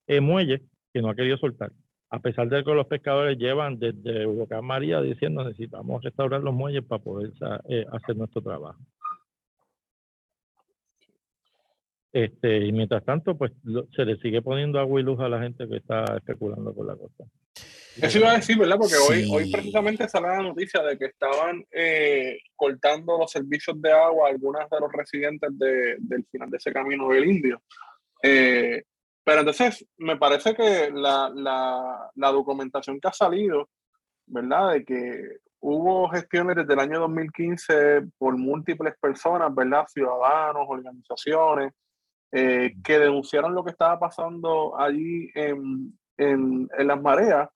[0.06, 0.60] eh, muelles
[0.92, 1.72] que no ha querido soltar.
[2.10, 6.84] A pesar de que los pescadores llevan desde Huracán María diciendo necesitamos restaurar los muelles
[6.84, 7.32] para poder
[7.68, 8.80] eh, hacer nuestro trabajo.
[12.12, 13.52] Este, y mientras tanto, pues
[13.94, 16.96] se le sigue poniendo agua y luz a la gente que está especulando con la
[16.96, 17.24] costa.
[18.00, 18.76] Eso iba a decir, ¿verdad?
[18.78, 23.92] Porque hoy, hoy precisamente sale la noticia de que estaban eh, cortando los servicios de
[23.92, 27.62] agua a algunas de los residentes del final de ese camino del Indio.
[28.22, 28.82] Eh,
[29.24, 33.68] pero entonces, me parece que la, la, la, documentación que ha salido,
[34.26, 34.72] ¿verdad?
[34.72, 35.22] De que
[35.60, 39.86] hubo gestiones desde el año 2015 por múltiples personas, ¿verdad?
[39.88, 41.72] Ciudadanos, organizaciones,
[42.32, 47.48] eh, que denunciaron lo que estaba pasando allí en, en, en las mareas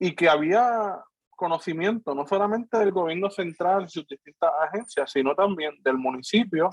[0.00, 0.98] y que había
[1.36, 6.70] conocimiento no solamente del gobierno central y sus distintas agencias, sino también del municipio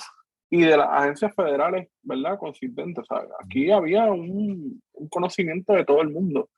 [0.49, 2.39] y de las agencias federales, ¿verdad?
[2.39, 3.05] Consistentes.
[3.43, 6.49] aquí había un, conocimiento de todo el mundo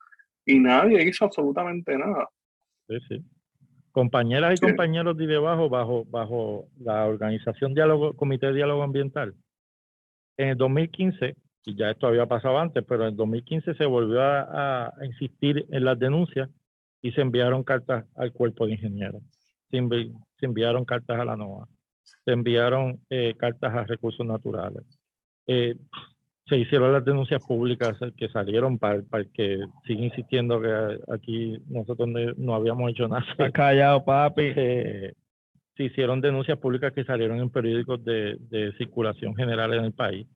[0.46, 2.28] y nadie hizo absolutamente nada.
[2.88, 3.24] Sí, sí.
[3.92, 9.34] Compañeras y compañeros de debajo, bajo, bajo la organización Diálogo, Comité de Diálogo Ambiental,
[10.36, 11.34] en el 2015,
[11.64, 15.84] y ya esto había pasado antes, pero en el 2015 se volvió a, insistir en
[15.84, 16.48] las denuncias
[17.02, 19.22] y se enviaron cartas al cuerpo de ingenieros,
[19.70, 19.78] se,
[20.40, 21.66] enviaron cartas a la NOAA
[22.24, 24.84] se enviaron eh, cartas a recursos naturales.
[25.46, 25.76] Eh,
[26.46, 32.08] se hicieron las denuncias públicas que salieron para, para que sigue insistiendo que aquí nosotros
[32.36, 33.24] no, habíamos hecho nada.
[33.30, 34.52] Está callado, papi.
[34.56, 35.12] Eh,
[35.76, 40.26] se hicieron denuncias públicas que salieron en periódicos de, circulación general en el país.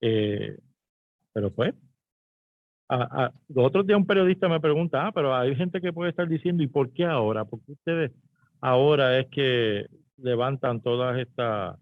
[0.00, 1.74] pero pues,
[3.48, 6.62] los otros días un periodista me pregunta, ah, pero hay gente que puede estar diciendo,
[6.62, 7.44] ¿y por qué ahora?
[7.44, 8.12] ¿Por qué ustedes
[8.60, 9.86] ahora es que
[10.16, 11.78] levantan todas estas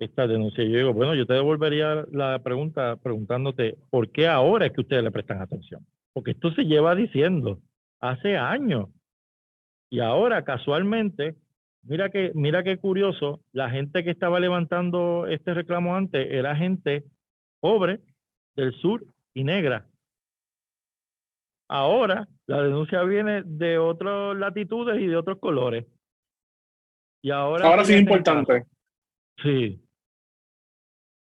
[0.00, 0.66] esta denuncias.
[0.66, 5.04] Yo digo, bueno, yo te devolvería la pregunta preguntándote, ¿por qué ahora es que ustedes
[5.04, 5.86] le prestan atención?
[6.12, 7.60] Porque esto se lleva diciendo
[8.00, 8.88] hace años.
[9.90, 11.36] Y ahora, casualmente,
[11.82, 17.04] mira que, mira qué curioso, la gente que estaba levantando este reclamo antes era gente
[17.60, 18.00] pobre
[18.56, 19.04] del sur
[19.34, 19.86] y negra.
[21.72, 25.86] Ahora la denuncia viene de otras latitudes y de otros colores.
[27.22, 28.64] Y ahora, ahora sí es importante.
[29.40, 29.80] Sí.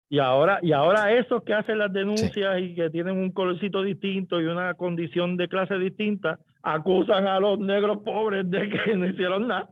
[0.09, 4.39] Y ahora, y ahora esos que hacen las denuncias y que tienen un colorcito distinto
[4.39, 9.49] y una condición de clase distinta, acusan a los negros pobres de que no hicieron
[9.49, 9.69] nada.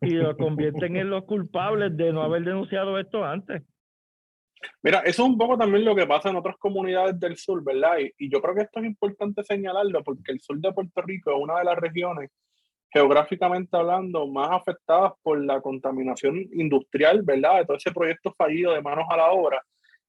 [0.00, 3.62] Y los convierten en los culpables de no haber denunciado esto antes.
[4.82, 7.98] Mira, eso es un poco también lo que pasa en otras comunidades del sur, ¿verdad?
[7.98, 11.30] Y, y, yo creo que esto es importante señalarlo porque el sur de Puerto Rico
[11.30, 12.30] es una de las regiones
[12.94, 17.58] geográficamente hablando, más afectadas por la contaminación industrial, ¿verdad?
[17.58, 19.60] De todo ese proyecto fallido de manos a la obra.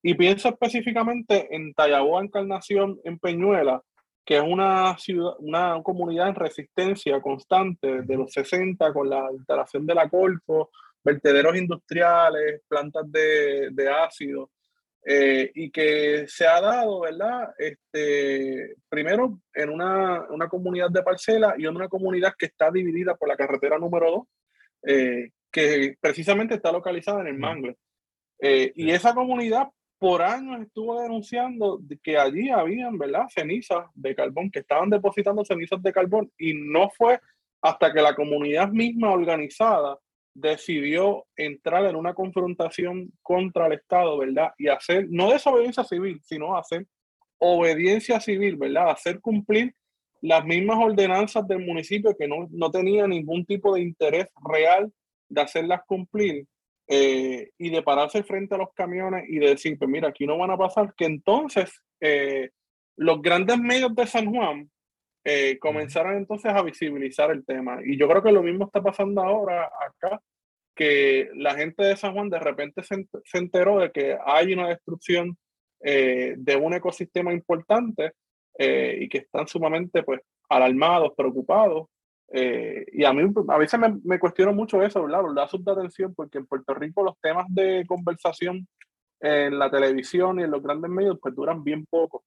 [0.04, 3.82] Y pienso específicamente en Tallaboa, Encarnación, en Peñuela,
[4.24, 9.88] que es una ciudad, una comunidad en resistencia constante desde los 60 con la instalación
[9.88, 10.70] de la Colpo,
[11.06, 14.52] vertederos industriales, plantas de, de ácido.
[15.08, 17.54] Eh, y que se ha dado, ¿verdad?
[17.60, 23.16] Este, primero en una, una, comunidad de parcela y en una comunidad que está dividida
[23.16, 24.24] por la carretera número 2,
[24.88, 27.78] eh, que precisamente está localizada en el Mangle.
[28.40, 29.68] Eh, y esa comunidad
[30.00, 33.28] por años estuvo denunciando que allí habían, ¿verdad?
[33.30, 37.20] Cenizas de carbón, que estaban depositando cenizas de carbón y no fue
[37.62, 40.00] hasta que la comunidad misma organizada
[40.36, 44.52] decidió entrar en una confrontación contra el Estado, ¿verdad?
[44.58, 46.86] Y hacer, no desobediencia civil, sino hacer
[47.40, 48.92] obediencia civil, ¿verdad?
[48.92, 49.74] Hacer cumplir
[50.22, 54.92] las mismas ordenanzas del municipio que no, no tenía ningún tipo de interés real
[55.30, 56.46] de hacerlas cumplir
[56.88, 60.38] eh, y de pararse frente a los camiones y de decir, pues mira, aquí no
[60.38, 62.50] van a pasar, que entonces eh,
[62.98, 64.70] los grandes medios de San Juan
[65.26, 67.80] eh, comenzaron entonces a visibilizar el tema.
[67.84, 70.22] Y yo creo que lo mismo está pasando ahora acá,
[70.76, 75.38] que la gente de San Juan de repente se, enteró de que hay una destrucción
[75.82, 78.14] de un ecosistema importante
[78.58, 81.88] y que están sumamente pues alarmados, preocupados
[82.32, 85.22] eh, y a mí a veces me, me, cuestiono mucho eso, ¿verdad?
[85.24, 88.68] Los lazos de atención, porque en Puerto Rico los temas de conversación
[89.20, 92.24] en la televisión y en los grandes medios pues duran bien poco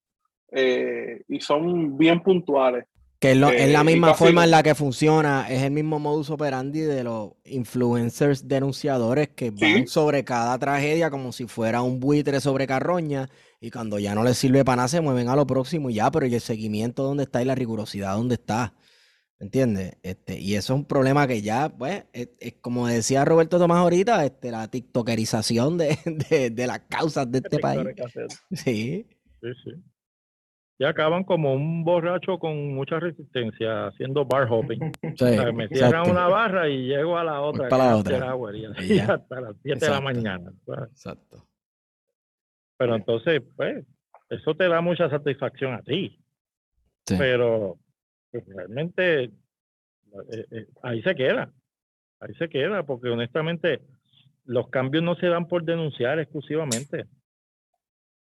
[0.52, 2.84] eh, y son bien puntuales.
[3.20, 6.82] Que es, la eh, misma forma en la que funciona, es el mismo modus operandi
[6.82, 12.68] de los influencers denunciadores que van sobre cada tragedia como si fuera un buitre sobre
[12.68, 13.28] carroña
[13.60, 16.12] y cuando ya no les sirve para nada se mueven a lo próximo y ya,
[16.12, 18.74] pero ¿y el seguimiento dónde está y la rigurosidad dónde está?
[19.40, 19.96] ¿Entiendes?
[20.04, 22.28] Este, y eso es un problema que ya, pues, es,
[22.60, 25.98] como decía Roberto Tomás ahorita, este, la tiktokerización de,
[26.54, 27.84] de, las causas de este país.
[28.52, 29.06] Sí.
[29.40, 29.70] Sí, sí.
[30.80, 34.92] Y acaban como un borracho con mucha resistencia haciendo bar hopping.
[35.16, 37.68] Sí, me cierran una barra y llego a la otra.
[37.68, 38.36] Para la otra.
[38.80, 40.52] Y hasta las 7 de la mañana.
[40.90, 41.44] Exacto.
[42.76, 43.84] Pero entonces, pues,
[44.28, 46.16] eso te da mucha satisfacción a ti.
[47.06, 47.16] Sí.
[47.18, 47.78] Pero
[48.30, 51.52] pues, realmente eh, eh, ahí se queda,
[52.20, 53.80] ahí se queda, porque honestamente
[54.44, 57.06] los cambios no se dan por denunciar exclusivamente.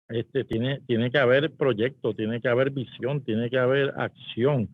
[0.09, 4.69] Este, tiene, tiene que haber proyecto, tiene que haber visión, tiene que haber acción.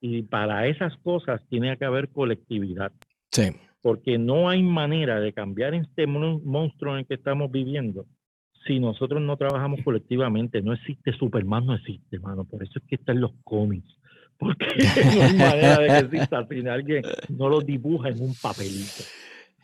[0.00, 2.92] Y para esas cosas tiene que haber colectividad.
[3.30, 3.50] Sí.
[3.80, 8.06] Porque no hay manera de cambiar este monstruo en el que estamos viviendo
[8.66, 10.62] si nosotros no trabajamos colectivamente.
[10.62, 12.44] No existe Superman, no existe, hermano.
[12.44, 13.88] Por eso es que están los cómics
[14.38, 14.66] porque
[15.14, 19.02] no hay manera de que exista si alguien no lo dibuja en un papelito.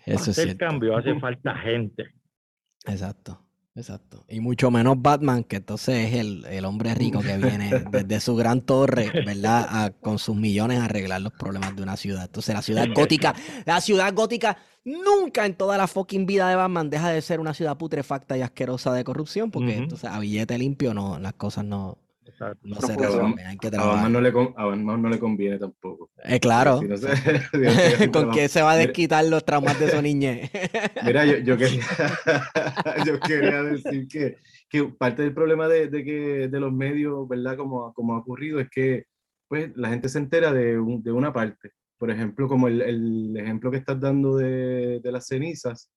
[0.07, 2.15] Eso Para hacer cambio hace falta gente.
[2.87, 3.45] Exacto.
[3.75, 4.25] Exacto.
[4.29, 8.35] Y mucho menos Batman, que entonces es el, el hombre rico que viene desde su
[8.35, 9.67] gran torre, ¿verdad?
[9.69, 12.25] A, con sus millones a arreglar los problemas de una ciudad.
[12.25, 13.35] Entonces la ciudad gótica,
[13.65, 17.55] la ciudad gótica nunca en toda la fucking vida de Batman deja de ser una
[17.55, 21.99] ciudad putrefacta y asquerosa de corrupción, porque entonces a billete limpio no, las cosas no,
[22.63, 26.11] no se hay que A Batman no, le no le conviene tampoco.
[26.25, 26.81] Eh, claro.
[28.13, 30.51] ¿Con qué se va a desquitar los traumas de su niñez?
[31.05, 31.85] Mira, yo, yo, quería,
[33.07, 34.37] yo quería decir que,
[34.69, 37.57] que parte del problema de, de, que, de los medios, ¿verdad?
[37.57, 39.05] Como, como ha ocurrido, es que
[39.49, 41.73] pues, la gente se entera de, de una parte.
[41.99, 45.91] Por ejemplo, como el, el, ejemplo que estás dando de, de las cenizas.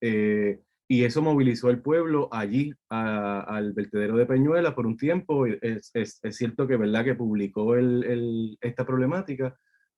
[0.00, 5.46] Eh, y eso movilizó al pueblo allí, al vertedero de Peñuela por un tiempo.
[5.46, 7.04] Es, es, es cierto que, ¿verdad?
[7.04, 9.56] que publicó el, el, esta problemática,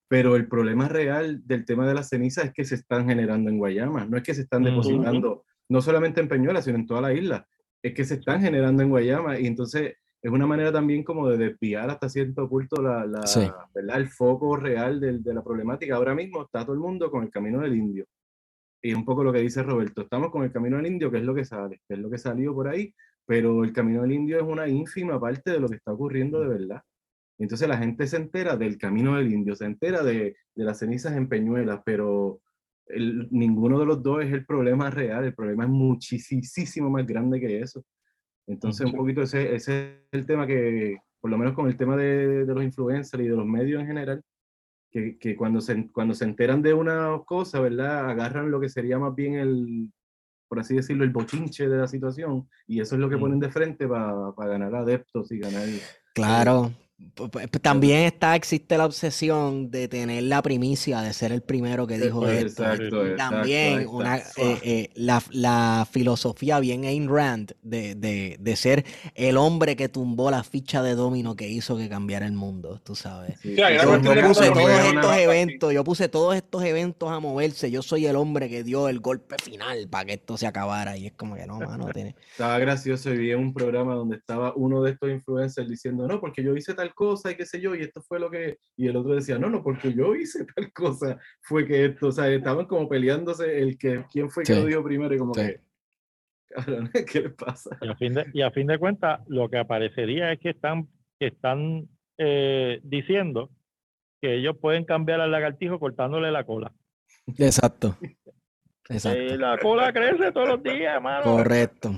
[0.08, 3.58] pero el problema real del tema de las cenizas es que se están generando en
[3.58, 7.12] Guayama, no es que se están depositando, no solamente en Peñuela, sino en toda la
[7.12, 7.46] isla,
[7.82, 11.36] es que se están generando en Guayama y entonces es una manera también como de
[11.36, 13.20] desviar hasta cierto punto la, la
[13.74, 13.98] ¿verdad?
[13.98, 15.94] el foco real de, de la problemática.
[15.94, 18.06] Ahora mismo está todo el mundo con el camino del indio
[18.82, 21.24] y un poco lo que dice Roberto, estamos con el Camino del Indio, que es
[21.24, 22.94] lo que sale, que es lo que salió por ahí,
[23.26, 26.48] pero el Camino del Indio es una ínfima parte de lo que está ocurriendo de
[26.48, 26.82] verdad.
[27.38, 31.16] Entonces la gente se entera del Camino del Indio, se entera de, de las cenizas
[31.16, 32.40] en Peñuelas, pero
[32.86, 37.40] el, ninguno de los dos es el problema real, el problema es muchísimo más grande
[37.40, 37.84] que eso.
[38.46, 41.96] Entonces un poquito ese, ese es el tema que, por lo menos con el tema
[41.96, 44.22] de, de los influencers y de los medios en general,
[44.90, 48.10] que, que, cuando, se, cuando se enteran de una cosa, ¿verdad?
[48.10, 49.92] Agarran lo que sería más bien el,
[50.48, 53.50] por así decirlo, el bochinche de la situación y eso es lo que ponen de
[53.50, 55.66] frente para ganar adeptos y ganar...
[56.14, 56.72] Claro,
[57.60, 62.26] también está, existe la obsesión de tener la primicia, de ser el primero que dijo
[62.28, 62.64] esto.
[63.16, 68.84] También una, eh, eh, la, la, filosofía bien Ayn Rand de, de, de, ser
[69.14, 72.96] el hombre que tumbó la ficha de domino que hizo que cambiara el mundo, tú
[72.96, 73.38] sabes.
[73.42, 77.70] yo, puse todos estos eventos, yo puse todos estos eventos a moverse.
[77.70, 80.96] Yo soy el hombre que dio el golpe final para que esto se acabara.
[80.96, 81.86] Y es como que no, mano.
[81.92, 82.16] Tiene...
[82.32, 86.42] Estaba gracioso y vi un programa donde estaba uno de estos influencers diciendo, no, porque
[86.42, 88.96] yo hice tal cosa y qué sé yo, y esto fue lo que, y el
[88.96, 92.66] otro decía, no, no, porque yo hice tal cosa, fue que esto, o sea, estaban
[92.66, 95.60] como peleándose el que, quién fue que lo dijo primero y como que,
[97.12, 97.76] ¿qué le pasa?
[97.80, 100.88] Y a fin de, y a fin de cuentas, lo que aparecería es que están,
[101.18, 101.88] que están
[102.18, 103.50] eh, diciendo
[104.20, 106.72] que ellos pueden cambiar al lagartijo cortándole la cola.
[107.38, 107.96] Exacto.
[108.90, 109.20] Exacto.
[109.20, 111.22] Eh, la cola crece todos los días, hermano.
[111.22, 111.94] Correcto.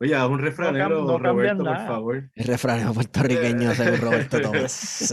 [0.00, 2.30] Oye, haz un refranero, no Roberto, por favor.
[2.36, 5.12] El refranero puertorriqueño según Roberto Tomás.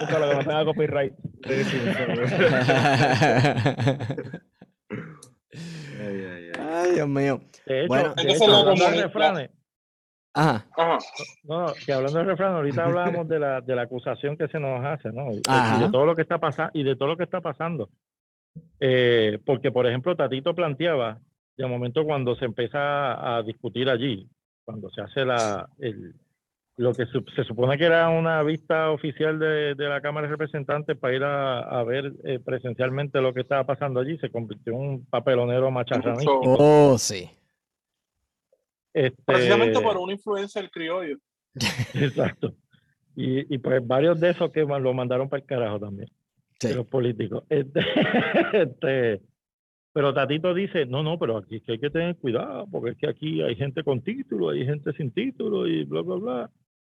[0.00, 1.14] Búscalo, que no tenga copyright.
[1.44, 1.64] Ay,
[6.00, 6.50] ay, ay.
[6.58, 7.40] Ay, Dios mío.
[7.66, 8.14] De hecho, Bueno.
[8.14, 9.50] de hecho, hablando de refranes,
[10.36, 10.66] Ajá.
[10.76, 10.98] Ajá.
[11.44, 14.84] no, que hablando de refranes, ahorita hablábamos de la, de la acusación que se nos
[14.84, 15.30] hace, ¿no?
[15.30, 17.88] Y, de todo lo que está pasando y de todo lo que está pasando.
[18.80, 21.20] Eh, porque, por ejemplo, Tatito planteaba,
[21.56, 24.28] de momento cuando se empieza a discutir allí,
[24.64, 26.14] cuando se hace la, el,
[26.76, 30.32] lo que su- se supone que era una vista oficial de, de la Cámara de
[30.32, 34.72] Representantes para ir a, a ver eh, presencialmente lo que estaba pasando allí, se convirtió
[34.72, 36.40] en un papelonero macharranístico.
[36.58, 37.30] Oh, sí.
[38.92, 41.18] Este, Precisamente por una influencia del criollo.
[41.94, 42.54] Exacto.
[43.16, 46.08] Y, y pues varios de esos que lo mandaron para el carajo también,
[46.58, 46.68] Sí.
[46.68, 47.44] de los políticos.
[47.48, 47.80] Este,
[48.52, 49.20] este,
[49.94, 52.96] pero Tatito dice, no, no, pero aquí es que hay que tener cuidado, porque es
[52.98, 56.50] que aquí hay gente con título, hay gente sin título y bla, bla, bla.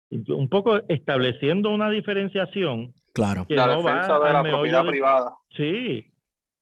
[0.08, 3.46] Y un poco estableciendo una diferenciación Claro.
[3.46, 5.34] que la no defensa va de la propiedad privada.
[5.50, 6.10] Sí,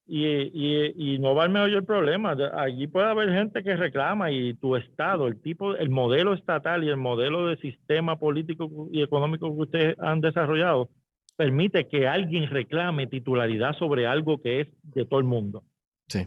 [0.06, 2.36] y, y, y no va al meollo el problema.
[2.56, 6.89] Allí puede haber gente que reclama y tu estado, el tipo, el modelo estatal y
[6.89, 10.89] el modelo de sistema político y económico que ustedes han desarrollado
[11.36, 15.62] permite que alguien reclame titularidad sobre algo que es de todo el mundo.
[16.09, 16.27] Sí.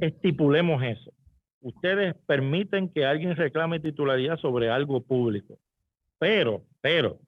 [0.00, 1.12] Estipulemos eso.
[1.60, 5.58] Ustedes permiten que alguien reclame titularidad sobre algo público,
[6.18, 7.20] pero, pero,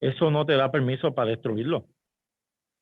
[0.00, 1.86] eso no te da permiso para destruirlo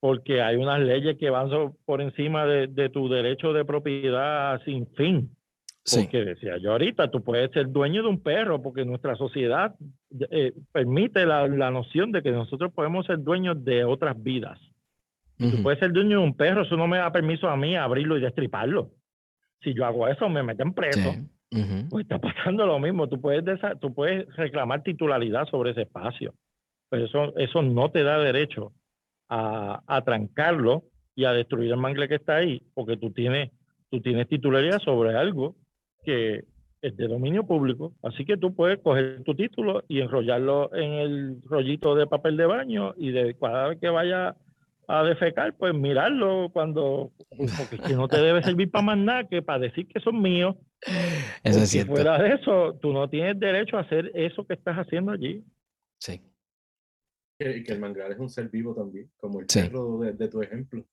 [0.01, 1.51] porque hay unas leyes que van
[1.85, 5.37] por encima de, de tu derecho de propiedad sin fin.
[5.85, 6.03] Sí.
[6.03, 9.75] Porque decía yo ahorita, tú puedes ser dueño de un perro, porque nuestra sociedad
[10.31, 14.59] eh, permite la, la noción de que nosotros podemos ser dueños de otras vidas.
[15.41, 15.63] Tú Ujú.
[15.63, 18.21] puedes ser dueño de un perro, eso no me da permiso a mí abrirlo y
[18.21, 18.91] destriparlo.
[19.63, 21.13] Si yo hago eso, me meten preso.
[21.51, 21.87] Sí.
[21.91, 23.09] Pues está pasando lo mismo.
[23.09, 26.35] Tú puedes, desa- tú puedes reclamar titularidad sobre ese espacio,
[26.91, 28.73] pero eso, eso no te da derecho
[29.29, 30.85] a, a trancarlo
[31.17, 33.51] y a destruir el mangle que está ahí, porque tú tienes,
[33.91, 35.57] tú tienes titularidad sobre algo
[36.05, 36.45] que
[36.83, 37.93] es de dominio público.
[38.03, 42.47] Así que tú puedes coger tu título y enrollarlo en el rollito de papel de
[42.47, 44.37] baño y de cada vez que vaya
[44.93, 47.13] a defecar, pues mirarlo cuando,
[47.57, 50.21] porque es que no te debe servir para más nada que para decir que son
[50.21, 50.57] míos.
[50.83, 50.95] Eso
[51.43, 51.93] Porque es cierto.
[51.93, 55.45] fuera de eso, tú no tienes derecho a hacer eso que estás haciendo allí.
[55.99, 56.21] Sí.
[57.39, 59.61] Que, y que el manglar es un ser vivo también, como el Sí.
[59.61, 60.85] perro de, de tu ejemplo.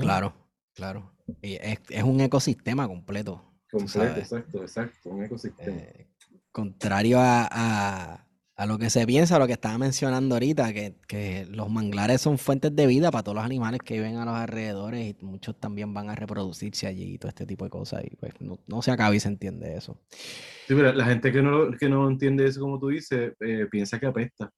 [0.00, 0.34] Claro,
[0.74, 1.12] claro.
[1.42, 3.42] Y es, es un ecosistema completo.
[3.70, 5.76] Completo, exacto, exacto, un ecosistema.
[5.76, 6.06] Eh,
[6.52, 8.26] contrario a, a-
[8.56, 12.38] a lo que se piensa, lo que estaba mencionando ahorita, que, que los manglares son
[12.38, 15.92] fuentes de vida para todos los animales que viven a los alrededores y muchos también
[15.92, 18.04] van a reproducirse allí y todo este tipo de cosas.
[18.04, 19.98] Y pues no, no se acaba y se entiende eso.
[20.10, 23.98] Sí, pero la gente que no, que no entiende eso, como tú dices, eh, piensa
[23.98, 24.50] que apesta.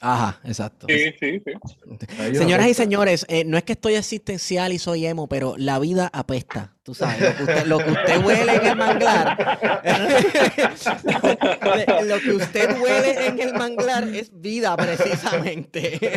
[0.00, 0.86] Ajá, exacto.
[0.88, 1.52] Sí, sí, sí.
[2.18, 5.78] A Señoras y señores, eh, no es que estoy existencial y soy emo, pero la
[5.78, 6.76] vida apesta.
[6.84, 9.38] Tú sabes, lo que usted, lo que usted huele en el manglar,
[12.02, 15.92] lo que usted huele en el manglar es vida precisamente.
[16.00, 16.08] si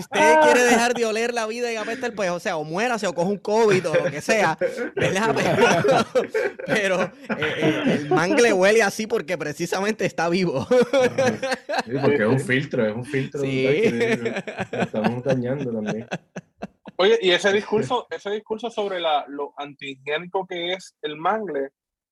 [0.00, 3.12] usted quiere dejar de oler la vida y apestar, pues, o sea, o muérase o
[3.12, 4.56] coja un COVID o lo que sea,
[4.96, 5.34] ¿verdad?
[6.66, 10.66] Pero, pero, eh, el, mangle huele así porque precisamente está vivo.
[11.84, 13.42] Sí, porque es un filtro, es un filtro.
[13.42, 13.50] Sí.
[13.50, 14.42] que
[14.72, 16.06] estamos dañando también.
[17.02, 21.70] Oye, y ese discurso, ese discurso sobre la, lo antihigiénico que es el mangle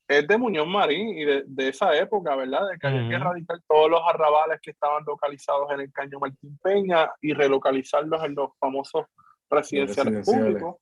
[0.09, 2.69] es de Muñoz Marín y de, de esa época, ¿verdad?
[2.69, 3.25] De que había que Ujú.
[3.25, 8.35] erradicar todos los arrabales que estaban localizados en el Caño Martín Peña y relocalizarlos en
[8.35, 9.07] los famosos
[9.49, 10.55] residenciales, residenciales.
[10.55, 10.77] públicos.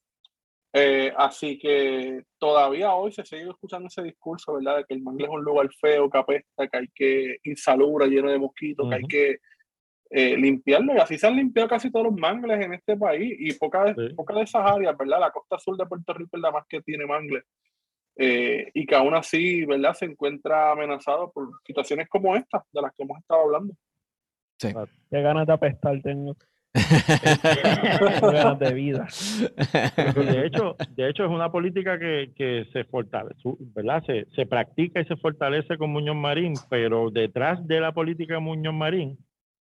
[0.72, 4.78] Eh, así que todavía hoy se sigue escuchando ese discurso, ¿verdad?
[4.78, 8.30] De que el mangle es un lugar feo, que apesta, que hay que insalubre, lleno
[8.30, 9.36] de mosquitos, que hay que
[10.10, 10.94] eh, limpiarlo.
[10.94, 13.36] Y así se han limpiado casi todos los mangles en este país.
[13.38, 14.14] Y pocas Sí.
[14.14, 15.20] poca de esas áreas, ¿verdad?
[15.20, 17.44] La costa sur de Puerto Rico es la más que tiene mangles.
[18.16, 19.94] Eh, y que aún así, ¿verdad?
[19.94, 23.74] Se encuentra amenazado por situaciones como estas, de las que hemos estado hablando.
[24.58, 26.34] Qué ganas de apestar tengo.
[26.72, 26.80] Qué
[28.22, 29.06] ganas de vida.
[30.14, 33.40] De hecho, de hecho es una política que, que se fortalece,
[33.74, 34.02] ¿verdad?
[34.04, 38.40] Se, se practica y se fortalece con Muñoz Marín, pero detrás de la política de
[38.40, 39.16] Muñoz Marín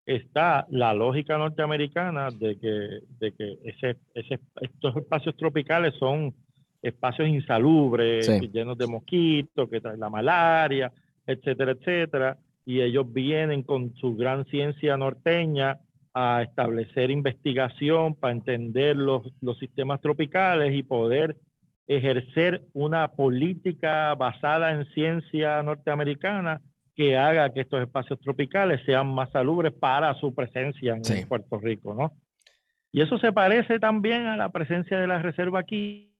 [0.07, 6.33] está la lógica norteamericana de que, de que ese, ese, estos espacios tropicales son
[6.81, 8.49] espacios insalubres, Sí.
[8.51, 10.91] llenos de mosquitos, que traen la malaria,
[11.25, 12.37] etcétera, etcétera.
[12.65, 15.79] Y ellos vienen con su gran ciencia norteña
[16.13, 21.35] a establecer investigación para entender los, los sistemas tropicales y poder
[21.85, 26.61] ejercer una política basada en ciencia norteamericana
[26.97, 31.93] que haga que estos espacios tropicales sean más salubres para su presencia en Puerto Rico,
[31.93, 32.11] ¿no?
[32.91, 36.11] Y eso se parece también a la presencia de la reserva aquí,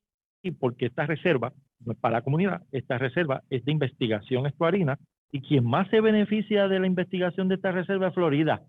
[0.60, 5.00] porque esta reserva no es para la comunidad, esta reserva es de investigación estuarina
[5.32, 8.64] y quien más se beneficia de la investigación de esta reserva es Florida.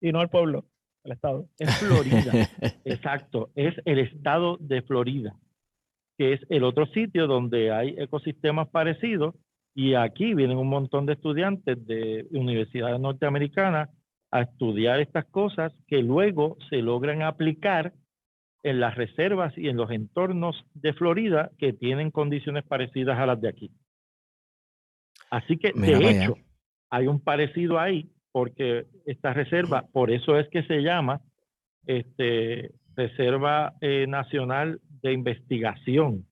[0.00, 0.66] Y no el pueblo,
[1.02, 1.48] el estado.
[1.58, 2.32] Es Florida,
[2.84, 5.34] exacto, es el estado de Florida,
[6.16, 9.34] que es el otro sitio donde hay ecosistemas parecidos
[9.74, 13.90] y aquí vienen un montón de estudiantes de universidades norteamericanas
[14.30, 17.92] a estudiar estas cosas que luego se logran aplicar
[18.62, 23.40] en las reservas y en los entornos de Florida que tienen condiciones parecidas a las
[23.40, 23.70] de aquí.
[25.30, 26.36] Así que, de hecho,
[26.90, 31.20] hay un parecido ahí, porque esta reserva, por eso es que se llama
[31.86, 36.27] este, Reserva eh, Nacional de Investigación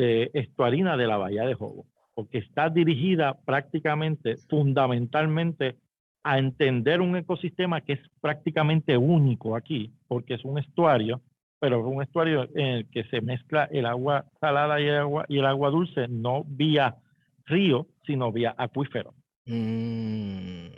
[0.00, 5.76] de Estuarina de la Bahía de Jobo, porque está dirigida prácticamente, fundamentalmente,
[6.22, 11.20] a entender un ecosistema que es prácticamente único aquí, porque es un estuario,
[11.58, 15.24] pero es un estuario en el que se mezcla el agua salada y el agua,
[15.28, 16.96] y el agua dulce, no vía
[17.44, 19.12] río, sino vía acuífero.
[19.46, 20.68] Mm.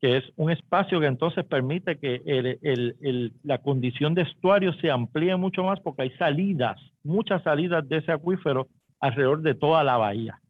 [0.00, 4.90] Que es un espacio que entonces permite que el, el, la condición de estuario se
[4.90, 8.68] amplíe mucho más porque hay salidas, muchas salidas de ese acuífero
[9.00, 10.40] alrededor de toda la bahía.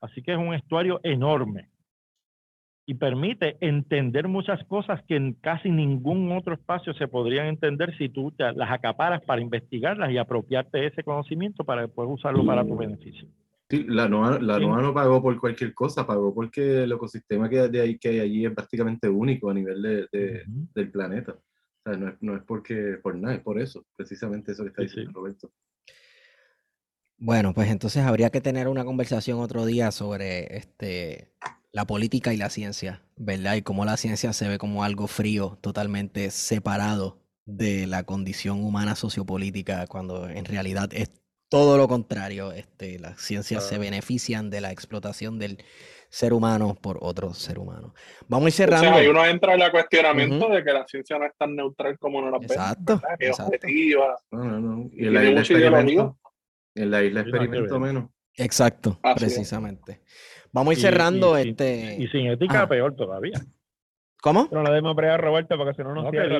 [0.00, 1.68] Así que es un estuario enorme
[2.86, 8.08] y permite entender muchas cosas que en casi ningún otro espacio se podrían entender si
[8.10, 12.76] tú las acaparas para investigarlas y apropiarte de ese conocimiento para después usarlo para tu
[12.76, 13.28] beneficio.
[13.70, 17.80] Sí, la NOAA, la no pagó por cualquier cosa, pagó porque el ecosistema que, de
[17.80, 19.80] ahí, que hay allí es prácticamente único a nivel
[20.12, 20.44] de,
[20.74, 21.34] del planeta.
[21.84, 24.70] O sea, no es, no es porque por nada, es por eso, precisamente eso que
[24.70, 25.52] está diciendo Roberto.
[27.16, 31.32] Bueno, pues entonces habría que tener una conversación otro día sobre este
[31.72, 33.56] la política y la ciencia, ¿verdad?
[33.56, 38.94] Y cómo la ciencia se ve como algo frío, totalmente separado de la condición humana
[38.94, 41.10] sociopolítica, cuando en realidad es
[41.48, 42.52] todo lo contrario.
[42.52, 45.58] Este, las ciencias se benefician de la explotación del
[46.14, 47.92] ser humano por otro ser humano.
[48.28, 48.88] Vamos a ir cerrando.
[48.88, 51.98] O sea, uno entra en el cuestionamiento de que la ciencia no es tan neutral
[51.98, 53.66] como no la exacto, exacto.
[54.30, 54.90] No, no, no.
[54.92, 56.16] Y en la isla experimento,
[56.76, 58.10] en la isla experimento menos.
[58.36, 60.02] Exacto, precisamente.
[60.52, 61.96] Vamos a ir cerrando este.
[61.98, 63.40] Y sin ética, peor todavía.
[64.22, 64.48] ¿Cómo?
[64.52, 66.38] No la demos a Roberto porque si no nos no, cierra.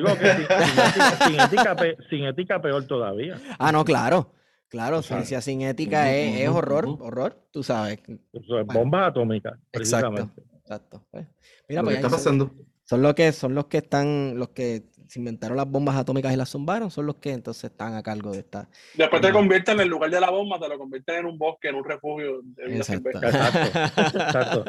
[2.09, 3.41] sin, ética, peor todavía.
[3.59, 4.31] Ah, no, claro.
[4.69, 7.99] Claro, ciencia sin ética es, horror, horror, tú sabes.
[8.33, 9.57] Eso es bombas atómicas.
[9.71, 10.29] Exacto.
[10.61, 11.05] Exacto.
[11.11, 11.27] Pues,
[11.69, 12.51] mira, pues, ¿Qué está pasando?
[12.83, 16.37] Son los que son los que están, los que se inventaron las bombas atómicas y
[16.37, 18.67] las zumbaron, son los que entonces están a cargo de esta.
[18.95, 21.69] Después te convierten en el lugar de la bomba, te lo convierten en un bosque,
[21.69, 22.41] en un refugio.
[22.57, 23.09] exacto.
[23.09, 24.65] exacto.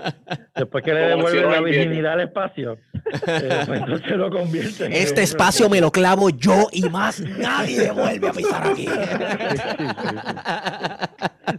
[0.55, 2.79] Después que le devuelven la virginidad al espacio,
[3.27, 4.93] eh, pues entonces lo convierten.
[4.93, 8.87] Este espacio me lo clavo yo y más nadie vuelve a pisar aquí.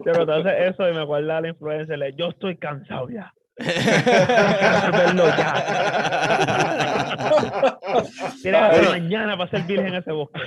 [0.04, 5.54] Pero entonces eso y me acuerda la influencia, yo estoy cansado ya ya.
[8.44, 10.40] Mira, mañana va a ser virgen ese bosque.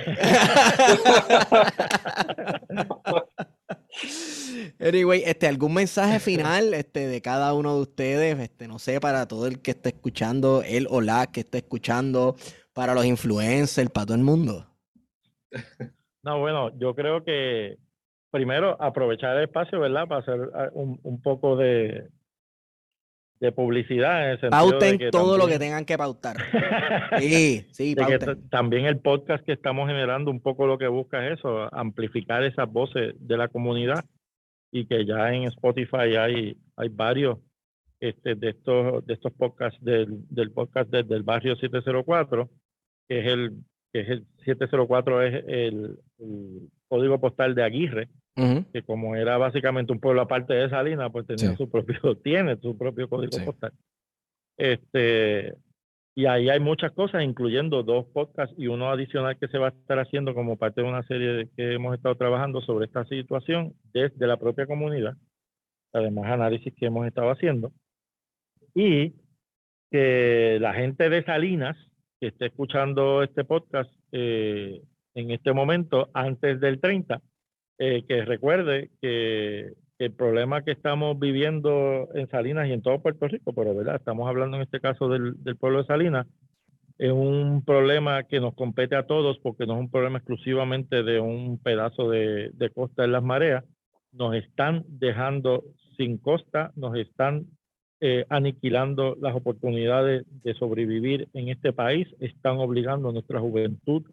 [4.79, 9.27] Anyway, este, algún mensaje final este, de cada uno de ustedes, este, no sé, para
[9.27, 12.35] todo el que esté escuchando, él o la que esté escuchando,
[12.73, 14.67] para los influencers, para todo el mundo.
[16.23, 17.77] No, bueno, yo creo que
[18.31, 20.07] primero aprovechar el espacio, ¿verdad?
[20.07, 22.07] Para hacer ah, un, un poco de,
[23.41, 24.33] de publicidad.
[24.33, 26.37] En pauten todo lo que tengan que pautar.
[27.19, 27.95] sí, sí,
[28.49, 32.71] también el podcast que estamos generando un poco lo que busca es eso, amplificar esas
[32.71, 34.05] voces de la comunidad
[34.71, 37.39] y que ya en Spotify hay, hay varios
[37.99, 42.47] este, de estos de estos podcasts del, del podcast desde el barrio 704,
[43.09, 43.53] que es el
[43.91, 45.99] que es el 704 es el
[46.87, 51.55] código postal de Aguirre que como era básicamente un pueblo aparte de Salinas, pues tenía
[51.55, 53.73] su propio, tiene su propio código postal.
[54.57, 55.55] Este,
[56.15, 59.71] y ahí hay muchas cosas, incluyendo dos podcasts y uno adicional que se va a
[59.71, 64.27] estar haciendo como parte de una serie que hemos estado trabajando sobre esta situación desde
[64.27, 65.15] la propia comunidad,
[65.93, 67.71] además análisis que hemos estado haciendo.
[68.73, 69.13] Y
[69.89, 71.77] que la gente de Salinas
[72.21, 74.81] que esté escuchando este podcast eh,
[75.15, 77.19] en este momento, antes del 30,
[77.83, 83.27] eh, que recuerde que, el problema que estamos viviendo en Salinas y en todo Puerto
[83.27, 86.27] Rico, pero verdad, estamos hablando en este caso del, pueblo de Salinas,
[86.99, 91.19] es un problema que nos compete a todos porque no es un problema exclusivamente de
[91.19, 93.63] un pedazo de, de costa en las mareas.
[94.11, 95.63] Nos están dejando
[95.97, 97.47] sin costa, nos están
[97.99, 104.03] eh, aniquilando las oportunidades de sobrevivir en este país, están obligando a nuestra juventud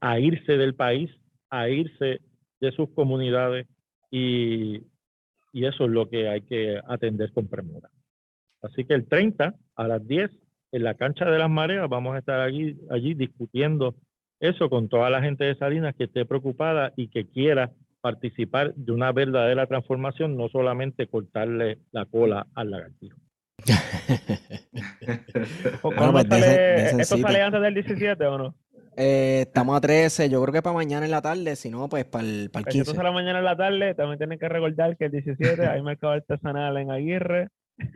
[0.00, 1.10] a irse del país,
[1.50, 2.20] a irse
[2.62, 3.66] de sus comunidades
[4.10, 4.82] y,
[5.52, 7.90] y eso es lo que hay que atender con premura.
[8.62, 10.30] Así que el 30 a las 10
[10.70, 13.96] en la cancha de las mareas vamos a estar allí, allí discutiendo
[14.38, 18.92] eso con toda la gente de Salinas que esté preocupada y que quiera participar de
[18.92, 23.18] una verdadera transformación, no solamente cortarle la cola al lagartijo.
[25.82, 28.54] Pues ¿Esto sale antes del 17 o no?
[28.96, 32.04] Eh, estamos a 13, yo creo que para mañana en la tarde, si no, pues
[32.04, 32.90] para el, para el 15.
[32.90, 36.12] Si la mañana en la tarde, también tienen que recordar que el 17 hay mercado
[36.12, 37.48] artesanal en Aguirre.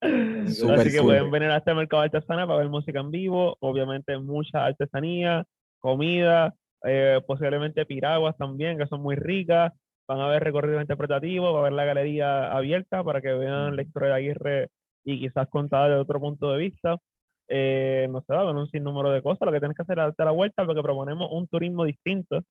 [0.00, 4.66] Así que pueden venir a este mercado artesanal para ver música en vivo, obviamente mucha
[4.66, 5.44] artesanía,
[5.80, 6.54] comida,
[6.84, 9.72] eh, posiblemente piraguas también, que son muy ricas.
[10.06, 13.82] Van a ver recorridos interpretativos, va a ver la galería abierta para que vean la
[13.82, 14.68] historia de Aguirre
[15.12, 16.96] y quizás contada desde otro punto de vista.
[17.48, 19.46] Eh, no sé, va a un sinnúmero de cosas.
[19.46, 22.42] Lo que tienes que hacer es darte la vuelta porque proponemos un turismo distinto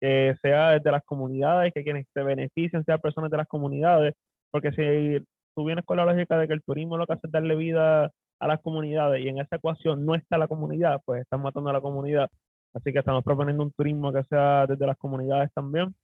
[0.00, 4.14] que sea desde las comunidades, que quienes se beneficien sean personas de las comunidades,
[4.50, 5.24] porque si
[5.56, 8.10] tú vienes con la lógica de que el turismo lo que hace es darle vida
[8.40, 11.72] a las comunidades y en esa ecuación no está la comunidad, pues están matando a
[11.72, 12.28] la comunidad.
[12.74, 15.94] Así que estamos proponiendo un turismo que sea desde las comunidades también.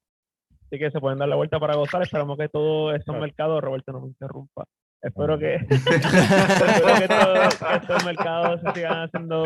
[0.65, 2.01] Así que se pueden dar la vuelta para gozar.
[2.03, 4.65] Esperamos que todo estos mercados, Roberto, no me interrumpa.
[5.03, 9.45] Espero que, espero que, estos mercados se sigan haciendo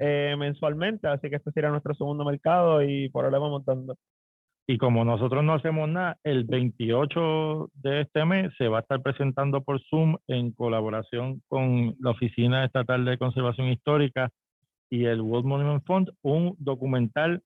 [0.00, 1.08] eh, mensualmente.
[1.08, 3.96] Así que este será nuestro segundo mercado y por ahora vamos montando.
[4.68, 9.00] Y como nosotros no hacemos nada, el 28 de este mes se va a estar
[9.00, 14.30] presentando por Zoom en colaboración con la Oficina Estatal de Conservación Histórica
[14.90, 17.42] y el World Monument Fund un documental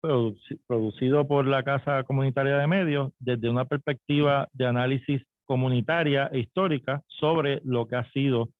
[0.00, 7.02] producido por la Casa Comunitaria de Medios desde una perspectiva de análisis comunitaria e histórica
[7.08, 8.50] sobre lo que ha sido,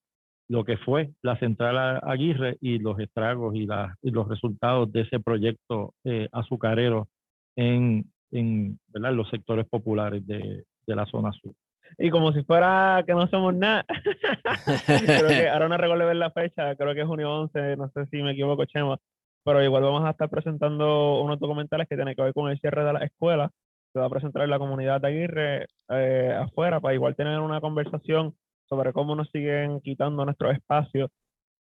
[0.49, 5.93] lo que fue la Central Aguirre y los estragos y, los resultados de ese proyecto
[6.03, 7.07] eh, azucarero
[7.55, 11.53] en, en los sectores populares de, de la zona sur
[11.97, 13.85] y como si fuera que no somos nada.
[14.85, 18.05] creo que ahora no recuerdo ver la fecha, creo que es junio 11, no sé
[18.07, 18.97] si me equivoco, Chema,
[19.43, 22.83] pero igual vamos a estar presentando unos documentales que tienen que ver con el cierre
[22.83, 23.49] de la escuela.
[23.93, 27.59] Se va a presentar en la comunidad de Aguirre eh, afuera para igual tener una
[27.59, 28.35] conversación
[28.67, 31.09] sobre cómo nos siguen quitando nuestros espacios,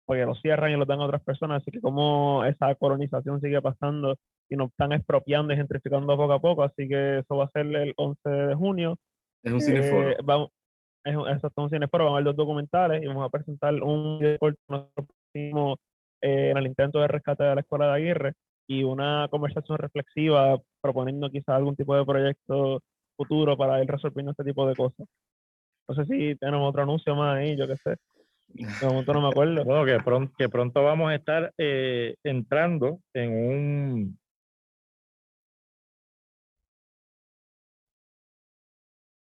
[0.06, 3.61] porque los cierran y los dan a otras personas, así que cómo esa colonización sigue
[3.61, 4.15] pasando
[4.49, 7.65] y nos están expropiando y gentrificando poco a poco, así que eso va a ser
[7.65, 8.98] el 11 de junio.
[9.41, 10.11] Es un cineforo.
[10.11, 10.49] Eh, vamos,
[11.03, 14.38] es es un cineforo, vamos a ver dos documentales y vamos a presentar un video
[14.38, 14.60] corto
[16.22, 18.34] eh, en el intento de rescate de la Escuela de Aguirre
[18.68, 22.81] y una conversación reflexiva proponiendo quizás algún tipo de proyecto
[23.15, 25.07] futuro para ir resolviendo este tipo de cosas.
[25.88, 27.95] No sé si tenemos otro anuncio más ahí, yo qué sé.
[28.48, 29.64] De momento no me acuerdo.
[29.65, 34.18] Bueno, que pronto, que pronto vamos a estar eh, entrando en un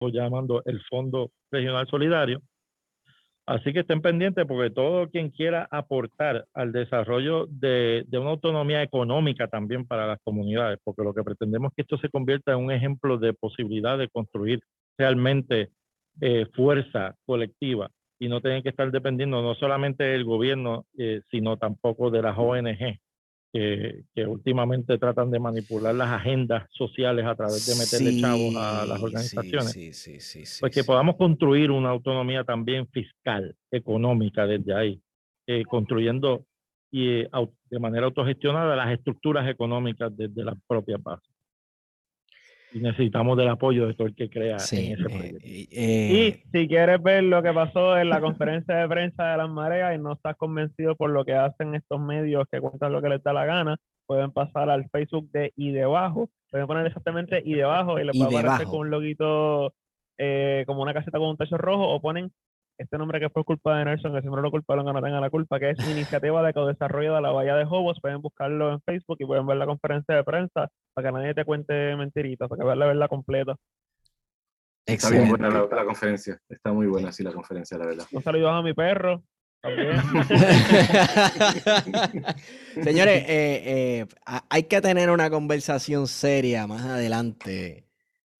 [0.01, 2.41] llamando el Fondo Regional Solidario.
[3.47, 9.47] Así que estén pendientes porque todo quien quiera aportar al desarrollo de, una autonomía económica
[9.47, 12.71] también para las comunidades, porque lo que pretendemos es que esto se convierta en un
[12.71, 14.61] ejemplo de posibilidad de construir
[14.97, 15.69] realmente
[16.21, 21.57] eh, fuerza colectiva y no tener que estar dependiendo no solamente del gobierno, eh, sino
[21.57, 22.99] tampoco de las ONG
[23.55, 29.01] que, últimamente tratan de manipular las agendas sociales a través de meterle chavos a las
[29.01, 35.01] organizaciones, sí, pues que podamos construir una autonomía también fiscal, económica desde ahí,
[35.47, 36.45] eh, construyendo
[36.91, 37.29] y eh,
[37.69, 41.34] de manera autogestionada las estructuras económicas desde las propias bases
[42.75, 45.47] y necesitamos del apoyo de todo el que crea en ese proyecto.
[45.47, 49.95] y si quieres ver lo que pasó en la conferencia de prensa de las mareas
[49.95, 53.23] y no estás convencido por lo que hacen estos medios que cuentan lo que les
[53.23, 57.97] da la gana, pueden pasar al Facebook de y debajo, pueden poner exactamente y debajo
[57.97, 59.73] y les va a aparecer con un loguito
[60.17, 62.33] eh, como una caseta con un techo rojo o ponen
[62.77, 65.29] este nombre que fue culpa de Nelson, que siempre lo culparon que no tenga la
[65.29, 67.99] culpa, que es Iniciativa de Co-Desarrollo de la Bahía de Hobos.
[68.01, 71.45] Pueden buscarlo en Facebook y pueden ver la conferencia de prensa para que nadie te
[71.45, 73.55] cuente mentiritas, para que vean la verdad completa.
[74.85, 78.05] Está bien buena la, conferencia, está muy buena así la conferencia, la verdad.
[78.11, 79.23] Un saludo a mi perro.
[82.83, 84.05] Señores, eh, eh,
[84.47, 87.87] hay que tener una conversación seria más adelante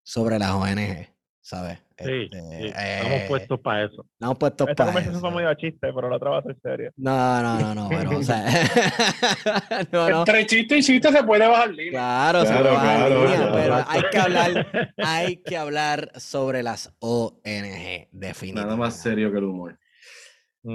[0.03, 1.14] sobre las ONG
[1.47, 1.77] ¿sabes?
[1.97, 4.03] Sí, Este, sí, estamos eh, puestos para eso.
[4.13, 5.37] Estamos puestos Esta para conversación fue eso.
[5.39, 6.91] muy a chiste, pero la otra va a ser seria.
[6.97, 8.43] No, no, no, no, pero, o sea,
[9.91, 10.19] no, no.
[10.19, 11.91] Entre chiste y chiste se puede bajar línea.
[11.91, 13.53] Claro, se Claro, lo baja claro, línea, claro.
[13.53, 18.53] pero hay que hablar, hay que hablar sobre las ONG, definitivamente.
[18.53, 19.79] Nada más serio que el humor.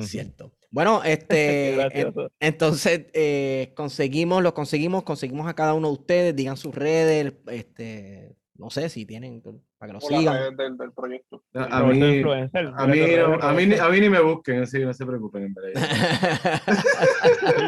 [0.03, 0.53] Cierto.
[0.71, 6.57] Bueno, este, en- entonces eh, conseguimos, lo conseguimos, conseguimos a cada uno de ustedes, digan
[6.57, 9.43] sus redes, este, no sé si tienen,
[9.79, 10.57] para que lo sigan.
[10.57, 11.43] del, del proyecto.
[11.55, 12.03] A, mí,
[12.77, 13.03] a, mí,
[13.41, 15.45] a, mí, ni- a mí ni me busquen, así que no se preocupen.
[15.45, 16.61] En verdad.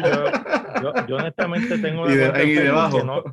[0.03, 2.97] Yo, yo- yo honestamente tengo una Y, de- cuenta en ahí Facebook debajo.
[2.97, 3.23] que no,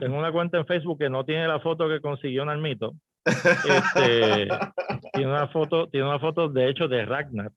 [0.00, 2.92] tengo una cuenta en Facebook que no tiene la foto que consiguió Narmito.
[3.24, 4.48] Este,
[5.12, 7.52] tiene una foto, tiene una foto de hecho de Ragnar.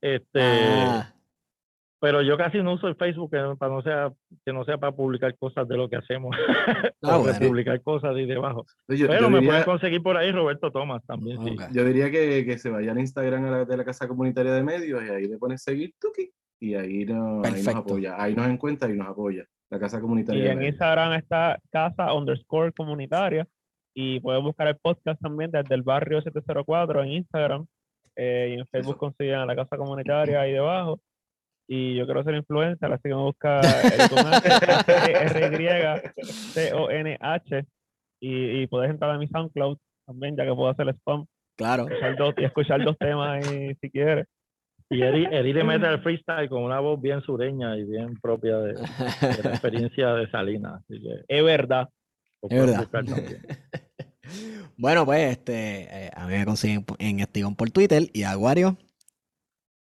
[0.00, 1.12] Este, Ah,
[2.00, 4.12] pero yo casi no uso el Facebook que, para no sea,
[4.44, 6.34] que no sea para publicar cosas de lo que hacemos,
[7.02, 7.38] Ah, bueno.
[7.38, 8.64] publicar cosas ahí debajo.
[8.88, 11.56] Yo, Pero yo me diría, pueden conseguir por ahí Roberto Thomas también, sí.
[11.72, 14.62] yo diría que, que se vayan a Instagram a la- de la Casa Comunitaria de
[14.62, 16.30] Medios y ahí le pones seguir tuki,
[16.60, 18.20] y ahí, no, ahí nos apoya.
[18.22, 19.44] Ahí nos encuentra y nos apoya.
[19.70, 20.72] La Casa Comunitaria Y de en Medios.
[20.72, 23.46] Instagram está casa underscore comunitaria.
[23.94, 27.66] Y pueden buscar el podcast también desde el barrio 704 en Instagram.
[28.16, 28.98] eh, y en Facebook Eso.
[28.98, 30.98] consiguen a la casa comunitaria ahí debajo.
[31.70, 33.60] Y yo quiero ser influencer, así que me busca
[36.28, 37.64] R-Y-C-O-N-H.
[38.20, 41.26] Y, y puedes entrar a mi SoundCloud también, ya que puedo hacer spam.
[41.56, 41.84] claro.
[41.86, 44.26] escuchar dos- y escuchar dos temas ahí si quieres.
[44.90, 48.56] Y Eddie, Eddie le mete al freestyle con una voz bien sureña y bien propia
[48.58, 50.80] de, de la experiencia de Salinas.
[50.82, 51.88] Así que Es verdad.
[52.42, 52.88] Es verdad.
[54.76, 58.76] Bueno, pues este, eh, a mí me consiguen en Estigón por Twitter y Aguario.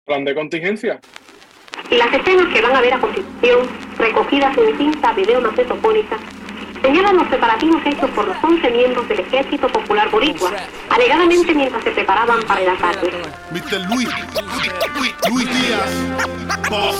[0.05, 0.99] Plan de contingencia.
[1.89, 3.67] Las escenas que van a ver a continuación,
[3.97, 6.17] recogidas en cinta video macetofónica,
[6.81, 10.51] señalan los preparativos hechos por los 11 miembros del Ejército Popular Boricua,
[10.89, 13.11] alegadamente mientras se preparaban para el ataque.
[13.51, 13.81] Mr.
[13.89, 14.09] Luis,
[14.95, 15.89] Luis, Luis Díaz,
[16.69, 16.95] Boss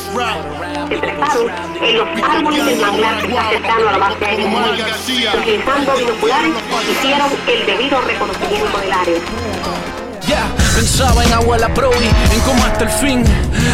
[0.89, 1.47] Se treparon
[1.81, 6.53] en los árboles del manglar que está cercano a la base aérea Utilizando binoculares,
[6.91, 10.60] hicieron el debido reconocimiento del área.
[10.75, 13.23] Pensaba en abuela Brody, en cómo hasta el fin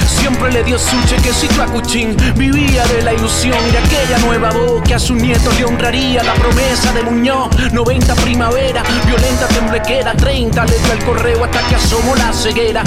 [0.07, 2.15] Siempre le dio su chequecito a Cuchín.
[2.35, 6.23] Vivía de la ilusión de aquella nueva voz Que a sus nietos le honraría.
[6.23, 11.75] La promesa de Muñoz 90 primavera, violenta temblequera 30 le dio el correo hasta que
[11.75, 12.83] asomó la ceguera.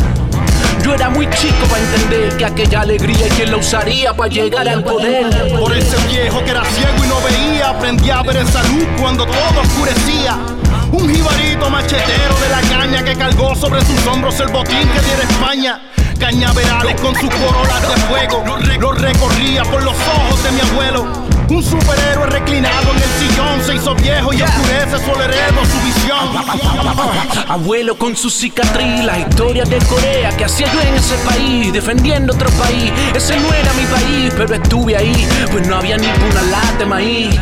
[0.83, 4.69] Yo era muy chico para entender que aquella alegría y quien la usaría para llegar
[4.69, 5.27] al poder.
[5.59, 9.27] por ese viejo que era ciego y no veía, aprendí a ver esa luz cuando
[9.27, 10.39] todo oscurecía.
[10.93, 15.23] Un jibarito machetero de la caña que cargó sobre sus hombros el botín que diera
[15.23, 15.81] España.
[16.19, 18.45] Cañaverales con sus corolas de fuego,
[18.79, 21.31] lo recorría por los ojos de mi abuelo.
[21.49, 26.29] Un superhéroe reclinado en el sillón se hizo viejo y oscurece su heredo, su visión.
[27.49, 32.35] Abuelo con su cicatriz, las historias de Corea que hacía yo en ese país, defendiendo
[32.35, 32.93] otro país.
[33.15, 36.87] Ese no era mi país, pero estuve ahí, pues no había ni una lata de
[36.87, 37.41] maíz.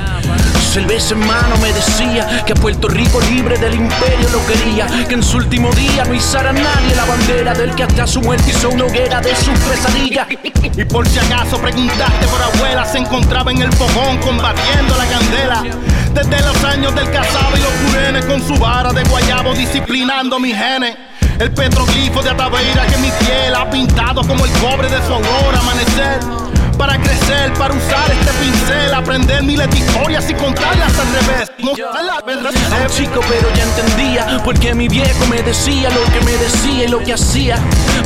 [0.68, 5.22] Cerveza en mano me decía que Puerto Rico libre del imperio lo quería, que en
[5.22, 8.84] su último día no izara nadie la bandera del que hasta su muerte hizo una
[8.84, 10.28] hoguera de sus pesadillas.
[10.30, 15.64] Y por si acaso preguntaste por abuela, se encontraba en el fogón combatiendo la candela.
[16.12, 20.54] Desde los años del cazabe y los curenes con su vara de guayabo disciplinando mis
[20.54, 20.96] genes.
[21.38, 25.60] El petroglifo de Ataveira que mi piel ha pintado como el cobre de su aurora
[25.60, 26.47] amanecer.
[26.78, 31.50] Para crecer, para usar este pincel, aprender miles de historias y contarlas al revés.
[31.58, 32.90] Mostrarlas al Era revés.
[32.90, 36.88] un chico pero ya entendía Porque mi viejo me decía lo que me decía y
[36.88, 37.56] lo que hacía.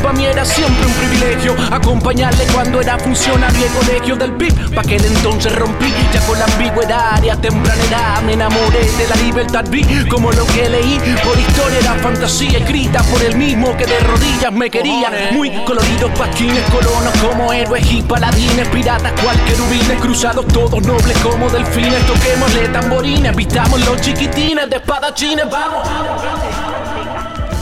[0.03, 4.81] Para mí era siempre un privilegio Acompañarle cuando era funcionario de colegio del PIB Pa'
[4.81, 9.17] aquel entonces rompí ya con la ambigüedad Y a temprana edad me enamoré de la
[9.17, 13.85] libertad Vi como lo que leí por historia era fantasía Escrita por el mismo que
[13.87, 15.31] de rodillas me quería.
[15.33, 21.51] Muy coloridos pasquines, colonos como héroes y paladines Piratas cual querubines, cruzados todos nobles como
[21.51, 25.89] delfines Toquémosle tamborines, vistamos los chiquitines de espadachines, vamos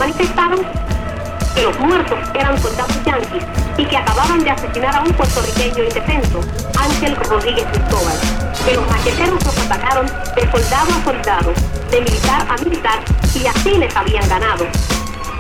[0.01, 0.61] manifestaron
[1.55, 3.45] que los muertos eran soldados yanquis
[3.77, 6.41] y que acababan de asesinar a un puertorriqueño indefenso,
[6.79, 8.15] Ángel Rodríguez Cristóbal.
[8.65, 11.53] Que los macheteros los atacaron de soldado a soldado,
[11.91, 13.01] de militar a militar
[13.35, 14.67] y así les habían ganado.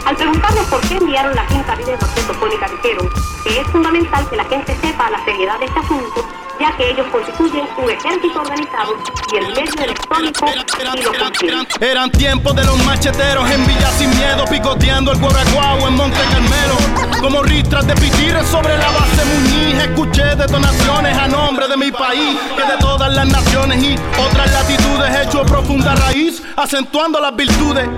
[0.06, 3.08] Al preguntarles por qué enviaron la quinta videomagnetofónica dijeron
[3.44, 6.28] que es fundamental que la gente sepa la seriedad de este asunto,
[6.58, 8.96] ya que ellos constituyen un ejército organizado
[9.32, 10.46] y el medio electrónico
[10.94, 11.66] y lo contiene.
[11.80, 17.20] Eran tiempos de los macheteros en Villa Sin Miedo, picoteando el Guaraguao en Monte Carmelo.
[17.20, 22.38] Como ristras de pitires sobre la base Muñiz, escuché detonaciones a nombre de mi país,
[22.56, 27.88] que de todas las naciones y otras latitudes hecho profunda raíz, acentuando las virtudes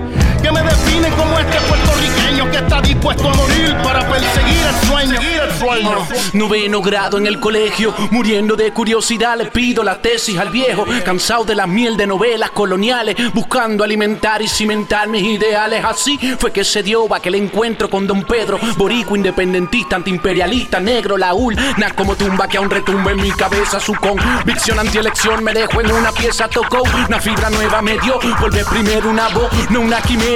[0.43, 5.19] que me definen como este puertorriqueño que está dispuesto a morir para perseguir el sueño.
[5.21, 6.07] El sueño.
[6.33, 11.45] Noveno grado en el colegio, muriendo de curiosidad, le pido la tesis al viejo, cansado
[11.45, 15.83] de la miel de novelas coloniales, buscando alimentar y cimentar mis ideales.
[15.85, 21.55] Así fue que se dio aquel encuentro con don Pedro, borico independentista, antiimperialista, negro, laúl,
[21.77, 25.91] na como tumba que aún retumba en mi cabeza su convicción antielección me dejó en
[25.91, 30.32] una pieza, tocó una fibra nueva, me dio, volver primero una voz, no una quimera,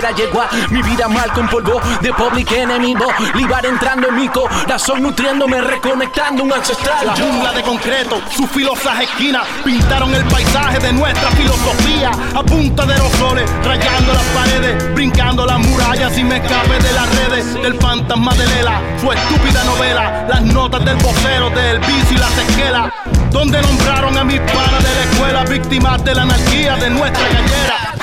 [0.69, 2.95] mi vida mal con polvo de public enemy,
[3.33, 7.03] Libar entrando en mi corazón, nutriéndome, reconectando un ancestral.
[7.05, 12.85] La jungla de concreto, sus filosas esquinas pintaron el paisaje de nuestra filosofía a punta
[12.85, 17.53] de los soles, rayando las paredes, brincando las murallas y me escape de las redes
[17.55, 22.37] del fantasma de Lela, su estúpida novela, las notas del vocero, del bici y las
[22.37, 22.93] esquelas,
[23.31, 27.96] donde nombraron a mis panas de la escuela víctimas de la anarquía de nuestra gallera.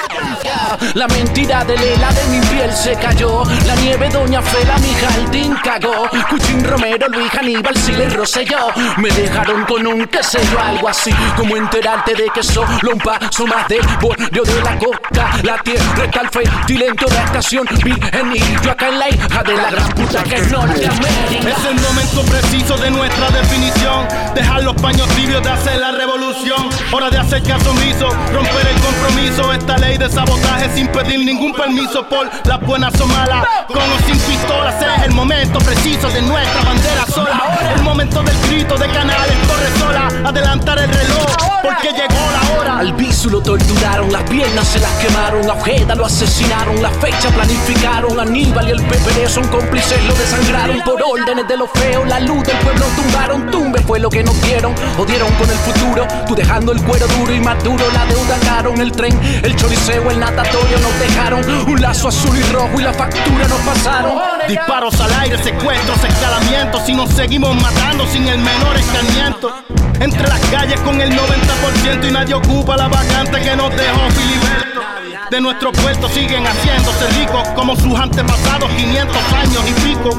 [0.95, 3.43] La mentira de Lela de mi piel se cayó.
[3.67, 6.09] La nieve, Doña Fela, mi jardín cagó.
[6.31, 8.69] Cuchín Romero, Luis Aníbal, Siles Rosselló.
[8.99, 12.99] Me dejaron con un qué sé yo, algo así como enterarte de que solo un
[12.99, 15.31] paso más del borde de la costa.
[15.43, 17.67] La tierra está al fértil en toda estación.
[17.85, 21.49] Virgen y yo acá en la hija de la gran puta que es Norteamérica.
[21.49, 24.07] Es el momento preciso de nuestra definición.
[24.35, 26.69] Dejar los paños tibios de hacer la revolución.
[26.93, 29.53] Hora de hacer caso omiso, romper el compromiso.
[29.53, 30.44] Esta ley de sabotaje
[30.75, 33.47] sin pedir ningún permiso por las buenas o malas.
[33.69, 37.59] Con o sin pistolas es el momento preciso de nuestra bandera sola.
[37.77, 40.29] El momento del grito de canales, corre sola.
[40.29, 42.79] Adelantar el reloj porque llegó la hora.
[42.79, 47.31] Al bisu lo torturaron, las piernas se las quemaron, a Ojeda lo asesinaron, la fecha
[47.31, 52.21] planificaron, Aníbal y el PPD son cómplices, lo desangraron por órdenes de los feos, la
[52.21, 56.35] luz del pueblo tumbaron, tumbe fue lo que nos dieron, jodieron con el futuro, tú
[56.35, 60.21] dejando el cuero duro y más duro, la deuda caro el tren, el choriceo, el
[60.37, 64.19] nos dejaron, un lazo azul y rojo y la factura nos pasaron.
[64.49, 69.55] Disparos al aire, secuestros, escalamientos, y nos seguimos matando sin el menor escarmiento.
[70.01, 74.81] Entre las calles con el 90% y nadie ocupa la vacante que nos dejó Filiberto.
[75.31, 80.11] De nuestro puerto siguen haciéndose ricos como sus antepasados 500 años y pico.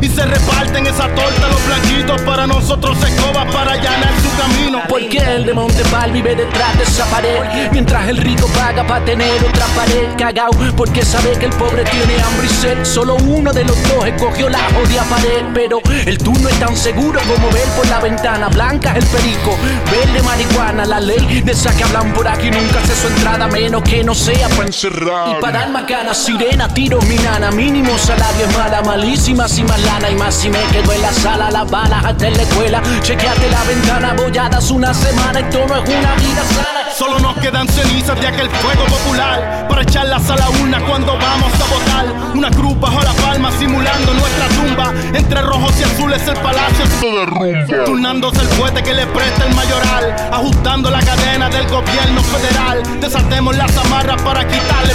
[0.00, 4.64] Y se reparten esa torta los blanquitos para nosotros escobas para allanar su camino.
[4.88, 9.42] Porque el de Montepal vive detrás de esa pared Mientras el rico paga para tener
[9.42, 13.64] otra pared Cagao porque sabe que el pobre tiene hambre y sed Solo uno de
[13.64, 17.66] los dos escogió la jodida pared Pero el tú no es tan seguro como ver
[17.76, 19.56] por la ventana Blanca el perico,
[19.90, 23.82] verde marihuana La ley de esa que hablan por aquí nunca hace su entrada Menos
[23.82, 25.36] que no sea para encerrar.
[25.36, 27.50] Y para dar macana, sirena, tiro mi nana.
[27.50, 30.34] Mínimo salario es mala, malísima, sin más lana Y más.
[30.34, 32.82] Si me quedo en la sala, las balas hasta en la escuela.
[33.02, 36.74] Chequeate la ventana, bolladas una semana Esto no es una vida sana.
[36.96, 39.66] Solo nos quedan cenizas de aquel fuego popular.
[39.68, 42.34] Para echarlas a la urna cuando vamos a votar.
[42.34, 44.92] Una cruz bajo la palma simulando nuestra tumba.
[45.12, 47.84] Entre rojos y azules el palacio se derrumba.
[47.84, 50.16] Turnándose el fuete que le presta el mayoral.
[50.32, 52.82] Ajustando la cadena del gobierno federal.
[53.00, 54.92] Desatemos las amarras para quitarle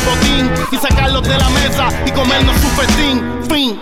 [0.72, 3.44] y sacarlos de la mesa y comernos su festín.
[3.50, 3.82] Fin.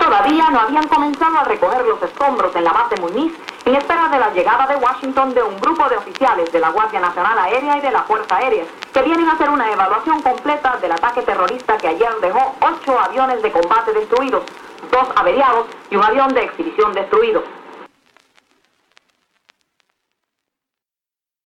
[0.00, 3.32] Todavía no habían comenzado a recoger los escombros en la base Muniz
[3.64, 6.98] en espera de la llegada de Washington de un grupo de oficiales de la Guardia
[6.98, 10.92] Nacional Aérea y de la Fuerza Aérea que vienen a hacer una evaluación completa del
[10.92, 14.42] ataque terrorista que ayer dejó ocho aviones de combate destruidos,
[14.90, 17.44] dos averiados y un avión de exhibición destruido.